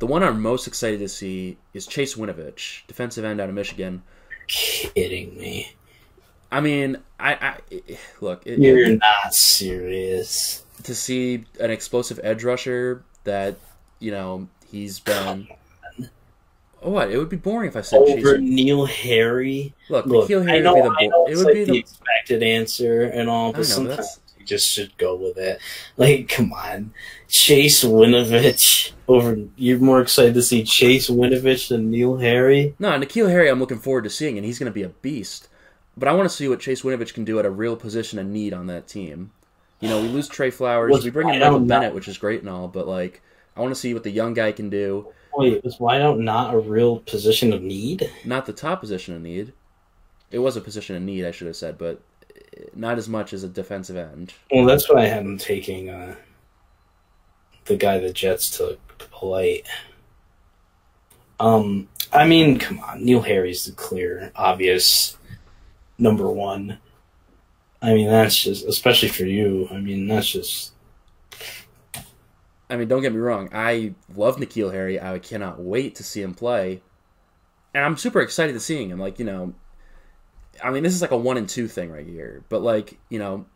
the 0.00 0.06
one 0.06 0.22
I'm 0.22 0.42
most 0.42 0.66
excited 0.66 0.98
to 1.00 1.08
see 1.08 1.56
is 1.72 1.86
Chase 1.86 2.14
Winovich, 2.14 2.86
defensive 2.88 3.24
end 3.24 3.40
out 3.40 3.48
of 3.48 3.54
Michigan. 3.54 4.02
Kidding 4.48 5.34
me? 5.38 5.72
I 6.50 6.60
mean, 6.60 6.98
I, 7.18 7.32
I 7.40 7.56
look. 8.20 8.42
It, 8.46 8.58
You're 8.58 8.96
not 8.96 9.32
serious. 9.32 10.62
to 10.82 10.94
see 10.94 11.46
an 11.58 11.70
explosive 11.70 12.20
edge 12.22 12.44
rusher 12.44 13.02
that 13.24 13.56
you 13.98 14.10
know 14.10 14.46
he's 14.70 15.00
been. 15.00 15.48
Oh, 16.82 16.90
what? 16.90 17.10
It 17.10 17.16
would 17.16 17.30
be 17.30 17.36
boring 17.36 17.68
if 17.68 17.76
I 17.76 17.80
said 17.80 18.00
Over 18.00 18.36
Chase. 18.36 18.40
N'Keal 18.42 18.86
Harry. 18.88 19.72
Look, 19.88 20.04
Look, 20.04 20.30
I 20.30 20.34
Harry 20.34 20.60
know, 20.60 20.74
would 20.74 20.98
be 20.98 21.06
the. 21.06 21.06
I 21.06 21.08
bo- 21.08 21.26
it 21.28 21.36
would 21.36 21.44
like 21.46 21.54
be 21.54 21.64
the 21.64 21.72
the. 21.72 21.78
expected 21.78 22.42
answer 22.42 23.04
and 23.04 23.30
all, 23.30 23.48
I 23.48 23.52
but 23.52 23.58
know, 23.58 23.62
sometimes 23.64 24.18
just 24.46 24.68
should 24.68 24.96
go 24.98 25.14
with 25.14 25.36
it. 25.38 25.58
Like, 25.96 26.28
come 26.28 26.52
on, 26.52 26.92
Chase 27.28 27.82
Winovich. 27.84 28.92
Over, 29.08 29.36
you're 29.56 29.78
more 29.78 30.00
excited 30.00 30.34
to 30.34 30.42
see 30.42 30.62
Chase 30.64 31.08
Winovich 31.10 31.68
than 31.68 31.90
N'Keal 31.92 32.20
Harry. 32.20 32.74
No, 32.78 32.90
N'Keal 32.92 33.28
Harry, 33.30 33.48
I'm 33.48 33.60
looking 33.60 33.78
forward 33.78 34.04
to 34.04 34.10
seeing, 34.10 34.36
and 34.36 34.44
he's 34.46 34.58
going 34.58 34.70
to 34.70 34.74
be 34.74 34.82
a 34.82 34.88
beast. 34.88 35.48
But 35.96 36.08
I 36.08 36.12
want 36.12 36.28
to 36.28 36.34
see 36.34 36.48
what 36.48 36.60
Chase 36.60 36.82
Winovich 36.82 37.12
can 37.14 37.24
do 37.24 37.38
at 37.38 37.44
a 37.46 37.50
real 37.50 37.76
position 37.76 38.18
of 38.18 38.26
need 38.26 38.52
on 38.54 38.66
that 38.68 38.86
team. 38.88 39.32
You 39.80 39.88
know, 39.88 40.00
we 40.00 40.08
lose 40.08 40.28
Trey 40.28 40.50
Flowers, 40.50 40.92
Was 40.92 41.04
we 41.04 41.10
bring 41.10 41.28
in 41.28 41.40
Michael 41.40 41.60
not- 41.60 41.68
Bennett, 41.68 41.94
which 41.94 42.08
is 42.08 42.16
great 42.16 42.40
and 42.40 42.48
all, 42.48 42.68
but 42.68 42.86
like, 42.86 43.20
I 43.56 43.60
want 43.60 43.74
to 43.74 43.80
see 43.80 43.92
what 43.92 44.04
the 44.04 44.10
young 44.10 44.32
guy 44.32 44.52
can 44.52 44.70
do. 44.70 45.08
Wait, 45.34 45.62
was 45.64 45.78
Wideout 45.78 46.18
not 46.20 46.54
a 46.54 46.58
real 46.58 46.98
position 47.00 47.52
of 47.52 47.62
need? 47.62 48.10
Not 48.24 48.46
the 48.46 48.52
top 48.52 48.80
position 48.80 49.14
of 49.14 49.22
need. 49.22 49.52
It 50.30 50.38
was 50.38 50.56
a 50.56 50.60
position 50.60 50.94
of 50.96 51.02
need, 51.02 51.24
I 51.26 51.30
should 51.30 51.46
have 51.46 51.56
said, 51.56 51.76
but 51.78 52.00
not 52.74 52.98
as 52.98 53.08
much 53.08 53.32
as 53.32 53.44
a 53.44 53.48
defensive 53.48 53.96
end. 53.96 54.32
Well, 54.50 54.64
that's 54.64 54.90
why 54.90 55.02
I 55.02 55.06
had 55.06 55.24
him 55.24 55.38
taking 55.38 55.90
uh, 55.90 56.16
the 57.64 57.76
guy 57.76 57.98
the 57.98 58.12
Jets 58.12 58.56
took, 58.56 58.78
Polite. 59.10 59.66
Um, 61.40 61.88
I 62.12 62.26
mean, 62.26 62.58
come 62.58 62.80
on, 62.80 63.02
N'Keal 63.02 63.24
Harry's 63.24 63.64
the 63.64 63.72
clear, 63.72 64.30
obvious 64.36 65.16
number 65.98 66.28
one. 66.28 66.78
I 67.80 67.94
mean, 67.94 68.08
that's 68.08 68.36
just, 68.36 68.64
especially 68.64 69.08
for 69.08 69.24
you. 69.24 69.68
I 69.70 69.78
mean, 69.78 70.06
that's 70.06 70.30
just 70.30 70.72
I 72.72 72.76
mean, 72.78 72.88
don't 72.88 73.02
get 73.02 73.12
me 73.12 73.18
wrong. 73.18 73.50
I 73.52 73.92
love 74.16 74.38
N'Keal 74.38 74.72
Harry. 74.72 74.98
I 74.98 75.18
cannot 75.18 75.60
wait 75.60 75.94
to 75.96 76.02
see 76.02 76.22
him 76.22 76.32
play, 76.32 76.80
and 77.74 77.84
I'm 77.84 77.98
super 77.98 78.22
excited 78.22 78.54
to 78.54 78.60
seeing 78.60 78.88
him. 78.88 78.98
Like 78.98 79.18
you 79.18 79.26
know, 79.26 79.52
I 80.62 80.70
mean, 80.70 80.82
this 80.82 80.94
is 80.94 81.02
like 81.02 81.10
a 81.10 81.16
one 81.16 81.36
and 81.36 81.48
two 81.48 81.68
thing 81.68 81.90
right 81.90 82.06
here. 82.06 82.44
But 82.48 82.62
like 82.62 82.98
you 83.08 83.18
know, 83.18 83.46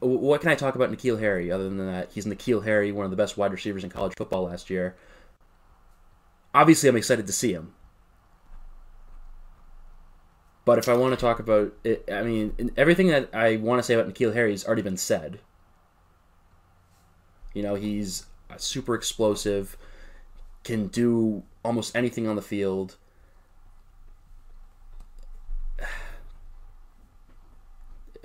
what 0.00 0.40
can 0.40 0.50
I 0.50 0.54
talk 0.54 0.74
about 0.74 0.90
N'Keal 0.90 1.18
Harry 1.20 1.50
other 1.50 1.64
than 1.64 1.78
that 1.86 2.12
he's 2.12 2.26
N'Keal 2.26 2.64
Harry, 2.64 2.92
one 2.92 3.04
of 3.04 3.10
the 3.10 3.16
best 3.16 3.36
wide 3.36 3.52
receivers 3.52 3.84
in 3.84 3.90
college 3.90 4.14
football 4.16 4.44
last 4.44 4.70
year. 4.70 4.96
Obviously, 6.54 6.88
I'm 6.88 6.96
excited 6.96 7.26
to 7.26 7.32
see 7.32 7.52
him. 7.52 7.74
But 10.64 10.78
if 10.78 10.88
I 10.88 10.94
want 10.94 11.12
to 11.14 11.20
talk 11.20 11.40
about 11.40 11.74
it, 11.84 12.08
I 12.10 12.22
mean, 12.22 12.72
everything 12.76 13.08
that 13.08 13.28
I 13.34 13.56
want 13.56 13.78
to 13.80 13.82
say 13.82 13.94
about 13.94 14.12
N'Keal 14.12 14.34
Harry 14.34 14.52
has 14.52 14.64
already 14.64 14.82
been 14.82 14.96
said. 14.96 15.40
You 17.52 17.62
know, 17.62 17.74
he's 17.74 18.26
super 18.56 18.94
explosive, 18.94 19.76
can 20.64 20.88
do 20.88 21.42
almost 21.64 21.94
anything 21.94 22.26
on 22.26 22.36
the 22.36 22.42
field. 22.42 22.96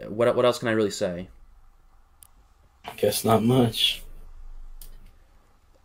What 0.07 0.35
what 0.35 0.45
else 0.45 0.59
can 0.59 0.67
I 0.67 0.73
really 0.73 0.91
say? 0.91 1.29
I 2.85 2.91
guess 2.95 3.25
not 3.25 3.43
much. 3.43 4.03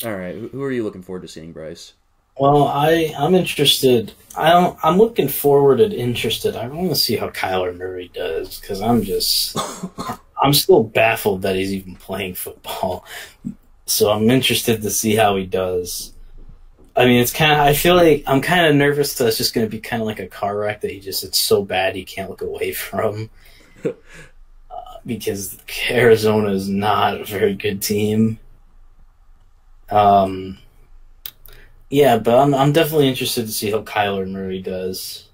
All 0.05 0.14
right, 0.14 0.35
who 0.35 0.62
are 0.62 0.70
you 0.72 0.85
looking 0.85 1.03
forward 1.03 1.22
to 1.22 1.29
seeing, 1.29 1.53
Bryce? 1.53 1.94
Well, 2.38 2.66
I 2.66 3.14
I'm 3.16 3.35
interested. 3.35 4.12
I 4.37 4.50
don't. 4.50 4.79
I'm 4.83 4.98
looking 4.98 5.29
forward 5.29 5.81
and 5.81 5.92
interested. 5.92 6.57
I 6.57 6.66
want 6.68 6.90
to 6.90 6.96
see 6.96 7.16
how 7.16 7.31
Kyler 7.31 7.77
Murray 7.77 8.11
does 8.12 8.61
because 8.61 8.81
I'm 8.81 9.03
just. 9.03 9.57
I'm 10.42 10.53
still 10.53 10.83
baffled 10.83 11.42
that 11.42 11.57
he's 11.57 11.72
even 11.72 11.94
playing 11.94 12.35
football. 12.35 13.05
So 13.87 14.11
I'm 14.11 14.31
interested 14.31 14.83
to 14.83 14.90
see 14.90 15.14
how 15.14 15.37
he 15.37 15.46
does. 15.46 16.12
I 16.96 17.07
mean, 17.07 17.20
it's 17.20 17.33
kind 17.33 17.53
of. 17.53 17.59
I 17.59 17.74
feel 17.74 17.94
like 17.94 18.24
I'm 18.27 18.40
kind 18.40 18.66
of 18.66 18.74
nervous 18.74 19.14
that 19.14 19.29
it's 19.29 19.38
just 19.38 19.55
going 19.55 19.66
to 19.66 19.70
be 19.70 19.81
kind 19.81 20.03
of 20.03 20.07
like 20.07 20.20
a 20.20 20.27
car 20.27 20.57
wreck 20.57 20.81
that 20.81 20.90
he 20.90 21.00
just. 21.00 21.22
It's 21.22 21.40
so 21.40 21.64
bad 21.64 21.94
he 21.94 22.05
can't 22.05 22.31
look 22.31 22.42
away 22.42 22.72
from. 22.72 23.31
because 25.07 25.59
Arizona 25.90 26.51
is 26.51 26.68
not 26.68 27.20
a 27.20 27.25
very 27.25 27.55
good 27.55 27.83
team. 27.83 28.38
Um. 29.90 30.59
Yeah, 31.90 32.18
but 32.18 32.38
I'm 32.38 32.55
I'm 32.55 32.73
definitely 32.73 33.09
interested 33.09 33.47
to 33.47 33.53
see 33.53 33.70
how 33.70 33.83
Kyler 33.83 34.29
Murray 34.31 34.61
does. 34.61 35.29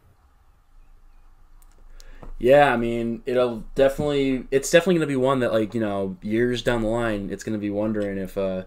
Yeah, 2.38 2.72
I 2.72 2.76
mean, 2.76 3.22
it'll 3.26 3.64
definitely 3.74 4.46
it's 4.50 4.70
definitely 4.70 4.94
going 4.94 5.08
to 5.08 5.12
be 5.12 5.16
one 5.16 5.40
that 5.40 5.52
like, 5.52 5.74
you 5.74 5.80
know, 5.80 6.16
years 6.22 6.62
down 6.62 6.82
the 6.82 6.88
line, 6.88 7.28
it's 7.30 7.44
going 7.44 7.52
to 7.52 7.58
be 7.58 7.70
wondering 7.70 8.18
if 8.18 8.38
uh 8.38 8.64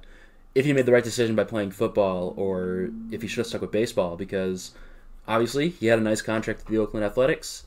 if 0.56 0.66
he 0.66 0.74
made 0.74 0.86
the 0.86 0.94
right 0.94 1.04
decision 1.04 1.36
by 1.36 1.44
playing 1.46 1.72
football 1.72 2.34
or 2.38 2.90
if 3.12 3.22
he 3.24 3.28
should 3.28 3.40
have 3.40 3.48
stuck 3.48 3.62
with 3.62 3.72
baseball 3.72 4.18
because 4.18 4.72
obviously 5.28 5.70
he 5.70 5.88
had 5.88 6.00
a 6.00 6.04
nice 6.04 6.22
contract 6.22 6.62
with 6.62 6.68
the 6.68 6.78
Oakland 6.80 7.06
Athletics. 7.06 7.66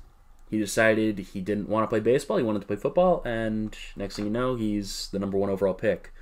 He 0.49 0.59
decided 0.59 1.19
he 1.19 1.41
didn't 1.41 1.69
want 1.69 1.85
to 1.85 1.89
play 1.89 2.01
baseball, 2.01 2.37
he 2.37 2.43
wanted 2.43 2.61
to 2.61 2.67
play 2.67 2.77
football 2.77 3.23
and 3.25 3.77
next 3.97 4.17
thing 4.17 4.27
you 4.27 4.31
know, 4.31 4.55
he's 4.55 5.09
the 5.09 5.19
number 5.19 5.37
1 5.37 5.51
overall 5.51 5.75
pick. 5.75 6.13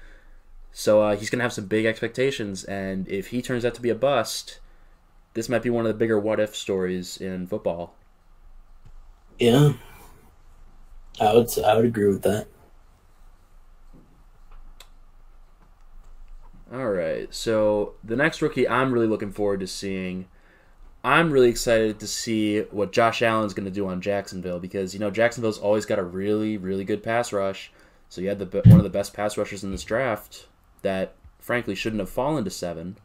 So 0.73 1.03
uh, 1.03 1.17
he's 1.17 1.31
going 1.31 1.39
to 1.39 1.45
have 1.45 1.53
some 1.53 1.67
big 1.67 1.85
expectations 1.85 2.65
and 2.65 3.07
if 3.09 3.29
he 3.29 3.43
turns 3.43 3.65
out 3.65 3.75
to 3.75 3.83
be 3.83 3.91
a 3.91 3.95
bust, 3.95 4.61
this 5.35 5.49
might 5.49 5.63
be 5.63 5.71
one 5.71 5.85
of 5.85 5.89
the 5.89 5.99
bigger 5.99 6.19
what 6.19 6.41
if 6.41 6.57
stories 6.57 7.17
in 7.19 7.47
football. 7.47 7.95
Yeah, 9.39 9.73
I 11.21 11.35
would 11.35 11.49
I 11.59 11.77
would 11.77 11.85
agree 11.87 12.09
with 12.09 12.23
that. 12.23 12.47
All 16.73 16.91
right. 16.91 17.33
So 17.33 17.95
the 18.03 18.17
next 18.17 18.43
rookie 18.43 18.69
I'm 18.69 18.93
really 18.93 19.07
looking 19.07 19.33
forward 19.33 19.61
to 19.61 19.67
seeing. 19.67 20.27
I'm 21.05 21.31
really 21.31 21.51
excited 21.51 22.01
to 22.01 22.07
see 22.07 22.63
what 22.71 22.91
Josh 22.91 23.21
Allen's 23.21 23.53
going 23.53 23.67
to 23.67 23.71
do 23.71 23.87
on 23.87 24.01
Jacksonville 24.01 24.59
because 24.59 24.95
you 24.95 25.01
know 25.01 25.11
Jacksonville's 25.11 25.59
always 25.59 25.85
got 25.85 25.99
a 25.99 26.03
really 26.03 26.57
really 26.57 26.85
good 26.85 27.03
pass 27.03 27.31
rush. 27.31 27.71
So 28.09 28.23
you 28.23 28.29
had 28.29 28.39
the 28.39 28.63
one 28.65 28.79
of 28.79 28.85
the 28.85 28.91
best 28.91 29.13
pass 29.13 29.37
rushers 29.37 29.63
in 29.63 29.71
this 29.71 29.85
draft 29.85 30.47
that 30.81 31.15
frankly 31.39 31.75
shouldn't 31.75 32.01
have 32.01 32.09
fallen 32.09 32.45
to 32.45 32.51
7. 32.51 32.97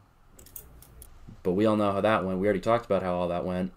But 1.42 1.52
we 1.52 1.66
all 1.66 1.76
know 1.76 1.92
how 1.92 2.00
that 2.00 2.24
went. 2.24 2.38
We 2.38 2.46
already 2.46 2.60
talked 2.60 2.86
about 2.86 3.02
how 3.02 3.14
all 3.14 3.28
that 3.28 3.44
went. 3.44 3.72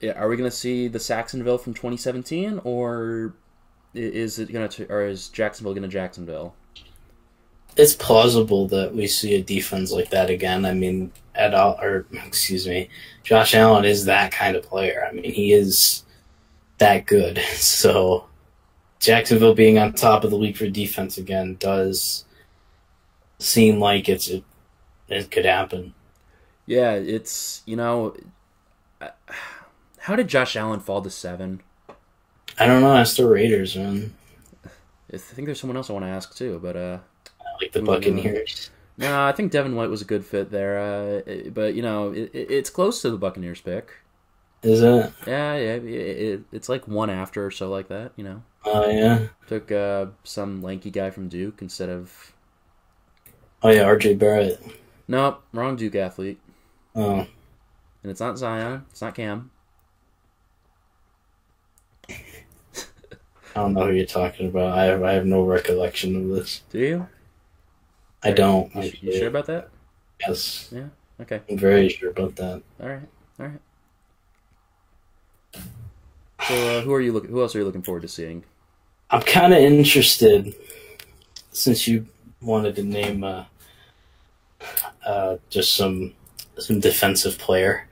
Yeah, 0.00 0.12
Are 0.12 0.28
we 0.28 0.36
going 0.36 0.50
to 0.50 0.56
see 0.56 0.86
the 0.86 0.98
Jacksonville 0.98 1.58
from 1.58 1.74
2017 1.74 2.60
or 2.62 3.34
is 3.92 4.38
it 4.38 4.52
going 4.52 4.68
to 4.68 4.86
or 4.88 5.06
is 5.06 5.28
Jacksonville 5.28 5.74
going 5.74 5.82
to 5.82 5.88
Jacksonville? 5.88 6.54
It's 7.76 7.94
plausible 7.94 8.68
that 8.68 8.94
we 8.94 9.06
see 9.06 9.34
a 9.34 9.42
defense 9.42 9.90
like 9.90 10.10
that 10.10 10.30
again. 10.30 10.64
I 10.64 10.74
mean, 10.74 11.12
at 11.34 11.54
all, 11.54 11.78
or 11.80 12.06
excuse 12.12 12.66
me, 12.66 12.88
Josh 13.22 13.54
Allen 13.54 13.84
is 13.84 14.04
that 14.04 14.32
kind 14.32 14.56
of 14.56 14.62
player. 14.62 15.06
I 15.08 15.12
mean, 15.12 15.32
he 15.32 15.52
is 15.52 16.04
that 16.78 17.06
good. 17.06 17.40
So 17.54 18.26
Jacksonville 19.00 19.54
being 19.54 19.78
on 19.78 19.92
top 19.92 20.24
of 20.24 20.30
the 20.30 20.36
league 20.36 20.56
for 20.56 20.68
defense 20.68 21.18
again 21.18 21.56
does 21.58 22.24
seem 23.38 23.78
like 23.78 24.08
it's 24.08 24.28
it, 24.28 24.44
it 25.08 25.30
could 25.30 25.44
happen. 25.44 25.94
Yeah, 26.66 26.92
it's 26.92 27.62
you 27.66 27.76
know, 27.76 28.16
uh, 29.00 29.10
how 29.98 30.16
did 30.16 30.28
Josh 30.28 30.56
Allen 30.56 30.80
fall 30.80 31.02
to 31.02 31.10
seven? 31.10 31.60
I 32.58 32.66
don't 32.66 32.80
know. 32.80 32.94
Ask 32.94 33.16
the 33.16 33.28
Raiders, 33.28 33.76
man. 33.76 34.14
I 35.12 35.16
think 35.18 35.46
there's 35.46 35.60
someone 35.60 35.76
else 35.76 35.90
I 35.90 35.92
want 35.92 36.04
to 36.04 36.10
ask 36.10 36.34
too, 36.34 36.58
but 36.62 36.76
uh, 36.76 36.98
like 37.60 37.72
the. 37.72 37.82
Buccaneers. 37.82 38.70
no, 38.98 39.24
I 39.24 39.32
think 39.32 39.52
Devin 39.52 39.74
White 39.74 39.90
was 39.90 40.02
a 40.02 40.04
good 40.04 40.24
fit 40.24 40.50
there. 40.50 40.78
Uh, 40.78 41.50
but 41.50 41.74
you 41.74 41.82
know, 41.82 42.12
it- 42.12 42.30
it's 42.34 42.70
close 42.70 43.02
to 43.02 43.10
the 43.10 43.16
Buccaneers 43.18 43.60
pick. 43.60 43.90
Is 44.62 44.80
it? 44.82 45.12
Yeah, 45.26 45.56
yeah, 45.56 45.74
it, 45.74 45.84
it, 45.84 46.40
it's 46.50 46.68
like 46.70 46.88
one 46.88 47.10
after 47.10 47.44
or 47.44 47.50
so 47.50 47.68
like 47.70 47.88
that. 47.88 48.12
You 48.16 48.24
know, 48.24 48.42
Oh 48.64 48.88
yeah. 48.88 49.26
took 49.46 49.70
uh, 49.70 50.06
some 50.24 50.62
lanky 50.62 50.90
guy 50.90 51.10
from 51.10 51.28
Duke 51.28 51.60
instead 51.60 51.90
of 51.90 52.32
Oh 53.62 53.68
yeah. 53.70 53.82
R.J. 53.82 54.14
Barrett. 54.14 54.58
nope, 55.06 55.42
wrong 55.52 55.76
Duke 55.76 55.94
athlete, 55.96 56.38
Oh. 56.96 57.20
and 58.02 58.10
it's 58.10 58.20
not 58.20 58.38
Zion, 58.38 58.86
it's 58.90 59.02
not 59.02 59.14
Cam. 59.14 59.50
I 62.08 62.14
don't 63.60 63.74
know 63.74 63.86
who 63.86 63.92
you're 63.92 64.06
talking 64.06 64.48
about. 64.48 64.76
I 64.76 64.84
have 64.84 65.02
I 65.02 65.12
have 65.12 65.26
no 65.26 65.42
recollection 65.44 66.16
of 66.16 66.28
this. 66.28 66.62
Do 66.70 66.78
you? 66.78 67.06
I 68.24 68.32
don't. 68.32 68.74
You, 68.74 69.12
sure 69.12 69.28
about 69.28 69.46
that? 69.46 69.68
Yes, 70.26 70.68
Yeah. 70.72 70.86
Okay, 71.20 71.40
I'm 71.48 71.58
very 71.58 71.88
sure 71.88 72.10
about 72.10 72.34
that. 72.36 72.62
all 72.80 72.88
right, 72.88 73.08
all 73.38 73.46
right. 73.46 73.60
So, 76.48 76.78
uh, 76.78 76.80
who 76.82 76.92
are 76.92 77.00
you 77.00 77.12
looking? 77.12 77.30
Who 77.30 77.40
else 77.40 77.54
are 77.54 77.58
you 77.58 77.64
looking 77.64 77.82
forward 77.82 78.02
to 78.02 78.08
seeing? 78.08 78.44
I'm 79.10 79.22
kind 79.22 79.52
of 79.52 79.60
interested 79.60 80.54
since 81.52 81.86
you 81.86 82.06
wanted 82.42 82.74
to 82.76 82.82
name 82.82 83.22
uh, 83.22 83.44
uh, 85.06 85.36
just 85.50 85.74
some 85.74 86.14
some 86.58 86.80
defensive 86.80 87.38
player. 87.38 87.86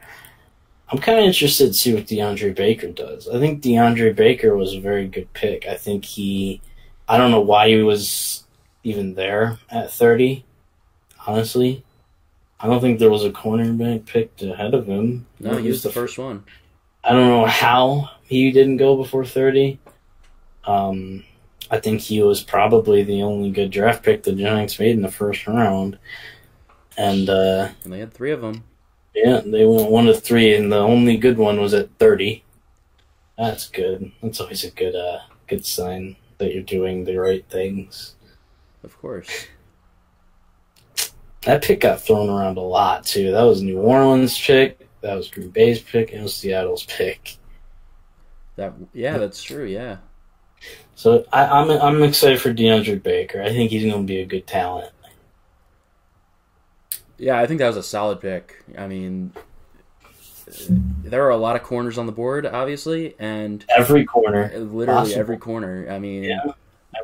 I'm 0.90 0.98
kind 0.98 1.18
of 1.18 1.24
interested 1.24 1.68
to 1.68 1.74
see 1.74 1.94
what 1.94 2.04
DeAndre 2.04 2.54
Baker 2.54 2.88
does. 2.88 3.26
I 3.26 3.38
think 3.38 3.62
DeAndre 3.62 4.14
Baker 4.14 4.54
was 4.56 4.74
a 4.74 4.80
very 4.80 5.08
good 5.08 5.32
pick. 5.32 5.66
I 5.66 5.74
think 5.74 6.04
he, 6.04 6.60
I 7.08 7.16
don't 7.16 7.30
know 7.30 7.40
why 7.40 7.68
he 7.68 7.82
was 7.82 8.44
even 8.84 9.14
there 9.14 9.58
at 9.70 9.90
30. 9.90 10.44
Honestly, 11.26 11.84
I 12.60 12.66
don't 12.66 12.80
think 12.80 12.98
there 12.98 13.10
was 13.10 13.24
a 13.24 13.30
cornerback 13.30 14.06
picked 14.06 14.42
ahead 14.42 14.74
of 14.74 14.86
him. 14.86 15.26
No, 15.40 15.56
he 15.56 15.68
was 15.68 15.82
the 15.82 15.90
first 15.92 16.18
one. 16.18 16.44
I 17.04 17.12
don't 17.12 17.28
know 17.28 17.46
how 17.46 18.10
he 18.24 18.50
didn't 18.52 18.76
go 18.76 18.96
before 18.96 19.24
30. 19.24 19.78
Um, 20.64 21.24
I 21.70 21.80
think 21.80 22.00
he 22.00 22.22
was 22.22 22.42
probably 22.42 23.02
the 23.02 23.22
only 23.22 23.50
good 23.50 23.70
draft 23.70 24.02
pick 24.04 24.22
the 24.22 24.32
Giants 24.32 24.78
made 24.78 24.92
in 24.96 25.02
the 25.02 25.10
first 25.10 25.46
round. 25.46 25.98
And, 26.96 27.28
uh, 27.28 27.70
And 27.84 27.92
they 27.92 27.98
had 28.00 28.12
three 28.12 28.30
of 28.30 28.40
them. 28.42 28.64
yeah, 29.14 29.40
they 29.44 29.64
went 29.64 29.90
one 29.90 30.06
of 30.08 30.22
three, 30.22 30.54
and 30.54 30.70
the 30.70 30.78
only 30.78 31.16
good 31.16 31.38
one 31.38 31.60
was 31.60 31.74
at 31.74 31.88
30. 31.98 32.44
That's 33.38 33.68
good. 33.68 34.12
That's 34.22 34.40
always 34.40 34.62
a 34.64 34.70
good, 34.70 34.94
uh, 34.94 35.20
good 35.48 35.64
sign 35.66 36.16
that 36.38 36.52
you're 36.52 36.62
doing 36.62 37.04
the 37.04 37.16
right 37.16 37.44
things. 37.48 38.14
Of 38.84 38.98
course. 38.98 39.46
That 41.42 41.62
pick 41.62 41.80
got 41.80 42.00
thrown 42.00 42.28
around 42.28 42.56
a 42.56 42.60
lot 42.62 43.04
too. 43.04 43.32
That 43.32 43.42
was 43.42 43.62
New 43.62 43.80
Orleans 43.80 44.38
pick. 44.38 44.88
That 45.00 45.14
was 45.14 45.28
Green 45.28 45.50
Bay's 45.50 45.80
pick. 45.80 46.10
And 46.10 46.20
it 46.20 46.22
was 46.22 46.34
Seattle's 46.34 46.84
pick. 46.86 47.36
That 48.56 48.74
yeah, 48.92 49.18
that's 49.18 49.42
true. 49.42 49.64
Yeah. 49.64 49.96
So 50.94 51.24
I, 51.32 51.46
I'm 51.46 51.70
I'm 51.70 52.02
excited 52.02 52.40
for 52.40 52.54
DeAndre 52.54 53.02
Baker. 53.02 53.42
I 53.42 53.48
think 53.48 53.70
he's 53.70 53.82
going 53.82 54.06
to 54.06 54.06
be 54.06 54.20
a 54.20 54.26
good 54.26 54.46
talent. 54.46 54.92
Yeah, 57.18 57.38
I 57.38 57.46
think 57.46 57.58
that 57.58 57.68
was 57.68 57.76
a 57.76 57.82
solid 57.82 58.20
pick. 58.20 58.62
I 58.76 58.86
mean, 58.86 59.32
there 61.04 61.24
are 61.24 61.30
a 61.30 61.36
lot 61.36 61.56
of 61.56 61.62
corners 61.62 61.98
on 61.98 62.06
the 62.06 62.12
board, 62.12 62.46
obviously, 62.46 63.14
and 63.18 63.64
Every 63.76 64.04
corner, 64.04 64.48
literally 64.58 64.86
Possible. 64.86 65.20
every 65.20 65.38
corner. 65.38 65.86
I 65.90 65.98
mean, 65.98 66.24
Yeah. 66.24 66.52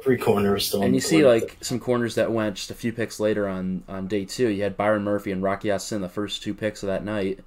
Every 0.09 0.16
corner 0.16 0.56
is 0.56 0.64
still. 0.64 0.82
and 0.82 0.94
you 0.94 1.02
see 1.02 1.26
like 1.26 1.59
some 1.61 1.78
corners 1.78 2.14
that 2.14 2.32
went 2.32 2.56
just 2.56 2.70
a 2.70 2.74
few 2.74 2.94
picks 2.94 3.20
later 3.20 3.46
on 3.46 3.82
on 3.86 4.06
day 4.06 4.24
two. 4.24 4.48
You 4.48 4.62
had 4.62 4.74
Byron 4.74 5.04
Murphy 5.04 5.32
and 5.32 5.42
Rock 5.42 5.64
Ya-Sin, 5.64 6.00
the 6.00 6.09
first 6.09 6.42
two 6.42 6.54
picks 6.54 6.82
of 6.82 6.86
that 6.86 7.04
night. 7.04 7.40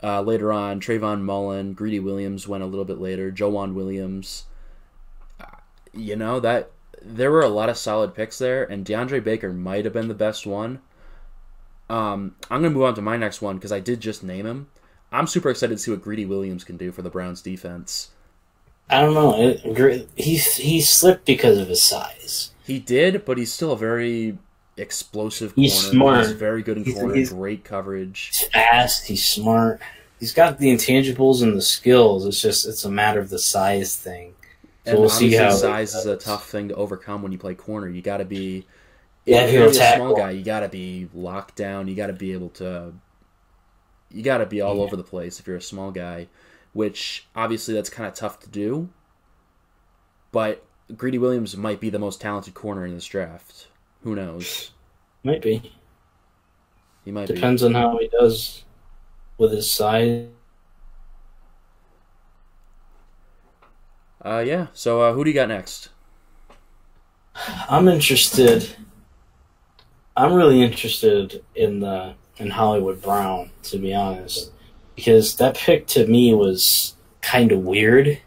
Uh, 0.00 0.20
later 0.20 0.52
on, 0.52 0.78
Trayvon 0.78 1.22
Mullen, 1.22 1.72
Greedy 1.72 1.98
Williams 1.98 2.46
went 2.46 2.62
a 2.62 2.66
little 2.66 2.84
bit 2.84 3.00
later. 3.00 3.32
Joejuan 3.32 3.74
Williams. 3.74 4.44
Uh, 5.40 5.46
You 5.92 6.14
know 6.14 6.38
that 6.38 6.70
there 7.02 7.32
were 7.32 7.40
a 7.40 7.48
lot 7.48 7.68
of 7.68 7.76
solid 7.76 8.14
picks 8.14 8.38
there, 8.38 8.62
and 8.62 8.86
DeAndre 8.86 9.24
Baker 9.24 9.52
might 9.52 9.84
have 9.84 9.94
been 9.94 10.06
the 10.06 10.14
best 10.14 10.46
one. 10.46 10.78
Um, 11.90 12.36
I'm 12.50 12.62
gonna 12.62 12.70
move 12.70 12.84
on 12.84 12.94
to 12.94 13.02
my 13.02 13.16
next 13.16 13.42
one 13.42 13.56
because 13.56 13.72
I 13.72 13.80
did 13.80 13.98
just 14.00 14.22
name 14.22 14.46
him. 14.46 14.68
I'm 15.10 15.26
super 15.26 15.50
excited 15.50 15.76
to 15.76 15.82
see 15.82 15.90
what 15.90 16.02
Greedy 16.02 16.24
Williams 16.26 16.62
can 16.62 16.76
do 16.76 16.92
for 16.92 17.02
the 17.02 17.10
Browns 17.10 17.42
defense. 17.42 18.10
I 18.88 19.00
don't 19.00 19.14
know. 19.14 19.40
It, 19.40 20.08
he 20.14 20.36
he 20.36 20.80
slipped 20.80 21.24
because 21.24 21.58
of 21.58 21.68
his 21.68 21.82
size. 21.82 22.52
He 22.64 22.78
did, 22.78 23.24
but 23.24 23.38
he's 23.38 23.52
still 23.52 23.72
a 23.72 23.76
very 23.76 24.38
explosive 24.76 25.54
corner. 25.54 25.62
He's 25.64 25.74
smart. 25.90 26.26
He's 26.26 26.32
very 26.32 26.62
good 26.62 26.76
in 26.78 26.84
He's- 26.84 26.96
corner. 26.98 27.14
he's- 27.14 27.30
great 27.30 27.64
coverage. 27.64 28.28
He's 28.32 28.48
fast. 28.48 29.06
He's 29.06 29.24
smart. 29.24 29.80
He's 30.20 30.32
got 30.32 30.58
the 30.58 30.68
intangibles 30.68 31.42
and 31.42 31.56
the 31.56 31.62
skills. 31.62 32.24
It's 32.26 32.40
just 32.40 32.66
it's 32.66 32.84
a 32.84 32.90
matter 32.90 33.20
of 33.20 33.28
the 33.30 33.38
size 33.38 33.96
thing. 33.96 34.34
So 34.84 34.92
and 34.92 35.00
we'll 35.00 35.08
see 35.08 35.32
how 35.34 35.50
size 35.50 35.94
is 35.94 36.06
a 36.06 36.16
tough 36.16 36.48
thing 36.48 36.68
to 36.68 36.74
overcome 36.76 37.22
when 37.22 37.32
you 37.32 37.38
play 37.38 37.54
corner. 37.54 37.88
You 37.88 38.02
got 38.02 38.18
to 38.18 38.24
be 38.24 38.66
Yeah, 39.24 39.42
if 39.46 39.52
you're 39.52 39.66
a 39.66 39.74
small 39.74 40.14
guy, 40.16 40.30
you 40.30 40.44
got 40.44 40.60
to 40.60 40.68
be 40.68 41.08
locked 41.12 41.56
down. 41.56 41.88
You 41.88 41.96
got 41.96 42.06
to 42.06 42.12
be 42.12 42.32
able 42.32 42.50
to 42.50 42.92
you 44.12 44.22
got 44.22 44.38
to 44.38 44.46
be 44.46 44.60
all 44.60 44.76
Yeah. 44.76 44.82
over 44.82 44.96
the 44.96 45.02
place 45.02 45.40
if 45.40 45.46
you're 45.46 45.56
a 45.56 45.60
small 45.62 45.90
guy, 45.90 46.28
which 46.76 47.26
obviously 47.34 47.72
that's 47.72 47.88
kind 47.88 48.06
of 48.06 48.12
tough 48.12 48.38
to 48.38 48.50
do. 48.50 48.90
But 50.30 50.62
Greedy 50.94 51.16
Williams 51.16 51.56
might 51.56 51.80
be 51.80 51.88
the 51.88 51.98
most 51.98 52.20
talented 52.20 52.52
corner 52.52 52.84
in 52.84 52.94
this 52.94 53.06
draft. 53.06 53.68
Who 54.02 54.14
knows? 54.14 54.72
Might 55.24 55.40
be. 55.40 55.72
He 57.02 57.10
might 57.10 57.28
Depends 57.28 57.62
on 57.62 57.72
how 57.72 57.96
he 57.96 58.08
does 58.08 58.64
with 59.38 59.52
his 59.52 59.70
size. 59.70 60.26
Uh, 64.22 64.44
yeah. 64.46 64.66
So 64.74 65.00
uh, 65.00 65.12
who 65.14 65.24
do 65.24 65.30
you 65.30 65.34
got 65.34 65.48
next? 65.48 65.88
I'm 67.70 67.88
interested. 67.88 68.76
I'm 70.14 70.34
really 70.34 70.62
interested 70.62 71.42
in 71.54 71.80
the 71.80 72.14
in 72.36 72.50
Hollywood 72.50 73.00
Brown, 73.00 73.50
to 73.62 73.78
be 73.78 73.94
honest, 73.94 74.50
because 74.96 75.36
that 75.36 75.56
pick 75.56 75.86
to 75.88 76.06
me 76.06 76.34
was 76.34 76.94
kind 77.20 77.52
of 77.52 77.60
weird, 77.60 78.18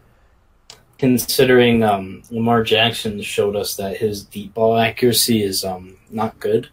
considering 0.97 1.84
um, 1.84 2.22
Lamar 2.30 2.63
Jackson 2.63 3.22
showed 3.22 3.55
us 3.55 3.76
that 3.76 3.97
his 3.97 4.24
deep 4.24 4.53
ball 4.53 4.78
accuracy 4.78 5.43
is 5.43 5.65
um, 5.65 5.97
not 6.09 6.39
good. 6.39 6.70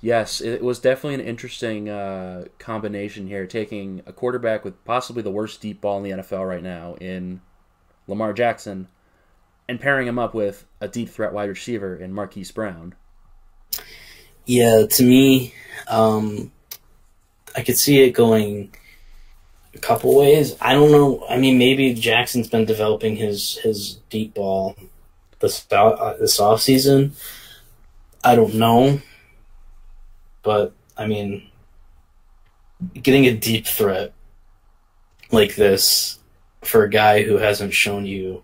Yes, 0.00 0.40
it 0.40 0.62
was 0.62 0.78
definitely 0.78 1.14
an 1.14 1.28
interesting 1.28 1.88
uh, 1.88 2.44
combination 2.58 3.26
here, 3.26 3.46
taking 3.46 4.02
a 4.06 4.12
quarterback 4.12 4.64
with 4.64 4.82
possibly 4.84 5.22
the 5.22 5.30
worst 5.30 5.60
deep 5.60 5.80
ball 5.80 5.98
in 5.98 6.04
the 6.04 6.22
NFL 6.22 6.46
right 6.46 6.62
now 6.62 6.94
in 7.00 7.40
Lamar 8.06 8.32
Jackson, 8.32 8.88
and 9.68 9.80
pairing 9.80 10.06
him 10.06 10.18
up 10.18 10.32
with 10.32 10.64
a 10.80 10.88
deep 10.88 11.08
threat 11.08 11.32
wide 11.32 11.48
receiver 11.48 11.96
in 11.96 12.12
Marquise 12.12 12.52
Brown. 12.52 12.94
Yeah, 14.44 14.86
to 14.88 15.02
me, 15.02 15.54
um, 15.88 16.52
I 17.56 17.62
could 17.62 17.76
see 17.76 18.02
it 18.02 18.12
going 18.12 18.72
a 19.76 19.80
couple 19.80 20.16
ways. 20.16 20.56
I 20.60 20.72
don't 20.72 20.90
know. 20.90 21.24
I 21.28 21.36
mean, 21.36 21.58
maybe 21.58 21.92
Jackson's 21.94 22.48
been 22.48 22.64
developing 22.64 23.16
his 23.16 23.58
his 23.58 23.96
deep 24.08 24.34
ball 24.34 24.74
this 25.40 25.66
uh, 25.70 26.16
this 26.18 26.40
off 26.40 26.62
season. 26.62 27.12
I 28.24 28.34
don't 28.34 28.54
know, 28.54 29.00
but 30.42 30.72
I 30.96 31.06
mean, 31.06 31.48
getting 32.94 33.26
a 33.26 33.34
deep 33.34 33.66
threat 33.66 34.12
like 35.30 35.54
this 35.56 36.18
for 36.62 36.84
a 36.84 36.90
guy 36.90 37.22
who 37.22 37.36
hasn't 37.36 37.74
shown 37.74 38.06
you 38.06 38.42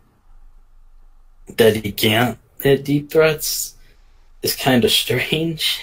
that 1.57 1.77
he 1.77 1.93
can't 1.93 2.39
hit 2.61 2.85
deep 2.85 3.11
threats 3.11 3.75
is 4.43 4.55
kind 4.55 4.85
of 4.85 4.91
strange. 5.03 5.81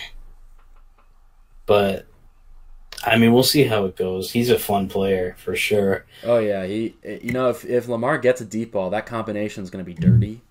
But 1.66 2.06
I 3.04 3.18
mean, 3.18 3.34
we'll 3.34 3.44
see 3.44 3.64
how 3.64 3.86
it 3.86 3.96
goes. 3.96 4.32
He's 4.32 4.50
a 4.50 4.60
fun 4.60 4.88
player 4.90 5.36
for 5.40 5.56
sure. 5.56 6.06
Oh 6.24 6.38
yeah, 6.40 6.66
he. 6.66 6.96
You 7.04 7.32
know, 7.32 7.50
if 7.50 7.66
if 7.66 7.88
Lamar 7.88 8.18
gets 8.18 8.42
a 8.42 8.46
deep 8.46 8.74
ball, 8.74 8.90
that 8.90 9.06
combination 9.06 9.64
is 9.64 9.70
going 9.70 9.84
to 9.84 9.90
be 9.90 9.96
dirty. 10.00 10.42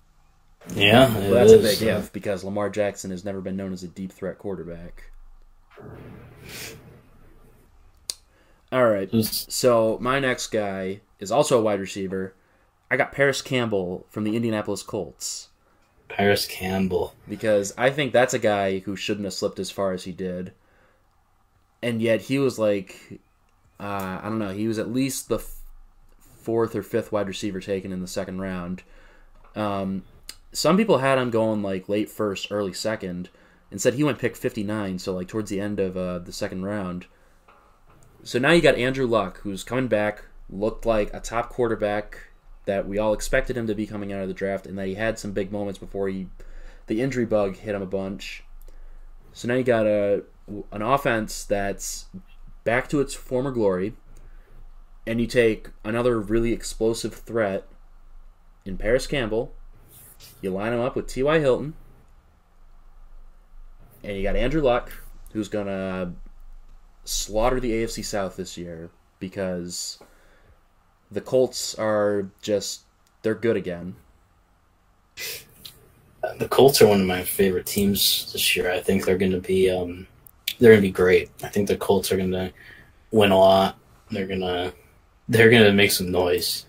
Yeah, 0.75 1.11
Well, 1.13 1.23
it 1.23 1.29
that's 1.31 1.51
a 1.51 1.57
big 1.57 1.81
if 1.81 2.11
because 2.11 2.43
Lamar 2.43 2.69
Jackson 2.69 3.11
has 3.11 3.23
never 3.23 3.41
been 3.41 3.55
known 3.55 3.73
as 3.73 3.83
a 3.83 3.87
deep 3.87 4.11
threat 4.11 4.37
quarterback. 4.37 5.11
All 8.71 8.87
right. 8.87 9.09
So 9.23 9.97
my 10.01 10.19
next 10.19 10.47
guy 10.47 11.01
is 11.19 11.31
also 11.31 11.59
a 11.59 11.61
wide 11.61 11.79
receiver. 11.79 12.33
I 12.91 12.97
got 12.97 13.11
Parris 13.11 13.41
Campbell 13.41 14.05
from 14.09 14.23
the 14.23 14.35
Indianapolis 14.35 14.83
Colts 14.83 15.49
Parris 16.07 16.45
Campbell. 16.45 17.13
because 17.27 17.73
I 17.77 17.89
think 17.89 18.13
that's 18.13 18.33
a 18.33 18.39
guy 18.39 18.79
who 18.79 18.95
shouldn't 18.95 19.25
have 19.25 19.33
slipped 19.33 19.59
as 19.59 19.71
far 19.71 19.93
as 19.93 20.03
he 20.03 20.11
did, 20.11 20.53
and 21.81 22.01
yet 22.01 22.21
he 22.21 22.39
was 22.39 22.59
like, 22.59 23.19
uh, 23.79 24.19
I 24.21 24.25
don't 24.25 24.39
know, 24.39 24.51
he 24.51 24.67
was 24.67 24.79
at 24.79 24.91
least 24.91 25.29
the 25.29 25.37
f- 25.37 25.61
fourth 26.19 26.75
or 26.75 26.83
fifth 26.83 27.11
wide 27.11 27.27
receiver 27.27 27.59
taken 27.59 27.91
in 27.91 28.01
the 28.01 28.07
second 28.07 28.41
round. 28.41 28.83
Um, 29.55 30.03
some 30.51 30.77
people 30.77 30.97
had 30.97 31.17
him 31.17 31.29
going 31.29 31.61
like 31.61 31.89
late 31.89 32.09
first, 32.09 32.51
early 32.51 32.73
second, 32.73 33.29
and 33.71 33.79
said 33.79 33.93
he 33.93 34.03
went 34.03 34.19
pick 34.19 34.35
fifty 34.35 34.63
nine, 34.63 34.99
so 34.99 35.13
like 35.13 35.27
towards 35.27 35.49
the 35.49 35.61
end 35.61 35.79
of 35.79 35.95
uh, 35.95 36.19
the 36.19 36.33
second 36.33 36.63
round. 36.63 37.05
So 38.23 38.39
now 38.39 38.51
you 38.51 38.61
got 38.61 38.75
Andrew 38.75 39.07
Luck, 39.07 39.39
who's 39.41 39.63
coming 39.63 39.87
back, 39.87 40.25
looked 40.49 40.85
like 40.85 41.13
a 41.13 41.19
top 41.19 41.49
quarterback 41.49 42.27
that 42.65 42.87
we 42.87 42.97
all 42.97 43.13
expected 43.13 43.55
him 43.55 43.67
to 43.67 43.75
be 43.75 43.87
coming 43.87 44.11
out 44.11 44.21
of 44.21 44.27
the 44.27 44.33
draft, 44.33 44.67
and 44.67 44.77
that 44.77 44.87
he 44.87 44.95
had 44.95 45.17
some 45.17 45.31
big 45.31 45.51
moments 45.51 45.79
before 45.79 46.09
he, 46.09 46.27
the 46.87 47.01
injury 47.01 47.25
bug 47.25 47.55
hit 47.55 47.75
him 47.75 47.81
a 47.81 47.87
bunch. 47.87 48.43
So 49.31 49.47
now 49.47 49.53
you 49.53 49.63
got 49.63 49.87
a 49.87 50.23
an 50.71 50.81
offense 50.81 51.43
that's 51.43 52.05
back 52.63 52.89
to 52.89 52.99
its 52.99 53.13
former 53.13 53.51
glory, 53.51 53.93
and 55.05 55.19
you 55.19 55.27
take 55.27 55.69
another 55.83 56.19
really 56.19 56.53
explosive 56.53 57.13
threat 57.13 57.67
in 58.65 58.77
Parris 58.77 59.07
Campbell. 59.07 59.53
You 60.41 60.51
line 60.51 60.73
him 60.73 60.81
up 60.81 60.95
with 60.95 61.07
T.Y. 61.07 61.39
Hilton, 61.39 61.73
and 64.03 64.17
you 64.17 64.23
got 64.23 64.35
Andrew 64.35 64.61
Luck, 64.61 64.91
who's 65.33 65.49
gonna 65.49 66.13
slaughter 67.05 67.59
the 67.59 67.71
AFC 67.71 68.03
South 68.03 68.35
this 68.35 68.57
year 68.57 68.89
because 69.19 69.99
the 71.11 71.21
Colts 71.21 71.75
are 71.75 72.29
just 72.41 72.81
they're 73.21 73.35
good 73.35 73.57
again. 73.57 73.95
the 76.37 76.47
Colts 76.47 76.81
are 76.81 76.87
one 76.87 77.01
of 77.01 77.07
my 77.07 77.23
favorite 77.23 77.65
teams 77.65 78.31
this 78.31 78.55
year. 78.55 78.71
I 78.71 78.79
think 78.79 79.05
they're 79.05 79.17
going 79.17 79.31
to 79.31 79.41
be 79.41 79.69
um, 79.69 80.07
they're 80.59 80.71
going 80.71 80.81
to 80.81 80.87
be 80.87 80.91
great. 80.91 81.29
I 81.43 81.47
think 81.47 81.67
the 81.67 81.77
Colts 81.77 82.11
are 82.11 82.17
going 82.17 82.31
to 82.31 82.51
win 83.11 83.31
a 83.31 83.37
lot. 83.37 83.77
They're 84.11 84.27
gonna 84.27 84.73
they're 85.27 85.51
gonna 85.51 85.71
make 85.73 85.91
some 85.91 86.11
noise. 86.11 86.65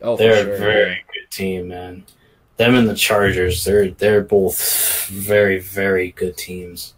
Oh, 0.00 0.16
They're 0.16 0.42
sure. 0.42 0.54
a 0.54 0.58
very 0.58 1.04
good 1.14 1.30
team, 1.30 1.68
man. 1.68 2.04
Them 2.56 2.74
and 2.74 2.88
the 2.88 2.94
Chargers, 2.94 3.64
they're 3.64 3.90
they're 3.90 4.22
both 4.22 5.06
very 5.08 5.60
very 5.60 6.10
good 6.10 6.36
teams. 6.36 6.94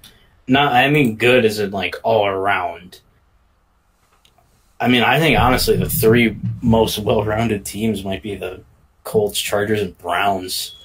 Not, 0.47 0.73
I 0.73 0.91
mean, 0.91 1.17
good 1.17 1.45
as 1.45 1.59
in 1.59 1.71
like 1.71 1.97
all 2.03 2.27
around. 2.27 3.01
I 4.81 4.89
mean, 4.89 5.03
I 5.03 5.19
think 5.19 5.39
honestly, 5.39 5.77
the 5.77 5.89
three 5.89 6.37
most 6.61 6.99
well-rounded 6.99 7.65
teams 7.65 8.05
might 8.05 8.23
be 8.23 8.35
the 8.35 8.63
Colts, 9.05 9.39
Chargers, 9.39 9.81
and 9.81 9.97
Browns. 9.99 10.77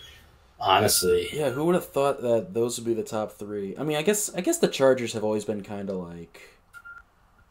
Honestly, 0.62 1.30
Yeah, 1.32 1.51
who 1.51 1.66
would 1.66 1.76
have 1.76 1.88
thought 1.88 2.22
that 2.22 2.53
those 2.53 2.78
would 2.78 2.86
be 2.86 2.93
the 2.93 3.03
top 3.03 3.34
three? 3.34 3.76
I 3.78 3.84
mean, 3.84 3.97
I 3.97 4.01
guess 4.01 4.34
I 4.36 4.41
guess 4.41 4.57
the 4.57 4.68
Chargers 4.68 5.14
have 5.14 5.24
always 5.24 5.45
been 5.45 5.64
kind 5.64 5.89
of 5.89 5.97
like 5.97 6.41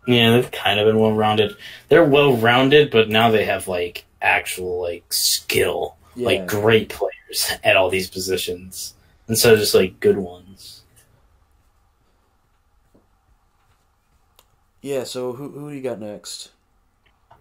yeah, 0.06 0.30
they've 0.32 0.50
kind 0.50 0.80
of 0.80 0.86
been 0.86 0.98
well-rounded. 0.98 1.56
They're 1.88 2.04
well-rounded, 2.04 2.90
but 2.90 3.10
now 3.10 3.30
they 3.30 3.44
have 3.44 3.68
like 3.68 4.06
actual 4.22 4.80
like 4.80 5.12
skill, 5.12 5.96
yeah. 6.16 6.26
like 6.26 6.46
great 6.46 6.88
players 6.88 7.52
at 7.62 7.76
all 7.76 7.90
these 7.90 8.08
positions 8.08 8.94
instead 9.28 9.52
of 9.52 9.58
just 9.58 9.74
like 9.74 10.00
good 10.00 10.16
ones. 10.16 10.78
yeah. 14.80 15.04
So 15.04 15.32
who 15.32 15.50
who 15.50 15.70
do 15.70 15.76
you 15.76 15.82
got 15.82 16.00
next? 16.00 16.50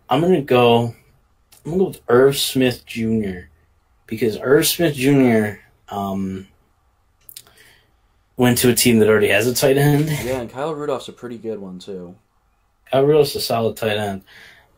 I'm 0.09 0.21
gonna 0.21 0.41
go. 0.41 0.95
I'm 1.65 1.71
gonna 1.71 1.77
go 1.77 1.87
with 1.87 2.01
Irv 2.07 2.37
Smith 2.37 2.85
Jr. 2.85 3.47
because 4.07 4.39
Irv 4.41 4.65
Smith 4.65 4.95
Jr. 4.95 5.59
Um, 5.89 6.47
went 8.37 8.57
to 8.59 8.69
a 8.69 8.75
team 8.75 8.99
that 8.99 9.09
already 9.09 9.29
has 9.29 9.47
a 9.47 9.53
tight 9.53 9.77
end. 9.77 10.09
Yeah, 10.23 10.39
and 10.39 10.49
Kyle 10.49 10.73
Rudolph's 10.73 11.09
a 11.09 11.13
pretty 11.13 11.37
good 11.37 11.59
one 11.59 11.79
too. 11.79 12.15
Alvarez 12.91 13.35
a 13.35 13.41
solid 13.41 13.75
tight 13.75 13.97
end, 13.97 14.23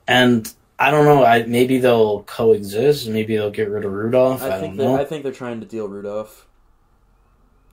and 0.08 0.52
I 0.80 0.92
don't 0.92 1.06
know. 1.06 1.24
I 1.24 1.44
maybe 1.44 1.78
they'll 1.78 2.24
coexist. 2.24 3.08
Maybe 3.08 3.36
they'll 3.36 3.52
get 3.52 3.70
rid 3.70 3.86
of 3.86 3.92
Rudolph. 3.92 4.42
I, 4.42 4.48
I 4.48 4.62
don't 4.62 4.78
think 4.78 5.00
I 5.00 5.06
think 5.06 5.24
they're 5.24 5.32
trying 5.32 5.60
to 5.60 5.66
deal 5.66 5.88
Rudolph. 5.88 6.48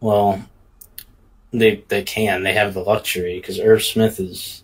Well, 0.00 0.44
they 1.52 1.84
they 1.88 2.02
can. 2.02 2.42
They 2.42 2.52
have 2.52 2.74
the 2.74 2.82
luxury 2.82 3.40
because 3.40 3.58
Irv 3.58 3.82
Smith 3.82 4.20
is. 4.20 4.62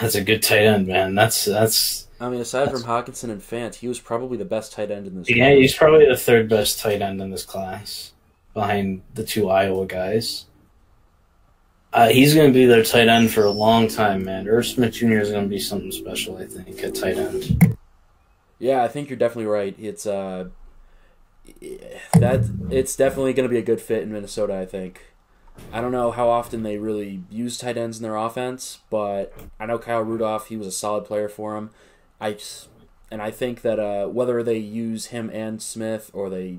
That's 0.00 0.14
a 0.14 0.24
good 0.24 0.42
tight 0.42 0.64
end, 0.64 0.86
man. 0.88 1.14
That's 1.14 1.44
that's 1.44 2.07
I 2.20 2.28
mean, 2.28 2.40
aside 2.40 2.66
That's- 2.66 2.82
from 2.82 2.90
Hockenson 2.90 3.30
and 3.30 3.40
Fant, 3.40 3.76
he 3.76 3.88
was 3.88 4.00
probably 4.00 4.36
the 4.36 4.44
best 4.44 4.72
tight 4.72 4.90
end 4.90 5.06
in 5.06 5.16
this. 5.18 5.26
Class. 5.28 5.36
Yeah. 5.36 5.48
class. 5.50 5.58
He's 5.58 5.74
probably 5.74 6.06
the 6.06 6.16
third 6.16 6.48
best 6.48 6.80
tight 6.80 7.00
end 7.02 7.20
in 7.20 7.30
this 7.30 7.44
class, 7.44 8.12
behind 8.54 9.02
the 9.14 9.24
two 9.24 9.48
Iowa 9.48 9.86
guys. 9.86 10.46
Uh, 11.92 12.08
he's 12.08 12.34
going 12.34 12.48
to 12.48 12.52
be 12.52 12.66
their 12.66 12.82
tight 12.82 13.08
end 13.08 13.30
for 13.30 13.44
a 13.44 13.50
long 13.50 13.88
time, 13.88 14.24
man. 14.24 14.46
Irv 14.46 14.66
Smith 14.66 14.94
Jr. 14.94 15.18
is 15.20 15.30
going 15.30 15.44
to 15.44 15.48
be 15.48 15.58
something 15.58 15.90
special, 15.92 16.36
I 16.36 16.46
think, 16.46 16.82
at 16.82 16.94
tight 16.94 17.16
end. 17.16 17.76
Yeah, 18.58 18.82
I 18.82 18.88
think 18.88 19.08
you're 19.08 19.18
definitely 19.18 19.46
right. 19.46 19.74
It's 19.78 20.04
uh, 20.04 20.48
that 22.14 22.50
it's 22.70 22.94
definitely 22.96 23.32
going 23.32 23.48
to 23.48 23.52
be 23.52 23.58
a 23.58 23.62
good 23.62 23.80
fit 23.80 24.02
in 24.02 24.12
Minnesota. 24.12 24.54
I 24.56 24.66
think. 24.66 25.02
I 25.72 25.80
don't 25.80 25.92
know 25.92 26.10
how 26.12 26.28
often 26.28 26.62
they 26.62 26.78
really 26.78 27.22
use 27.30 27.58
tight 27.58 27.76
ends 27.76 27.96
in 27.98 28.02
their 28.02 28.16
offense, 28.16 28.78
but 28.90 29.32
I 29.58 29.66
know 29.66 29.78
Kyle 29.78 30.02
Rudolph. 30.02 30.48
He 30.48 30.56
was 30.56 30.66
a 30.66 30.72
solid 30.72 31.04
player 31.04 31.28
for 31.28 31.56
him. 31.56 31.70
I 32.20 32.32
s- 32.32 32.68
and 33.10 33.22
I 33.22 33.30
think 33.30 33.62
that 33.62 33.78
uh, 33.78 34.06
whether 34.08 34.42
they 34.42 34.58
use 34.58 35.06
him 35.06 35.30
and 35.32 35.62
Smith 35.62 36.10
or 36.12 36.28
they 36.28 36.58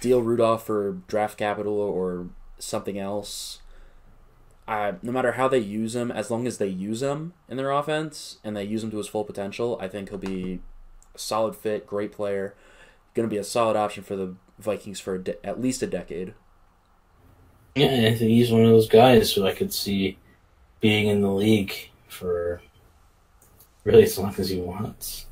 deal 0.00 0.22
Rudolph 0.22 0.66
for 0.66 0.92
draft 1.06 1.38
capital 1.38 1.78
or 1.78 2.28
something 2.58 2.98
else. 2.98 3.60
I, 4.66 4.94
no 5.02 5.10
matter 5.10 5.32
how 5.32 5.48
they 5.48 5.58
use 5.58 5.96
him, 5.96 6.10
as 6.12 6.30
long 6.30 6.46
as 6.46 6.58
they 6.58 6.68
use 6.68 7.02
him 7.02 7.34
in 7.48 7.56
their 7.56 7.70
offense 7.72 8.38
and 8.44 8.56
they 8.56 8.64
use 8.64 8.82
him 8.84 8.90
to 8.92 8.96
his 8.98 9.08
full 9.08 9.24
potential, 9.24 9.76
I 9.80 9.88
think 9.88 10.08
he'll 10.08 10.18
be 10.18 10.60
a 11.14 11.18
solid 11.18 11.56
fit, 11.56 11.86
great 11.86 12.12
player, 12.12 12.54
going 13.14 13.28
to 13.28 13.32
be 13.32 13.38
a 13.38 13.44
solid 13.44 13.76
option 13.76 14.04
for 14.04 14.14
the 14.16 14.36
Vikings 14.58 15.00
for 15.00 15.18
de- 15.18 15.44
at 15.44 15.60
least 15.60 15.82
a 15.82 15.86
decade. 15.86 16.34
Yeah, 17.74 17.86
I 18.08 18.14
think 18.14 18.30
he's 18.30 18.50
one 18.52 18.62
of 18.62 18.68
those 18.68 18.88
guys 18.88 19.32
who 19.32 19.46
I 19.46 19.54
could 19.54 19.72
see 19.72 20.18
being 20.80 21.08
in 21.08 21.22
the 21.22 21.30
league 21.30 21.74
for 22.08 22.60
really 23.84 24.04
as 24.04 24.18
long 24.18 24.34
as 24.38 24.48
he 24.48 24.60
wants. 24.60 25.26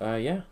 Uh, 0.00 0.14
yeah. 0.14 0.42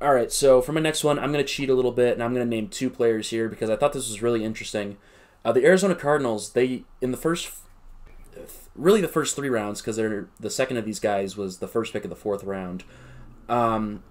All 0.00 0.12
right, 0.12 0.30
so 0.30 0.60
for 0.60 0.72
my 0.72 0.80
next 0.80 1.02
one, 1.02 1.18
I'm 1.18 1.32
going 1.32 1.44
to 1.44 1.50
cheat 1.50 1.70
a 1.70 1.74
little 1.74 1.92
bit, 1.92 2.12
and 2.12 2.22
I'm 2.22 2.34
going 2.34 2.44
to 2.44 2.50
name 2.50 2.68
two 2.68 2.90
players 2.90 3.30
here 3.30 3.48
because 3.48 3.70
I 3.70 3.76
thought 3.76 3.94
this 3.94 4.08
was 4.08 4.20
really 4.20 4.44
interesting. 4.44 4.98
Uh, 5.44 5.52
the 5.52 5.64
Arizona 5.64 5.94
Cardinals, 5.94 6.52
they 6.52 6.84
in 7.00 7.10
the 7.10 7.16
first, 7.16 7.50
really 8.74 9.00
the 9.00 9.08
first 9.08 9.34
three 9.34 9.48
rounds, 9.48 9.80
because 9.80 9.96
they're 9.96 10.28
the 10.38 10.50
second 10.50 10.76
of 10.76 10.84
these 10.84 11.00
guys 11.00 11.36
was 11.36 11.58
the 11.58 11.68
first 11.68 11.92
pick 11.92 12.04
of 12.04 12.10
the 12.10 12.16
fourth 12.16 12.44
round. 12.44 12.84
Um, 13.48 14.02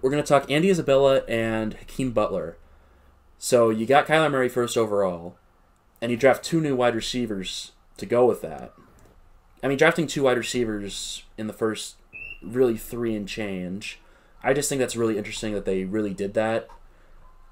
we're 0.00 0.10
going 0.10 0.22
to 0.22 0.26
talk 0.26 0.50
Andy 0.50 0.70
Isabella 0.70 1.24
and 1.28 1.74
Hakeem 1.74 2.12
Butler. 2.12 2.56
So 3.38 3.68
you 3.68 3.84
got 3.84 4.06
Kyler 4.06 4.30
Murray 4.30 4.48
first 4.48 4.78
overall, 4.78 5.36
and 6.00 6.10
you 6.10 6.16
draft 6.16 6.42
two 6.42 6.60
new 6.60 6.74
wide 6.74 6.94
receivers 6.94 7.72
to 7.96 8.06
go 8.06 8.26
with 8.26 8.42
that. 8.42 8.72
I 9.62 9.68
mean, 9.68 9.78
drafting 9.78 10.06
two 10.06 10.24
wide 10.24 10.36
receivers 10.36 11.24
in 11.38 11.46
the 11.46 11.52
first 11.52 11.96
really 12.42 12.76
three 12.76 13.14
and 13.14 13.26
change. 13.26 14.00
I 14.42 14.52
just 14.52 14.68
think 14.68 14.78
that's 14.78 14.96
really 14.96 15.16
interesting 15.16 15.54
that 15.54 15.64
they 15.64 15.84
really 15.84 16.12
did 16.12 16.34
that. 16.34 16.68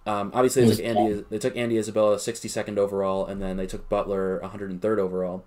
Um, 0.05 0.31
obviously, 0.35 0.65
they 0.65 0.75
took 0.75 0.85
Andy. 0.85 1.25
They 1.31 1.39
took 1.39 1.57
Andy 1.57 1.79
Isabella 1.79 2.17
62nd 2.17 2.77
overall, 2.77 3.25
and 3.25 3.41
then 3.41 3.57
they 3.57 3.67
took 3.67 3.89
Butler 3.89 4.41
103rd 4.43 4.99
overall. 4.99 5.45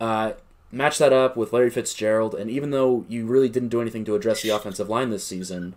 Uh, 0.00 0.32
match 0.72 0.98
that 0.98 1.12
up 1.12 1.36
with 1.36 1.52
Larry 1.52 1.70
Fitzgerald, 1.70 2.34
and 2.34 2.50
even 2.50 2.70
though 2.70 3.04
you 3.08 3.26
really 3.26 3.48
didn't 3.48 3.68
do 3.68 3.80
anything 3.80 4.04
to 4.06 4.14
address 4.14 4.42
the 4.42 4.48
offensive 4.48 4.88
line 4.88 5.10
this 5.10 5.26
season, 5.26 5.76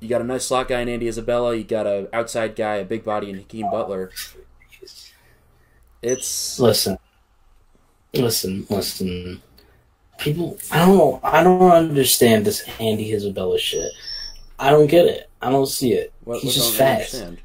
you 0.00 0.08
got 0.08 0.20
a 0.20 0.24
nice 0.24 0.46
slot 0.46 0.68
guy 0.68 0.80
in 0.80 0.88
Andy 0.88 1.08
Isabella. 1.08 1.54
You 1.54 1.64
got 1.64 1.86
a 1.86 2.08
outside 2.12 2.56
guy, 2.56 2.76
a 2.76 2.84
big 2.84 3.04
body 3.04 3.30
in 3.30 3.36
Hakeem 3.36 3.70
Butler. 3.70 4.10
It's 6.02 6.58
Listen, 6.58 6.98
listen, 8.12 8.66
listen. 8.68 9.40
People, 10.18 10.58
I 10.70 10.78
don't 10.84 10.98
know. 10.98 11.20
I 11.22 11.42
don't 11.42 11.62
understand 11.72 12.44
this 12.44 12.62
Andy 12.80 13.12
Isabella 13.12 13.58
shit. 13.58 13.92
I 14.58 14.70
don't 14.70 14.86
get 14.88 15.06
it. 15.06 15.30
I 15.40 15.50
don't 15.50 15.66
see 15.66 15.92
it. 15.94 16.12
What, 16.24 16.40
he's 16.40 16.54
just 16.54 16.74
fast. 16.76 17.14
understand? 17.14 17.38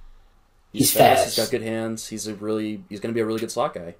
He's 0.74 0.92
He's, 0.92 0.94
fast. 0.94 1.24
fast. 1.24 1.36
He's 1.36 1.46
got 1.46 1.52
good 1.52 1.62
hands. 1.64 2.08
He's 2.08 2.28
a 2.28 2.36
really. 2.36 2.84
He's 2.90 3.00
going 3.00 3.12
to 3.12 3.16
be 3.16 3.22
a 3.22 3.26
really 3.26 3.40
good 3.40 3.52
slot 3.52 3.74
guy. 3.74 3.96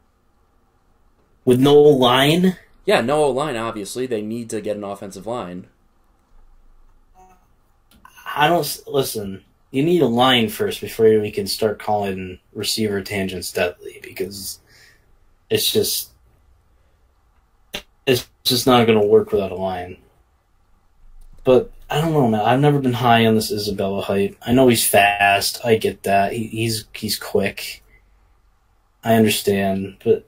With 1.46 1.60
no 1.60 1.76
line, 1.76 2.58
Yeah, 2.86 3.02
no 3.02 3.30
line. 3.30 3.56
Obviously, 3.56 4.06
they 4.06 4.22
need 4.22 4.50
to 4.50 4.60
get 4.62 4.76
an 4.78 4.84
offensive 4.84 5.26
line. 5.26 5.68
I 8.36 8.48
don't 8.50 8.82
listen. 8.88 9.44
You 9.72 9.84
need 9.84 10.02
a 10.02 10.08
line 10.08 10.50
first 10.50 10.82
before 10.82 11.20
we 11.20 11.32
can 11.32 11.48
start 11.48 11.80
calling 11.80 12.40
receiver 12.54 13.02
tangents 13.02 13.52
deadly 13.52 14.00
because 14.02 14.60
it's 15.50 15.72
just 15.72 16.12
it's 18.06 18.28
just 18.44 18.66
not 18.66 18.88
going 18.88 19.00
to 19.00 19.06
work 19.06 19.32
without 19.32 19.52
a 19.52 19.56
line. 19.56 19.98
But 21.44 21.72
I 21.90 22.02
don't 22.02 22.14
know, 22.14 22.28
man. 22.28 22.42
I've 22.42 22.60
never 22.60 22.80
been 22.80 22.94
high 22.94 23.26
on 23.26 23.36
this 23.36 23.52
Isabella 23.52 24.02
hype. 24.02 24.36
I 24.42 24.54
know 24.54 24.68
he's 24.68 24.88
fast. 24.88 25.64
I 25.66 25.76
get 25.76 26.04
that. 26.04 26.34
He, 26.34 26.48
he's 26.48 26.86
he's 26.94 27.18
quick. 27.18 27.84
I 29.04 29.16
understand, 29.16 29.98
but 30.04 30.26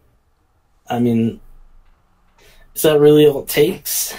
I 0.90 1.00
mean, 1.00 1.42
is 2.74 2.84
that 2.84 3.00
really 3.00 3.28
all 3.28 3.44
it 3.44 3.50
takes? 3.50 4.16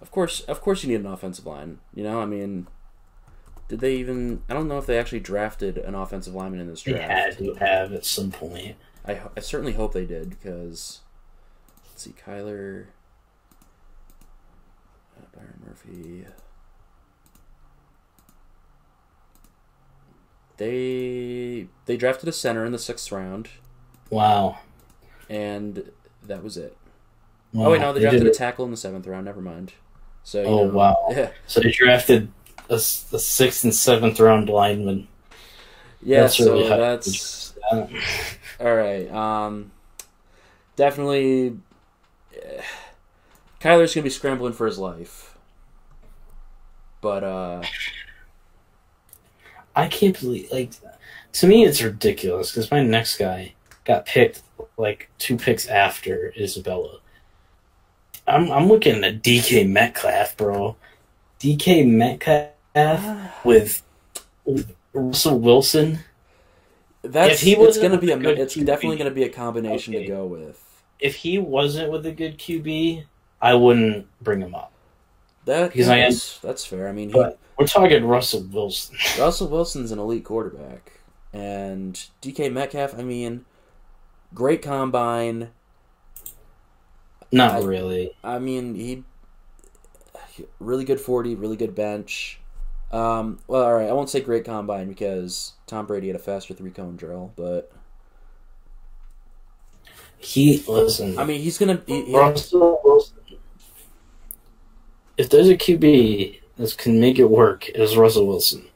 Of 0.00 0.10
course, 0.12 0.40
of 0.42 0.60
course, 0.60 0.84
you 0.84 0.90
need 0.90 1.04
an 1.04 1.12
offensive 1.12 1.46
line. 1.46 1.78
You 1.94 2.04
know, 2.04 2.20
I 2.20 2.26
mean, 2.26 2.68
did 3.68 3.80
they 3.80 3.96
even? 3.96 4.42
I 4.48 4.54
don't 4.54 4.68
know 4.68 4.78
if 4.78 4.86
they 4.86 4.98
actually 4.98 5.20
drafted 5.20 5.78
an 5.78 5.94
offensive 5.94 6.34
lineman 6.34 6.60
in 6.60 6.66
this 6.68 6.82
draft. 6.82 6.98
They 7.08 7.14
had 7.14 7.38
to 7.38 7.54
have 7.64 7.92
at 7.92 8.04
some 8.04 8.30
point. 8.30 8.76
I, 9.06 9.20
I 9.36 9.40
certainly 9.40 9.72
hope 9.72 9.92
they 9.92 10.04
did 10.06 10.30
because 10.30 11.00
let's 11.88 12.02
see, 12.02 12.12
Kyler, 12.24 12.86
uh, 15.16 15.24
Byron 15.34 15.60
Murphy. 15.66 16.26
They 20.56 21.68
they 21.84 21.96
drafted 21.96 22.28
a 22.28 22.32
center 22.32 22.64
in 22.64 22.72
the 22.72 22.78
sixth 22.78 23.12
round, 23.12 23.48
Wow. 24.10 24.58
and 25.28 25.90
that 26.22 26.42
was 26.42 26.56
it. 26.56 26.76
wow. 27.52 27.66
Oh 27.66 27.70
wait, 27.72 27.80
no, 27.80 27.92
they 27.92 28.00
They 28.00 28.04
drafted 28.08 28.26
a 28.26 28.30
tackle 28.34 28.64
in 28.64 28.70
the 28.70 28.76
seventh 28.76 29.06
round. 29.06 29.26
Never 29.26 29.42
mind. 29.42 29.74
So 30.24 30.40
you 30.40 30.46
Oh, 30.48 30.66
know, 30.68 30.72
wow. 30.72 30.96
yeah, 31.10 31.30
So 31.46 31.60
they 31.60 31.70
drafted 31.70 32.32
a 32.68 32.78
sixth 32.78 33.64
and 33.64 33.74
seventh 33.74 34.20
round 34.20 34.48
lineman. 34.48 35.08
yeah. 36.02 36.22
That's 36.22 36.36
so 36.36 36.52
really 36.52 36.68
that's 36.68 37.54
Uh, 37.70 37.86
All 38.60 38.74
right. 38.74 39.10
Um, 39.10 39.72
definitely, 40.76 41.58
eh, 42.34 42.62
Kyler's 43.60 43.94
gonna 43.94 44.04
be 44.04 44.10
scrambling 44.10 44.52
for 44.52 44.66
his 44.66 44.78
life. 44.78 45.36
But 47.00 47.24
uh, 47.24 47.62
I 49.74 49.88
can't 49.88 50.18
believe 50.18 50.50
like 50.50 50.72
to 51.32 51.46
me 51.46 51.64
it's 51.64 51.82
ridiculous 51.82 52.50
because 52.50 52.70
my 52.70 52.82
next 52.82 53.18
guy 53.18 53.54
got 53.84 54.06
picked 54.06 54.42
like 54.76 55.08
two 55.18 55.36
picks 55.36 55.66
after 55.68 56.32
Isabella. 56.38 56.98
I'm 58.26 58.50
I'm 58.50 58.68
looking 58.68 59.04
at 59.04 59.22
DK 59.22 59.68
Metcalf, 59.68 60.36
bro. 60.36 60.76
DK 61.38 61.86
Metcalf 61.86 62.48
with, 63.44 63.82
with 64.44 64.74
Russell 64.92 65.38
Wilson. 65.38 66.00
that's 67.02 67.34
If 67.34 67.40
he 67.40 67.52
it's 67.52 67.60
wasn't 67.60 67.82
gonna 67.82 68.00
be 68.00 68.10
a 68.10 68.16
a 68.16 68.42
it's 68.42 68.56
QB, 68.56 68.66
definitely 68.66 68.98
gonna 68.98 69.10
be 69.10 69.24
a 69.24 69.28
combination 69.28 69.94
okay. 69.94 70.04
to 70.06 70.08
go 70.08 70.26
with. 70.26 70.62
If 70.98 71.16
he 71.16 71.38
wasn't 71.38 71.90
with 71.90 72.06
a 72.06 72.12
good 72.12 72.38
QB, 72.38 73.04
I 73.40 73.54
wouldn't 73.54 74.06
bring 74.22 74.40
him 74.40 74.54
up. 74.54 74.72
That 75.44 75.72
Because 75.72 75.88
I 75.88 75.98
am- 75.98 76.10
that's, 76.10 76.38
that's 76.38 76.64
fair. 76.64 76.88
I 76.88 76.92
mean, 76.92 77.10
he, 77.10 77.14
we're 77.58 77.66
talking 77.66 78.04
Russell 78.04 78.42
Wilson. 78.50 78.96
Russell 79.18 79.48
Wilson's 79.48 79.92
an 79.92 79.98
elite 79.98 80.24
quarterback, 80.24 80.92
and 81.32 81.94
DK 82.22 82.52
Metcalf. 82.52 82.98
I 82.98 83.02
mean, 83.02 83.44
great 84.34 84.62
combine. 84.62 85.50
Not 87.32 87.62
I- 87.62 87.64
really. 87.64 88.16
I 88.24 88.38
mean, 88.38 88.74
he 88.74 89.04
really 90.58 90.84
good 90.84 91.00
forty, 91.00 91.34
really 91.34 91.56
good 91.56 91.74
bench. 91.74 92.40
Um, 92.90 93.40
well, 93.48 93.64
all 93.64 93.74
right, 93.74 93.88
I 93.88 93.92
won't 93.92 94.10
say 94.10 94.20
great 94.20 94.44
combine 94.44 94.88
because 94.88 95.54
Tom 95.66 95.86
Brady 95.86 96.06
had 96.06 96.16
a 96.16 96.20
faster 96.20 96.54
three 96.54 96.70
cone 96.70 96.96
drill, 96.96 97.32
but 97.36 97.72
He 100.18 100.64
listen. 100.66 101.18
I 101.18 101.24
mean, 101.24 101.40
he's 101.40 101.58
gonna. 101.58 101.82
He, 101.86 102.04
he- 102.06 102.16
Russell 102.16 102.80
Wilson. 102.84 103.14
If 105.16 105.30
there's 105.30 105.48
a 105.48 105.56
QB 105.56 106.40
that 106.56 106.76
can 106.78 107.00
make 107.00 107.18
it 107.18 107.30
work, 107.30 107.68
it 107.68 107.76
is 107.76 107.96
Russell 107.96 108.26
Wilson. 108.26 108.66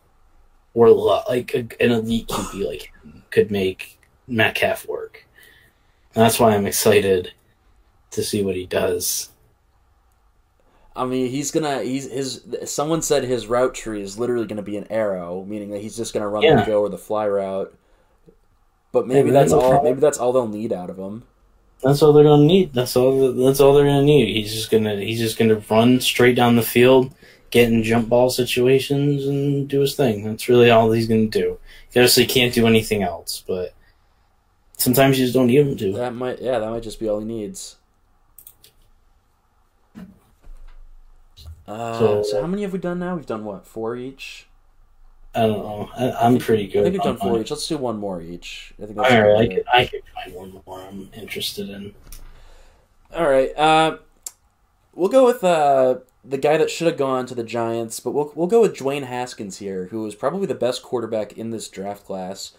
Or 0.75 0.89
like 0.91 1.55
a, 1.55 1.67
an 1.83 1.91
elite 1.93 2.29
QB 2.29 2.67
like 2.67 2.93
him 3.03 3.25
could 3.31 3.51
make 3.51 3.99
Metcalf 4.29 4.87
work. 4.87 5.27
And 6.15 6.23
that's 6.25 6.39
why 6.39 6.55
I'm 6.55 6.67
excited 6.67 7.33
to 8.13 8.23
see 8.23 8.43
what 8.43 8.57
he 8.57 8.67
does. 8.67 9.30
I 10.97 11.05
mean, 11.07 11.31
he's 11.31 11.51
gonna. 11.51 11.83
He's 11.83 12.11
his. 12.11 12.43
Someone 12.65 13.01
said 13.03 13.25
his 13.25 13.47
route 13.47 13.75
tree 13.75 14.03
is 14.03 14.19
literally 14.19 14.47
gonna 14.47 14.63
be 14.63 14.77
an 14.77 14.87
arrow, 14.91 15.45
meaning 15.45 15.71
that 15.71 15.81
he's 15.81 15.97
just 15.97 16.13
gonna 16.13 16.29
run 16.29 16.43
Yeah. 16.43 16.57
the 16.61 16.67
go 16.67 16.81
or 16.81 16.89
the 16.89 16.99
fly 16.99 17.29
route. 17.29 17.73
But 18.93 19.07
maybe 19.07 19.31
that's 19.31 19.53
all. 19.53 19.83
Maybe 19.85 20.01
that's 20.01 20.19
all 20.19 20.33
they'll 20.33 20.49
need 20.49 20.73
out 20.73 20.91
of 20.91 20.99
him. 20.99 21.23
That's 21.83 22.03
all 22.03 22.13
they're 22.13 22.25
gonna 22.25 22.45
need. 22.45 22.73
That's 22.75 22.97
all. 22.97 23.33
That's 23.33 23.61
all 23.61 23.73
they're 23.75 23.85
gonna 23.87 24.03
need. 24.03 24.35
He's 24.35 24.53
just 24.53 24.71
gonna. 24.71 24.97
He's 24.97 25.21
just 25.21 25.39
gonna 25.39 25.63
run 25.71 26.01
straight 26.01 26.35
down 26.35 26.57
the 26.57 26.63
field, 26.63 27.13
get 27.51 27.69
in 27.71 27.85
jump 27.85 28.09
ball 28.09 28.29
situations, 28.29 29.27
and 29.27 29.69
do 29.69 29.81
his 29.81 29.95
thing. 29.95 30.25
That's 30.25 30.49
really 30.49 30.71
all 30.71 30.91
he's 30.91 31.07
gonna 31.07 31.27
do. 31.29 31.59
He 31.93 32.01
obviously 32.01 32.27
can't 32.27 32.53
do 32.53 32.67
anything 32.67 33.03
else, 33.05 33.45
but 33.47 33.75
sometimes 34.77 35.19
you 35.19 35.25
just 35.25 35.35
don't 35.35 35.47
need 35.47 35.61
him 35.61 35.77
to. 35.77 35.93
That 35.93 36.15
might. 36.15 36.43
Yeah, 36.43 36.59
that 36.59 36.69
might 36.71 36.83
just 36.83 36.99
be 36.99 37.09
all 37.09 37.21
he 37.21 37.27
needs. 37.27 37.77
Uh, 41.71 41.99
so, 41.99 42.23
So- 42.23 42.41
how 42.41 42.47
many 42.47 42.63
have 42.63 42.73
we 42.73 42.79
done 42.79 42.99
now? 42.99 43.15
We've 43.17 43.27
done 43.27 43.45
what? 43.45 43.67
Four 43.67 43.97
each. 43.97 44.47
I 45.35 45.43
don't 45.43 45.59
know. 45.59 45.89
I, 45.97 46.11
I'm 46.27 46.39
pretty 46.39 46.67
good. 46.67 46.81
I 46.81 46.83
think 46.91 46.95
we've 46.95 47.03
done 47.05 47.17
four 47.17 47.41
each. 47.41 47.51
Let's 47.53 47.69
do 47.69 47.79
one 47.79 47.99
more 47.99 48.21
each. 48.21 48.75
I 48.83 48.87
think 48.87 48.97
that's 48.97 49.13
right, 49.13 49.37
I 49.37 49.47
could. 49.47 49.65
I 49.73 49.87
could 49.87 50.03
find 50.13 50.35
one 50.35 50.61
more 50.67 50.81
I'm 50.83 51.09
interested 51.15 51.69
in. 51.71 51.95
All 53.15 53.29
right. 53.31 53.57
Uh, 53.57 53.99
we'll 54.93 55.09
go 55.09 55.25
with 55.25 55.45
uh, 55.45 55.99
the 56.25 56.37
guy 56.37 56.57
that 56.57 56.69
should 56.69 56.89
have 56.89 56.97
gone 56.97 57.27
to 57.27 57.37
the 57.37 57.45
Giants, 57.45 58.01
but 58.01 58.11
we'll 58.11 58.33
we'll 58.35 58.49
go 58.49 58.61
with 58.61 58.75
Dwayne 58.77 59.05
Haskins 59.05 59.59
here, 59.59 59.87
who 59.93 60.05
is 60.05 60.17
probably 60.17 60.47
the 60.49 60.55
best 60.57 60.83
quarterback 60.83 61.33
in 61.39 61.51
this 61.51 61.69
draft 61.69 62.05
class. 62.05 62.53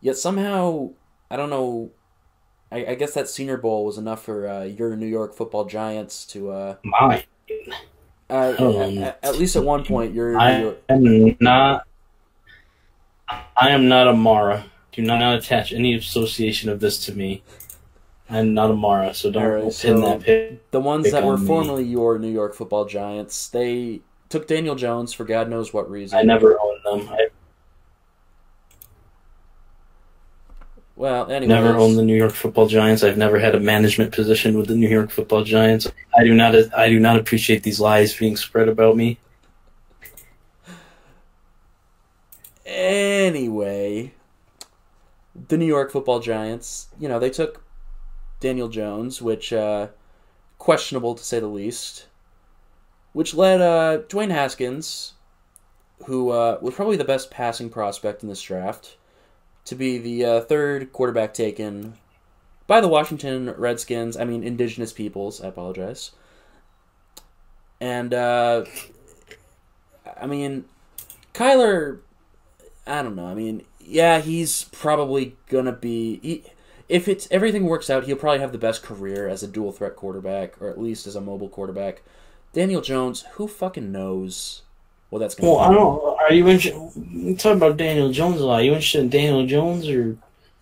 Yet 0.00 0.16
somehow, 0.16 0.92
I 1.30 1.36
don't 1.36 1.50
know. 1.50 1.90
I, 2.72 2.86
I 2.86 2.94
guess 2.94 3.12
that 3.12 3.28
Senior 3.28 3.58
Bowl 3.58 3.84
was 3.84 3.98
enough 3.98 4.24
for 4.24 4.48
uh, 4.48 4.64
your 4.64 4.96
New 4.96 5.06
York 5.06 5.34
Football 5.34 5.66
Giants 5.66 6.24
to. 6.28 6.50
Uh, 6.50 6.76
Mine. 6.82 7.24
Uh, 8.30 8.54
Um, 8.58 8.98
at, 8.98 9.18
at 9.22 9.36
least 9.38 9.56
at 9.56 9.62
one 9.64 9.84
point, 9.84 10.14
you're. 10.14 10.36
I 10.38 10.60
York. 10.62 10.78
am 10.88 11.36
not. 11.40 11.86
I 13.28 13.70
am 13.70 13.88
not 13.88 14.08
a 14.08 14.12
Mara. 14.12 14.66
Do 14.92 15.02
not 15.02 15.34
attach 15.36 15.72
any 15.72 15.94
association 15.94 16.70
of 16.70 16.80
this 16.80 17.04
to 17.06 17.12
me. 17.12 17.42
I'm 18.28 18.54
not 18.54 18.70
a 18.70 18.74
Mara, 18.74 19.14
so 19.14 19.30
don't 19.30 19.44
right, 19.44 19.62
pin 19.62 19.70
so- 19.72 20.00
that 20.00 20.20
pick. 20.20 20.70
The 20.70 20.80
ones 20.80 21.04
pick 21.04 21.12
that 21.12 21.24
were 21.24 21.34
on 21.34 21.40
me. 21.42 21.46
formerly 21.46 21.84
your 21.84 22.18
New 22.18 22.30
York 22.32 22.54
Football 22.54 22.86
Giants, 22.86 23.48
they 23.48 24.00
took 24.28 24.48
Daniel 24.48 24.74
Jones 24.74 25.12
for 25.12 25.24
God 25.24 25.48
knows 25.48 25.72
what 25.72 25.88
reason. 25.90 26.18
I 26.18 26.22
never 26.22 26.58
owned 26.60 26.80
them. 26.84 27.08
I 27.12 27.28
Well, 30.96 31.30
anyway, 31.30 31.54
never 31.54 31.76
owned 31.76 31.98
the 31.98 32.02
New 32.02 32.16
York 32.16 32.32
Football 32.32 32.68
Giants. 32.68 33.02
I've 33.02 33.18
never 33.18 33.38
had 33.38 33.54
a 33.54 33.60
management 33.60 34.14
position 34.14 34.56
with 34.56 34.68
the 34.68 34.74
New 34.74 34.88
York 34.88 35.10
Football 35.10 35.44
Giants. 35.44 35.86
I 36.16 36.24
do 36.24 36.32
not. 36.32 36.54
I 36.74 36.88
do 36.88 36.98
not 36.98 37.18
appreciate 37.18 37.62
these 37.62 37.78
lies 37.78 38.16
being 38.16 38.36
spread 38.36 38.68
about 38.68 38.96
me. 38.96 39.18
Anyway, 42.64 44.12
the 45.48 45.58
New 45.58 45.66
York 45.66 45.92
Football 45.92 46.20
Giants, 46.20 46.88
you 46.98 47.08
know, 47.08 47.18
they 47.18 47.30
took 47.30 47.62
Daniel 48.40 48.68
Jones, 48.68 49.20
which 49.20 49.52
uh, 49.52 49.88
questionable 50.58 51.14
to 51.14 51.22
say 51.22 51.40
the 51.40 51.46
least, 51.46 52.06
which 53.12 53.34
led 53.34 53.60
uh, 53.60 54.02
Dwayne 54.08 54.30
Haskins, 54.30 55.12
who 56.06 56.30
uh, 56.30 56.58
was 56.62 56.74
probably 56.74 56.96
the 56.96 57.04
best 57.04 57.30
passing 57.30 57.68
prospect 57.68 58.22
in 58.22 58.28
this 58.28 58.42
draft, 58.42 58.96
to 59.66 59.74
be 59.74 59.98
the 59.98 60.24
uh, 60.24 60.40
third 60.40 60.92
quarterback 60.92 61.34
taken 61.34 61.94
by 62.66 62.80
the 62.80 62.88
Washington 62.88 63.50
Redskins. 63.56 64.16
I 64.16 64.24
mean, 64.24 64.42
indigenous 64.42 64.92
peoples. 64.92 65.40
I 65.40 65.48
apologize. 65.48 66.12
And 67.80 68.14
uh, 68.14 68.64
I 70.18 70.26
mean, 70.26 70.64
Kyler 71.34 71.98
I 72.86 73.02
don't 73.02 73.16
know. 73.16 73.26
I 73.26 73.34
mean, 73.34 73.62
yeah, 73.80 74.20
he's 74.20 74.64
probably 74.64 75.36
gonna 75.48 75.72
be. 75.72 76.20
He, 76.22 76.44
if 76.88 77.08
it's 77.08 77.26
everything 77.32 77.64
works 77.64 77.90
out, 77.90 78.04
he'll 78.04 78.16
probably 78.16 78.38
have 78.38 78.52
the 78.52 78.58
best 78.58 78.82
career 78.82 79.28
as 79.28 79.42
a 79.42 79.48
dual 79.48 79.72
threat 79.72 79.96
quarterback, 79.96 80.60
or 80.62 80.70
at 80.70 80.80
least 80.80 81.06
as 81.06 81.16
a 81.16 81.20
mobile 81.20 81.48
quarterback. 81.48 82.02
Daniel 82.52 82.80
Jones, 82.80 83.24
who 83.32 83.48
fucking 83.48 83.90
knows 83.90 84.62
what 85.10 85.20
that's 85.20 85.34
gonna. 85.34 85.50
Well, 85.52 85.60
I 85.60 85.72
don't. 85.72 86.20
Are 86.20 86.32
you 86.32 86.48
interested? 86.48 86.92
You 87.12 87.36
talk 87.36 87.56
about 87.56 87.76
Daniel 87.76 88.10
Jones 88.12 88.40
a 88.40 88.46
lot. 88.46 88.60
Are 88.60 88.62
you 88.62 88.72
interested 88.72 89.00
in 89.00 89.08
Daniel 89.10 89.46
Jones 89.46 89.88
or? 89.88 90.16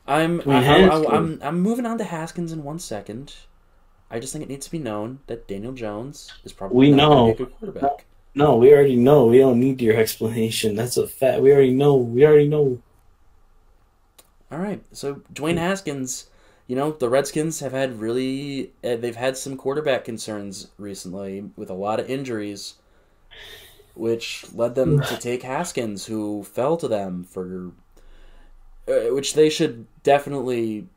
I'm 0.07 0.43
I, 0.47 0.59
I, 0.59 0.61
Haskins. 0.61 1.07
I, 1.07 1.17
I'm 1.17 1.41
I'm 1.43 1.61
moving 1.61 1.87
on 1.87 1.99
to 1.99 2.05
Haskins 2.05 2.53
in 2.53 2.63
one 2.63 2.79
second. 2.79 3.35
I 4.11 4.21
just 4.21 4.33
think 4.33 4.45
it 4.45 4.49
needs 4.49 4.67
to 4.67 4.71
be 4.73 4.79
known 4.79 5.21
that 5.27 5.49
Daniel 5.49 5.73
Jones 5.73 6.33
is 6.45 6.53
probably 6.53 6.77
We 6.77 6.91
know. 6.93 7.27
be 7.27 7.31
a 7.33 7.35
good 7.37 7.55
quarterback. 7.59 8.05
No, 8.35 8.57
we 8.57 8.73
already 8.73 8.97
know. 8.97 9.27
We 9.27 9.39
don't 9.39 9.59
need 9.61 9.81
your 9.81 9.97
explanation. 9.97 10.75
That's 10.75 10.97
a 10.97 11.07
fact. 11.07 11.41
We 11.41 11.53
already 11.53 11.73
know. 11.73 11.95
We 11.97 12.27
already 12.27 12.49
know. 12.49 12.81
All 14.53 14.59
right, 14.59 14.83
so 14.93 15.23
Dwayne 15.33 15.57
Haskins, 15.57 16.29
you 16.69 16.77
know 16.77 16.93
the 16.93 17.09
Redskins 17.09 17.59
have 17.61 17.73
had 17.73 17.99
really 17.99 18.71
uh, 18.85 18.97
they've 18.97 19.17
had 19.17 19.37
some 19.37 19.57
quarterback 19.57 20.05
concerns 20.05 20.69
recently 20.79 21.51
with 21.57 21.71
a 21.71 21.75
lot 21.75 21.99
of 21.99 22.09
injuries, 22.09 22.75
which 23.95 24.45
led 24.53 24.75
them 24.75 25.01
to 25.01 25.17
take 25.17 25.43
Haskins, 25.43 26.07
who 26.07 26.43
fell 26.43 26.77
to 26.77 26.89
them 26.89 27.25
for, 27.25 27.73
uh, 28.89 29.15
which 29.15 29.35
they 29.35 29.49
should 29.49 29.87
definitely. 30.03 30.89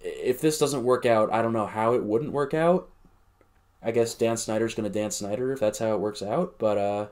If 0.00 0.40
this 0.40 0.58
doesn't 0.58 0.84
work 0.84 1.04
out, 1.04 1.30
I 1.32 1.42
don't 1.42 1.52
know 1.52 1.66
how 1.66 1.92
it 1.92 2.02
wouldn't 2.02 2.32
work 2.32 2.54
out. 2.54 2.88
I 3.82 3.90
guess 3.90 4.14
Dan 4.14 4.36
Snyder's 4.36 4.74
going 4.74 4.90
to 4.90 4.98
Dan 4.98 5.10
Snyder 5.10 5.52
if 5.52 5.60
that's 5.60 5.78
how 5.78 5.92
it 5.94 6.00
works 6.00 6.22
out, 6.22 6.58
but 6.58 6.78
uh. 6.78 7.06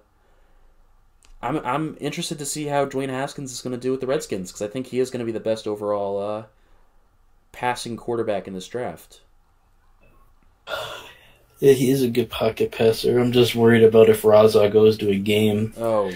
I'm 1.40 1.58
I'm 1.58 1.96
interested 2.00 2.40
to 2.40 2.46
see 2.46 2.66
how 2.66 2.84
Dwayne 2.84 3.10
Haskins 3.10 3.52
is 3.52 3.60
going 3.60 3.70
to 3.70 3.78
do 3.78 3.92
with 3.92 4.00
the 4.00 4.08
Redskins 4.08 4.50
because 4.50 4.62
I 4.62 4.66
think 4.66 4.88
he 4.88 4.98
is 4.98 5.08
going 5.08 5.20
to 5.20 5.24
be 5.24 5.30
the 5.30 5.38
best 5.38 5.68
overall 5.68 6.18
uh, 6.18 6.46
passing 7.52 7.96
quarterback 7.96 8.48
in 8.48 8.54
this 8.54 8.66
draft. 8.66 9.20
Yeah, 11.60 11.72
he 11.72 11.90
is 11.90 12.02
a 12.02 12.08
good 12.10 12.30
pocket 12.30 12.70
passer. 12.70 13.18
I'm 13.18 13.32
just 13.32 13.54
worried 13.54 13.82
about 13.82 14.08
if 14.08 14.22
Raza 14.22 14.72
goes 14.72 14.96
to 14.98 15.10
a 15.10 15.16
game. 15.16 15.74
Oh, 15.76 16.12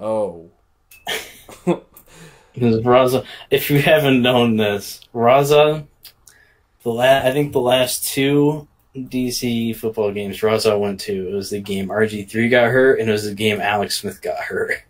oh, 0.00 0.50
Because 2.54 2.80
Raza, 2.82 3.24
if 3.50 3.68
you 3.68 3.82
haven't 3.82 4.22
known 4.22 4.56
this, 4.56 5.00
Raza, 5.12 5.86
the 6.84 6.90
la- 6.90 7.18
I 7.24 7.32
think 7.32 7.52
the 7.52 7.60
last 7.60 8.04
two 8.06 8.68
DC 8.96 9.74
football 9.74 10.12
games 10.12 10.40
Raza 10.40 10.78
went 10.78 11.00
to, 11.00 11.28
it 11.28 11.34
was 11.34 11.50
the 11.50 11.60
game 11.60 11.88
RG3 11.88 12.48
got 12.48 12.70
hurt, 12.70 13.00
and 13.00 13.08
it 13.08 13.12
was 13.12 13.24
the 13.24 13.34
game 13.34 13.60
Alex 13.60 14.00
Smith 14.00 14.22
got 14.22 14.38
hurt. 14.38 14.82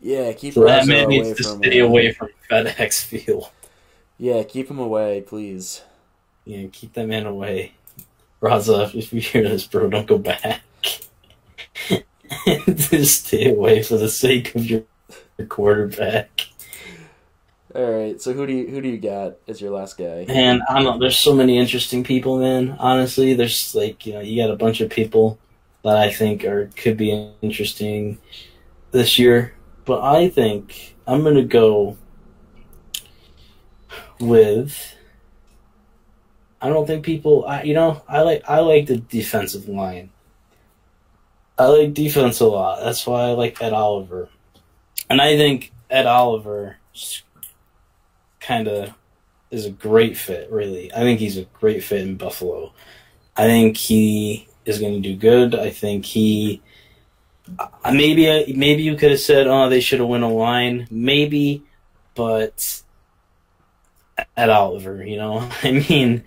yeah, 0.00 0.32
keep 0.32 0.54
So 0.54 0.64
that 0.64 0.86
man 0.86 1.04
away 1.04 1.18
needs 1.18 1.34
to 1.34 1.44
stay 1.44 1.82
uh, 1.82 1.86
away 1.86 2.12
from 2.12 2.30
FedEx 2.50 3.04
Field. 3.04 3.50
Yeah, 4.16 4.42
keep 4.44 4.70
him 4.70 4.78
away, 4.78 5.20
please. 5.20 5.82
Yeah, 6.46 6.68
keep 6.72 6.94
that 6.94 7.06
man 7.06 7.26
away. 7.26 7.72
Raza, 8.40 8.94
if 8.94 9.12
you 9.12 9.20
hear 9.20 9.48
this, 9.48 9.66
bro, 9.66 9.88
don't 9.90 10.06
go 10.06 10.18
back. 10.18 10.62
Just 12.66 13.26
stay 13.26 13.50
away 13.50 13.82
for 13.82 13.96
the 13.96 14.08
sake 14.08 14.54
of 14.54 14.64
your 14.64 14.84
quarterback. 15.48 16.48
All 17.74 17.90
right. 17.90 18.20
So 18.20 18.32
who 18.32 18.46
do 18.46 18.52
you 18.52 18.66
who 18.68 18.80
do 18.80 18.88
you 18.88 18.98
got 18.98 19.36
as 19.46 19.60
your 19.60 19.70
last 19.70 19.98
guy? 19.98 20.24
Man, 20.26 20.62
I 20.68 20.82
don't. 20.82 20.98
There's 20.98 21.18
so 21.18 21.34
many 21.34 21.58
interesting 21.58 22.02
people, 22.02 22.38
man. 22.38 22.76
Honestly, 22.78 23.34
there's 23.34 23.74
like 23.74 24.06
you 24.06 24.14
know 24.14 24.20
you 24.20 24.42
got 24.42 24.50
a 24.50 24.56
bunch 24.56 24.80
of 24.80 24.90
people 24.90 25.38
that 25.84 25.96
I 25.96 26.12
think 26.12 26.44
are 26.44 26.70
could 26.76 26.96
be 26.96 27.32
interesting 27.42 28.18
this 28.90 29.18
year, 29.18 29.54
but 29.84 30.02
I 30.02 30.28
think 30.28 30.96
I'm 31.06 31.22
gonna 31.22 31.44
go 31.44 31.96
with. 34.18 34.94
I 36.60 36.68
don't 36.68 36.86
think 36.86 37.04
people. 37.04 37.44
I, 37.46 37.62
you 37.62 37.74
know, 37.74 38.02
I 38.08 38.22
like 38.22 38.42
I 38.48 38.60
like 38.60 38.86
the 38.86 38.96
defensive 38.96 39.68
line. 39.68 40.10
I 41.58 41.66
like 41.66 41.94
defense 41.94 42.40
a 42.40 42.46
lot. 42.46 42.80
That's 42.82 43.06
why 43.06 43.28
I 43.28 43.32
like 43.32 43.62
Ed 43.62 43.72
Oliver, 43.72 44.28
and 45.08 45.20
I 45.20 45.36
think 45.36 45.72
Ed 45.90 46.06
Oliver 46.06 46.76
kind 48.40 48.68
of 48.68 48.94
is 49.50 49.66
a 49.66 49.70
great 49.70 50.16
fit. 50.16 50.50
Really, 50.50 50.92
I 50.92 50.98
think 51.00 51.20
he's 51.20 51.36
a 51.36 51.44
great 51.44 51.84
fit 51.84 52.00
in 52.00 52.16
Buffalo. 52.16 52.72
I 53.36 53.44
think 53.44 53.76
he 53.76 54.48
is 54.64 54.80
going 54.80 55.00
to 55.00 55.08
do 55.08 55.16
good. 55.16 55.54
I 55.54 55.70
think 55.70 56.04
he. 56.04 56.62
Maybe 57.84 58.52
maybe 58.54 58.82
you 58.82 58.96
could 58.96 59.12
have 59.12 59.20
said, 59.20 59.46
"Oh, 59.46 59.68
they 59.68 59.80
should 59.80 60.00
have 60.00 60.08
won 60.08 60.22
a 60.22 60.28
line." 60.28 60.86
Maybe, 60.90 61.62
but 62.14 62.82
Ed 64.36 64.50
Oliver, 64.50 65.04
you 65.04 65.16
know, 65.16 65.48
I 65.62 65.70
mean, 65.88 66.24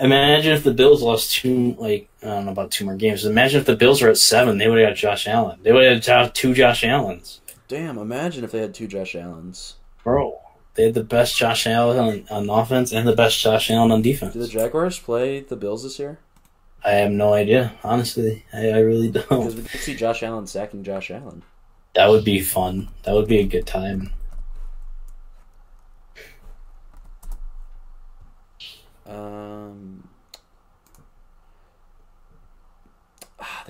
imagine 0.00 0.52
if 0.52 0.64
the 0.64 0.74
Bills 0.74 1.02
lost 1.02 1.32
two, 1.32 1.74
like 1.78 2.08
I 2.22 2.26
don't 2.26 2.46
know 2.46 2.52
about 2.52 2.70
two 2.70 2.84
more 2.84 2.96
games. 2.96 3.24
Imagine 3.24 3.60
if 3.60 3.66
the 3.66 3.76
Bills 3.76 4.02
were 4.02 4.08
at 4.08 4.18
seven, 4.18 4.58
they 4.58 4.68
would 4.68 4.78
have 4.78 4.90
got 4.90 4.96
Josh 4.96 5.26
Allen. 5.28 5.60
They 5.62 5.72
would 5.72 5.84
have 5.84 6.04
had 6.04 6.34
two 6.34 6.54
Josh 6.54 6.84
Allens, 6.84 7.40
Damn! 7.68 7.98
Imagine 7.98 8.42
if 8.44 8.50
they 8.52 8.60
had 8.60 8.74
two 8.74 8.86
Josh 8.86 9.14
Allens. 9.14 9.76
bro. 10.02 10.40
They 10.74 10.84
had 10.84 10.94
the 10.94 11.04
best 11.04 11.36
Josh 11.36 11.66
Allen 11.66 11.98
on, 12.30 12.48
on 12.48 12.50
offense 12.60 12.92
and 12.92 13.06
the 13.06 13.14
best 13.14 13.40
Josh 13.40 13.70
Allen 13.70 13.90
on 13.90 14.02
defense. 14.02 14.32
Do 14.32 14.40
the 14.40 14.48
Jaguars 14.48 14.98
play 14.98 15.40
the 15.40 15.56
Bills 15.56 15.82
this 15.82 15.98
year? 15.98 16.18
I 16.84 16.92
have 16.92 17.10
no 17.10 17.34
idea, 17.34 17.74
honestly. 17.84 18.44
I, 18.52 18.70
I 18.70 18.78
really 18.78 19.10
don't. 19.10 19.28
Because 19.28 19.56
we 19.56 19.62
could 19.62 19.80
see 19.80 19.94
Josh 19.94 20.22
Allen 20.22 20.46
sacking 20.46 20.82
Josh 20.84 21.10
Allen. 21.10 21.42
That 21.94 22.08
would 22.08 22.24
be 22.24 22.40
fun. 22.40 22.88
That 23.02 23.14
would 23.14 23.28
be 23.28 23.38
a 23.38 23.44
good 23.44 23.66
time. 23.66 24.12
Um, 29.06 29.39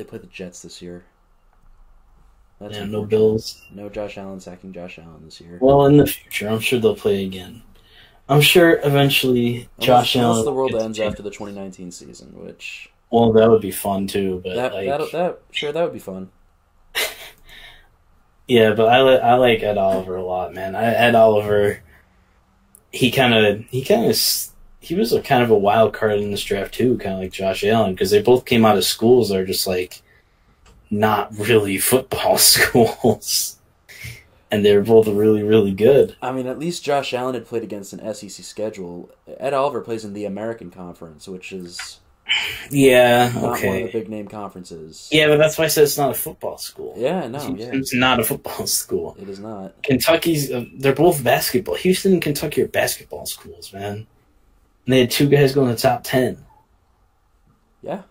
they 0.00 0.08
play 0.08 0.18
the 0.18 0.26
Jets 0.26 0.62
this 0.62 0.80
year. 0.80 1.04
That's 2.58 2.74
Yeah, 2.76 2.86
no. 2.86 3.04
Bills. 3.04 3.62
No 3.72 3.88
Josh 3.88 4.16
Allen 4.18 4.40
sacking 4.40 4.72
Josh 4.72 4.98
Allen 4.98 5.22
this 5.24 5.40
year. 5.40 5.58
Well, 5.60 5.86
in 5.86 5.96
the 5.98 6.06
future, 6.06 6.48
I'm 6.48 6.60
sure 6.60 6.78
they'll 6.78 6.96
play 6.96 7.24
again. 7.24 7.62
I'm 8.28 8.40
sure 8.40 8.80
eventually 8.82 9.68
Josh 9.78 10.14
unless, 10.14 10.16
Allen. 10.16 10.30
unless 10.30 10.44
the 10.44 10.52
world 10.52 10.74
ends 10.74 11.00
after 11.00 11.22
the 11.22 11.30
2019 11.30 11.90
season, 11.90 12.28
which 12.34 12.90
Well, 13.10 13.32
that 13.32 13.50
would 13.50 13.60
be 13.60 13.70
fun 13.70 14.06
too. 14.06 14.40
But 14.42 14.54
that 14.54 14.74
like, 14.74 14.86
that 14.88 15.12
that 15.12 15.40
sure 15.50 15.72
that 15.72 15.82
would 15.82 15.92
be 15.92 15.98
fun. 15.98 16.30
yeah, 18.48 18.72
but 18.72 18.88
I 18.88 19.02
li- 19.02 19.20
I 19.20 19.34
like 19.34 19.62
Ed 19.62 19.78
Oliver 19.78 20.16
a 20.16 20.24
lot, 20.24 20.54
man. 20.54 20.76
I, 20.76 20.84
Ed 20.84 21.14
Oliver, 21.14 21.82
he 22.92 23.10
kind 23.10 23.34
of 23.34 23.64
he 23.66 23.84
kind 23.84 24.06
of 24.06 24.16
he 24.80 24.94
was 24.94 25.12
a 25.12 25.20
kind 25.22 25.42
of 25.42 25.50
a 25.50 25.58
wild 25.58 25.92
card 25.92 26.18
in 26.18 26.30
this 26.30 26.42
draft 26.42 26.74
too, 26.74 26.96
kind 26.98 27.14
of 27.14 27.20
like 27.20 27.32
Josh 27.32 27.62
Allen, 27.64 27.92
because 27.92 28.10
they 28.10 28.22
both 28.22 28.44
came 28.46 28.64
out 28.64 28.76
of 28.78 28.84
schools 28.84 29.28
that 29.28 29.36
are 29.38 29.46
just 29.46 29.66
like 29.66 30.02
not 30.90 31.36
really 31.38 31.78
football 31.92 32.38
schools, 32.54 33.58
and 34.50 34.64
they're 34.64 34.82
both 34.82 35.06
really 35.06 35.42
really 35.42 35.72
good. 35.72 36.16
I 36.22 36.32
mean, 36.32 36.46
at 36.46 36.58
least 36.58 36.82
Josh 36.84 37.12
Allen 37.14 37.34
had 37.34 37.46
played 37.46 37.62
against 37.62 37.92
an 37.92 38.14
SEC 38.14 38.30
schedule. 38.44 39.10
Ed 39.38 39.54
Oliver 39.54 39.80
plays 39.80 40.04
in 40.04 40.14
the 40.14 40.24
American 40.24 40.70
Conference, 40.70 41.28
which 41.28 41.52
is 41.52 42.00
Yeah, 42.70 43.30
not 43.34 43.42
one 43.42 43.54
of 43.54 43.62
the 43.62 43.90
big 43.92 44.08
name 44.08 44.28
conferences. 44.28 45.08
Yeah, 45.12 45.28
but 45.28 45.36
that's 45.36 45.58
why 45.58 45.64
I 45.64 45.68
said 45.68 45.84
it's 45.84 45.98
not 45.98 46.10
a 46.10 46.14
football 46.14 46.58
school. 46.58 46.94
Yeah, 46.96 47.26
no, 47.28 47.54
yeah, 47.56 47.70
It's 47.72 47.94
not 47.94 48.18
a 48.18 48.24
football 48.24 48.66
school. 48.80 49.16
it 49.20 49.28
is 49.28 49.38
not. 49.40 49.82
Kentucky's 49.82 50.50
uh, 50.50 50.64
they're 50.74 50.94
both 50.94 51.22
basketball. 51.22 51.74
Houston 51.76 52.14
and 52.14 52.22
Kentucky 52.22 52.62
are 52.62 52.68
basketball 52.68 53.26
schools, 53.26 53.72
man. 53.72 54.06
And 54.86 54.92
they 54.92 55.00
had 55.00 55.10
two 55.10 55.28
guys 55.28 55.54
go 55.54 55.62
in 55.62 55.70
the 55.70 55.76
top 55.76 56.02
ten. 56.04 56.44
Yeah. 57.82 58.02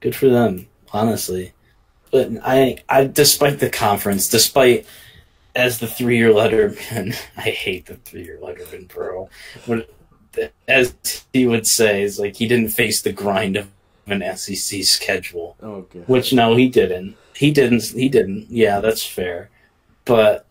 Good 0.00 0.16
for 0.16 0.28
them, 0.28 0.66
honestly. 0.92 1.52
But 2.10 2.30
I, 2.44 2.78
I, 2.88 3.04
despite 3.04 3.58
the 3.58 3.70
conference, 3.70 4.28
despite 4.28 4.86
as 5.54 5.78
the 5.78 5.86
three-year 5.86 6.30
Letterman, 6.30 7.16
I 7.36 7.50
hate 7.50 7.86
the 7.86 7.94
three-year 7.96 8.38
Letterman, 8.42 8.88
bro. 8.88 9.28
But 9.66 9.88
as 10.66 10.94
he 11.32 11.46
would 11.46 11.66
say, 11.66 12.02
is 12.02 12.18
like 12.18 12.36
he 12.36 12.46
didn't 12.46 12.70
face 12.70 13.02
the 13.02 13.12
grind 13.12 13.56
of 13.56 13.68
an 14.06 14.22
SEC 14.36 14.82
schedule. 14.84 15.56
Oh. 15.62 15.82
Which 16.06 16.32
no, 16.32 16.56
he 16.56 16.68
didn't. 16.68 17.16
He 17.34 17.50
didn't. 17.50 17.82
He 17.84 18.08
didn't. 18.08 18.46
Yeah, 18.50 18.80
that's 18.80 19.04
fair. 19.04 19.50
But 20.04 20.46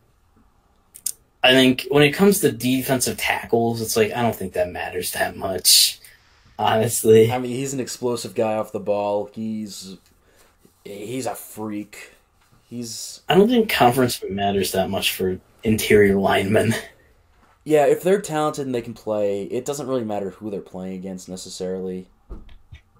I 1.43 1.51
think 1.51 1.87
when 1.89 2.03
it 2.03 2.11
comes 2.11 2.39
to 2.39 2.51
defensive 2.51 3.17
tackles, 3.17 3.81
it's 3.81 3.97
like 3.97 4.11
I 4.11 4.21
don't 4.21 4.35
think 4.35 4.53
that 4.53 4.69
matters 4.69 5.11
that 5.13 5.35
much. 5.35 5.99
Honestly, 6.59 7.31
I 7.31 7.39
mean, 7.39 7.51
he's 7.51 7.73
an 7.73 7.79
explosive 7.79 8.35
guy 8.35 8.53
off 8.55 8.71
the 8.71 8.79
ball. 8.79 9.29
He's 9.33 9.97
he's 10.83 11.25
a 11.25 11.33
freak. 11.33 12.11
He's 12.69 13.21
I 13.27 13.35
don't 13.35 13.49
think 13.49 13.69
conference 13.69 14.23
matters 14.29 14.71
that 14.73 14.89
much 14.89 15.13
for 15.13 15.39
interior 15.63 16.15
linemen. 16.15 16.75
yeah. 17.63 17.85
If 17.85 18.03
they're 18.03 18.21
talented 18.21 18.67
and 18.67 18.75
they 18.75 18.81
can 18.81 18.93
play, 18.93 19.43
it 19.43 19.65
doesn't 19.65 19.87
really 19.87 20.03
matter 20.03 20.29
who 20.29 20.51
they're 20.51 20.61
playing 20.61 20.93
against 20.93 21.27
necessarily. 21.27 22.07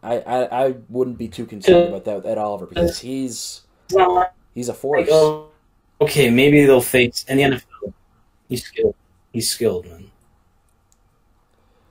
I 0.02 0.16
I, 0.20 0.66
I 0.66 0.76
wouldn't 0.90 1.20
be 1.20 1.28
too 1.28 1.46
concerned 1.46 1.94
about 1.94 2.06
that 2.06 2.26
Ed 2.26 2.40
Oliver 2.40 2.66
because 2.66 3.00
he's 3.00 3.62
It's 3.86 3.96
not 3.96 4.12
like, 4.12 4.32
he's 4.56 4.70
a 4.70 4.74
force. 4.74 5.08
okay, 6.02 6.32
maybe 6.32 6.66
they'll 6.66 6.82
face 6.82 7.24
in 7.28 7.38
the 7.38 7.44
NFL. 7.44 7.64
He's 8.52 8.66
skilled. 8.66 8.96
He's 9.34 9.50
skilled, 9.50 9.88
man. 9.88 10.12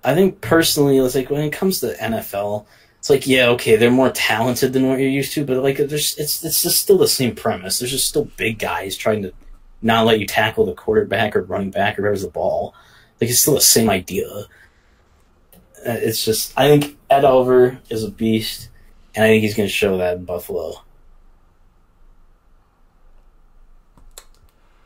I 0.03 0.15
think 0.15 0.41
personally, 0.41 0.99
it's 0.99 1.15
like 1.15 1.31
when 1.31 1.43
it 1.43 1.53
comes 1.53 1.81
to 1.81 1.95
NFL, 1.95 2.67
it's 2.99 3.11
like 3.11 3.27
yeah, 3.27 3.49
okay, 3.51 3.77
they're 3.77 3.91
more 3.91 4.11
talented 4.11 4.73
than 4.73 4.89
what 4.89 4.99
you're 4.99 5.09
used 5.09 5.33
to, 5.35 5.45
but 5.45 5.63
like 5.63 5.77
there's 5.79 6.17
it's 6.19 6.45
it's 6.45 6.63
just 6.63 6.81
still 6.81 6.99
the 6.99 7.09
same 7.09 7.35
premise. 7.35 7.79
There's 7.79 7.91
just 7.93 8.09
still 8.09 8.27
big 8.37 8.59
guys 8.59 8.97
trying 8.97 9.23
to 9.23 9.33
not 9.83 10.07
let 10.07 10.21
you 10.21 10.27
tackle 10.27 10.67
the 10.67 10.75
quarterback 10.75 11.37
or 11.37 11.43
running 11.43 11.71
back 11.71 11.99
or 11.99 12.03
whoever's 12.03 12.23
the 12.23 12.29
ball. 12.31 12.75
Like 13.21 13.31
it's 13.31 13.41
still 13.43 13.55
the 13.55 13.61
same 13.61 13.91
idea. 13.91 14.29
Uh, 14.29 14.47
It's 15.85 16.25
just 16.25 16.53
I 16.59 16.69
think 16.69 16.99
Ed 17.09 17.25
Oliver 17.25 17.79
is 17.91 18.05
a 18.05 18.11
beast, 18.11 18.69
and 19.15 19.25
I 19.25 19.29
think 19.29 19.43
he's 19.43 19.55
going 19.55 19.69
to 19.69 19.73
show 19.75 19.97
that 19.99 20.17
in 20.19 20.25
Buffalo. 20.25 20.83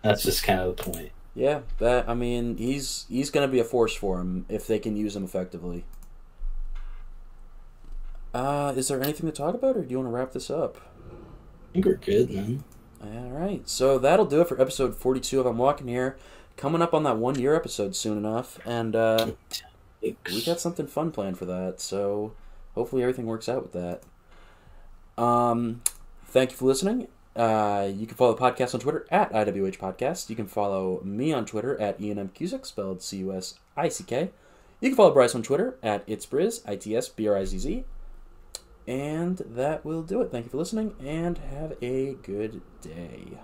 That's 0.02 0.22
just 0.22 0.44
kind 0.44 0.60
of 0.60 0.76
the 0.76 0.82
point. 0.82 1.13
Yeah, 1.34 1.62
that 1.78 2.08
I 2.08 2.14
mean, 2.14 2.56
he's 2.56 3.06
he's 3.08 3.30
gonna 3.30 3.48
be 3.48 3.58
a 3.58 3.64
force 3.64 3.94
for 3.94 4.20
him 4.20 4.46
if 4.48 4.66
they 4.66 4.78
can 4.78 4.96
use 4.96 5.16
him 5.16 5.24
effectively. 5.24 5.84
Uh, 8.32 8.72
is 8.76 8.88
there 8.88 9.02
anything 9.02 9.26
to 9.26 9.32
talk 9.32 9.54
about, 9.54 9.76
or 9.76 9.82
do 9.82 9.90
you 9.90 9.98
want 9.98 10.08
to 10.08 10.12
wrap 10.12 10.32
this 10.32 10.50
up? 10.50 10.78
I 11.10 11.72
think 11.72 11.86
we're 11.86 11.94
good, 11.94 12.30
man. 12.30 12.64
All 13.02 13.30
right, 13.30 13.68
so 13.68 13.98
that'll 13.98 14.26
do 14.26 14.40
it 14.40 14.48
for 14.48 14.60
episode 14.60 14.96
forty-two 14.96 15.40
of 15.40 15.46
I'm 15.46 15.58
Walking 15.58 15.88
Here. 15.88 16.16
Coming 16.56 16.82
up 16.82 16.94
on 16.94 17.02
that 17.02 17.16
one-year 17.16 17.54
episode 17.56 17.96
soon 17.96 18.16
enough, 18.16 18.60
and 18.64 18.94
uh, 18.94 19.32
we 20.00 20.44
got 20.46 20.60
something 20.60 20.86
fun 20.86 21.10
planned 21.10 21.36
for 21.36 21.46
that. 21.46 21.80
So 21.80 22.32
hopefully 22.76 23.02
everything 23.02 23.26
works 23.26 23.48
out 23.48 23.62
with 23.62 23.72
that. 23.72 24.02
Um, 25.20 25.82
thank 26.26 26.52
you 26.52 26.56
for 26.56 26.66
listening. 26.66 27.08
Uh, 27.36 27.90
you 27.92 28.06
can 28.06 28.16
follow 28.16 28.34
the 28.34 28.40
podcast 28.40 28.74
on 28.74 28.80
Twitter 28.80 29.06
at 29.10 29.32
IWH 29.32 29.78
Podcast. 29.78 30.30
You 30.30 30.36
can 30.36 30.46
follow 30.46 31.00
me 31.02 31.32
on 31.32 31.44
Twitter 31.44 31.80
at 31.80 32.00
Ian 32.00 32.18
M. 32.18 32.30
Cusick, 32.34 32.64
spelled 32.64 33.02
C 33.02 33.18
U 33.18 33.32
S 33.32 33.58
I 33.76 33.88
C 33.88 34.04
K. 34.04 34.30
You 34.80 34.90
can 34.90 34.96
follow 34.96 35.12
Bryce 35.12 35.34
on 35.34 35.42
Twitter 35.42 35.76
at 35.82 36.04
It's 36.06 36.26
Briz, 36.26 36.60
I 36.68 36.76
T 36.76 36.96
S 36.96 37.08
B 37.08 37.26
R 37.26 37.36
I 37.36 37.44
Z 37.44 37.58
Z. 37.58 37.84
And 38.86 39.38
that 39.38 39.84
will 39.84 40.02
do 40.02 40.20
it. 40.20 40.30
Thank 40.30 40.44
you 40.44 40.50
for 40.50 40.58
listening 40.58 40.94
and 41.00 41.38
have 41.38 41.74
a 41.82 42.14
good 42.22 42.60
day. 42.82 43.38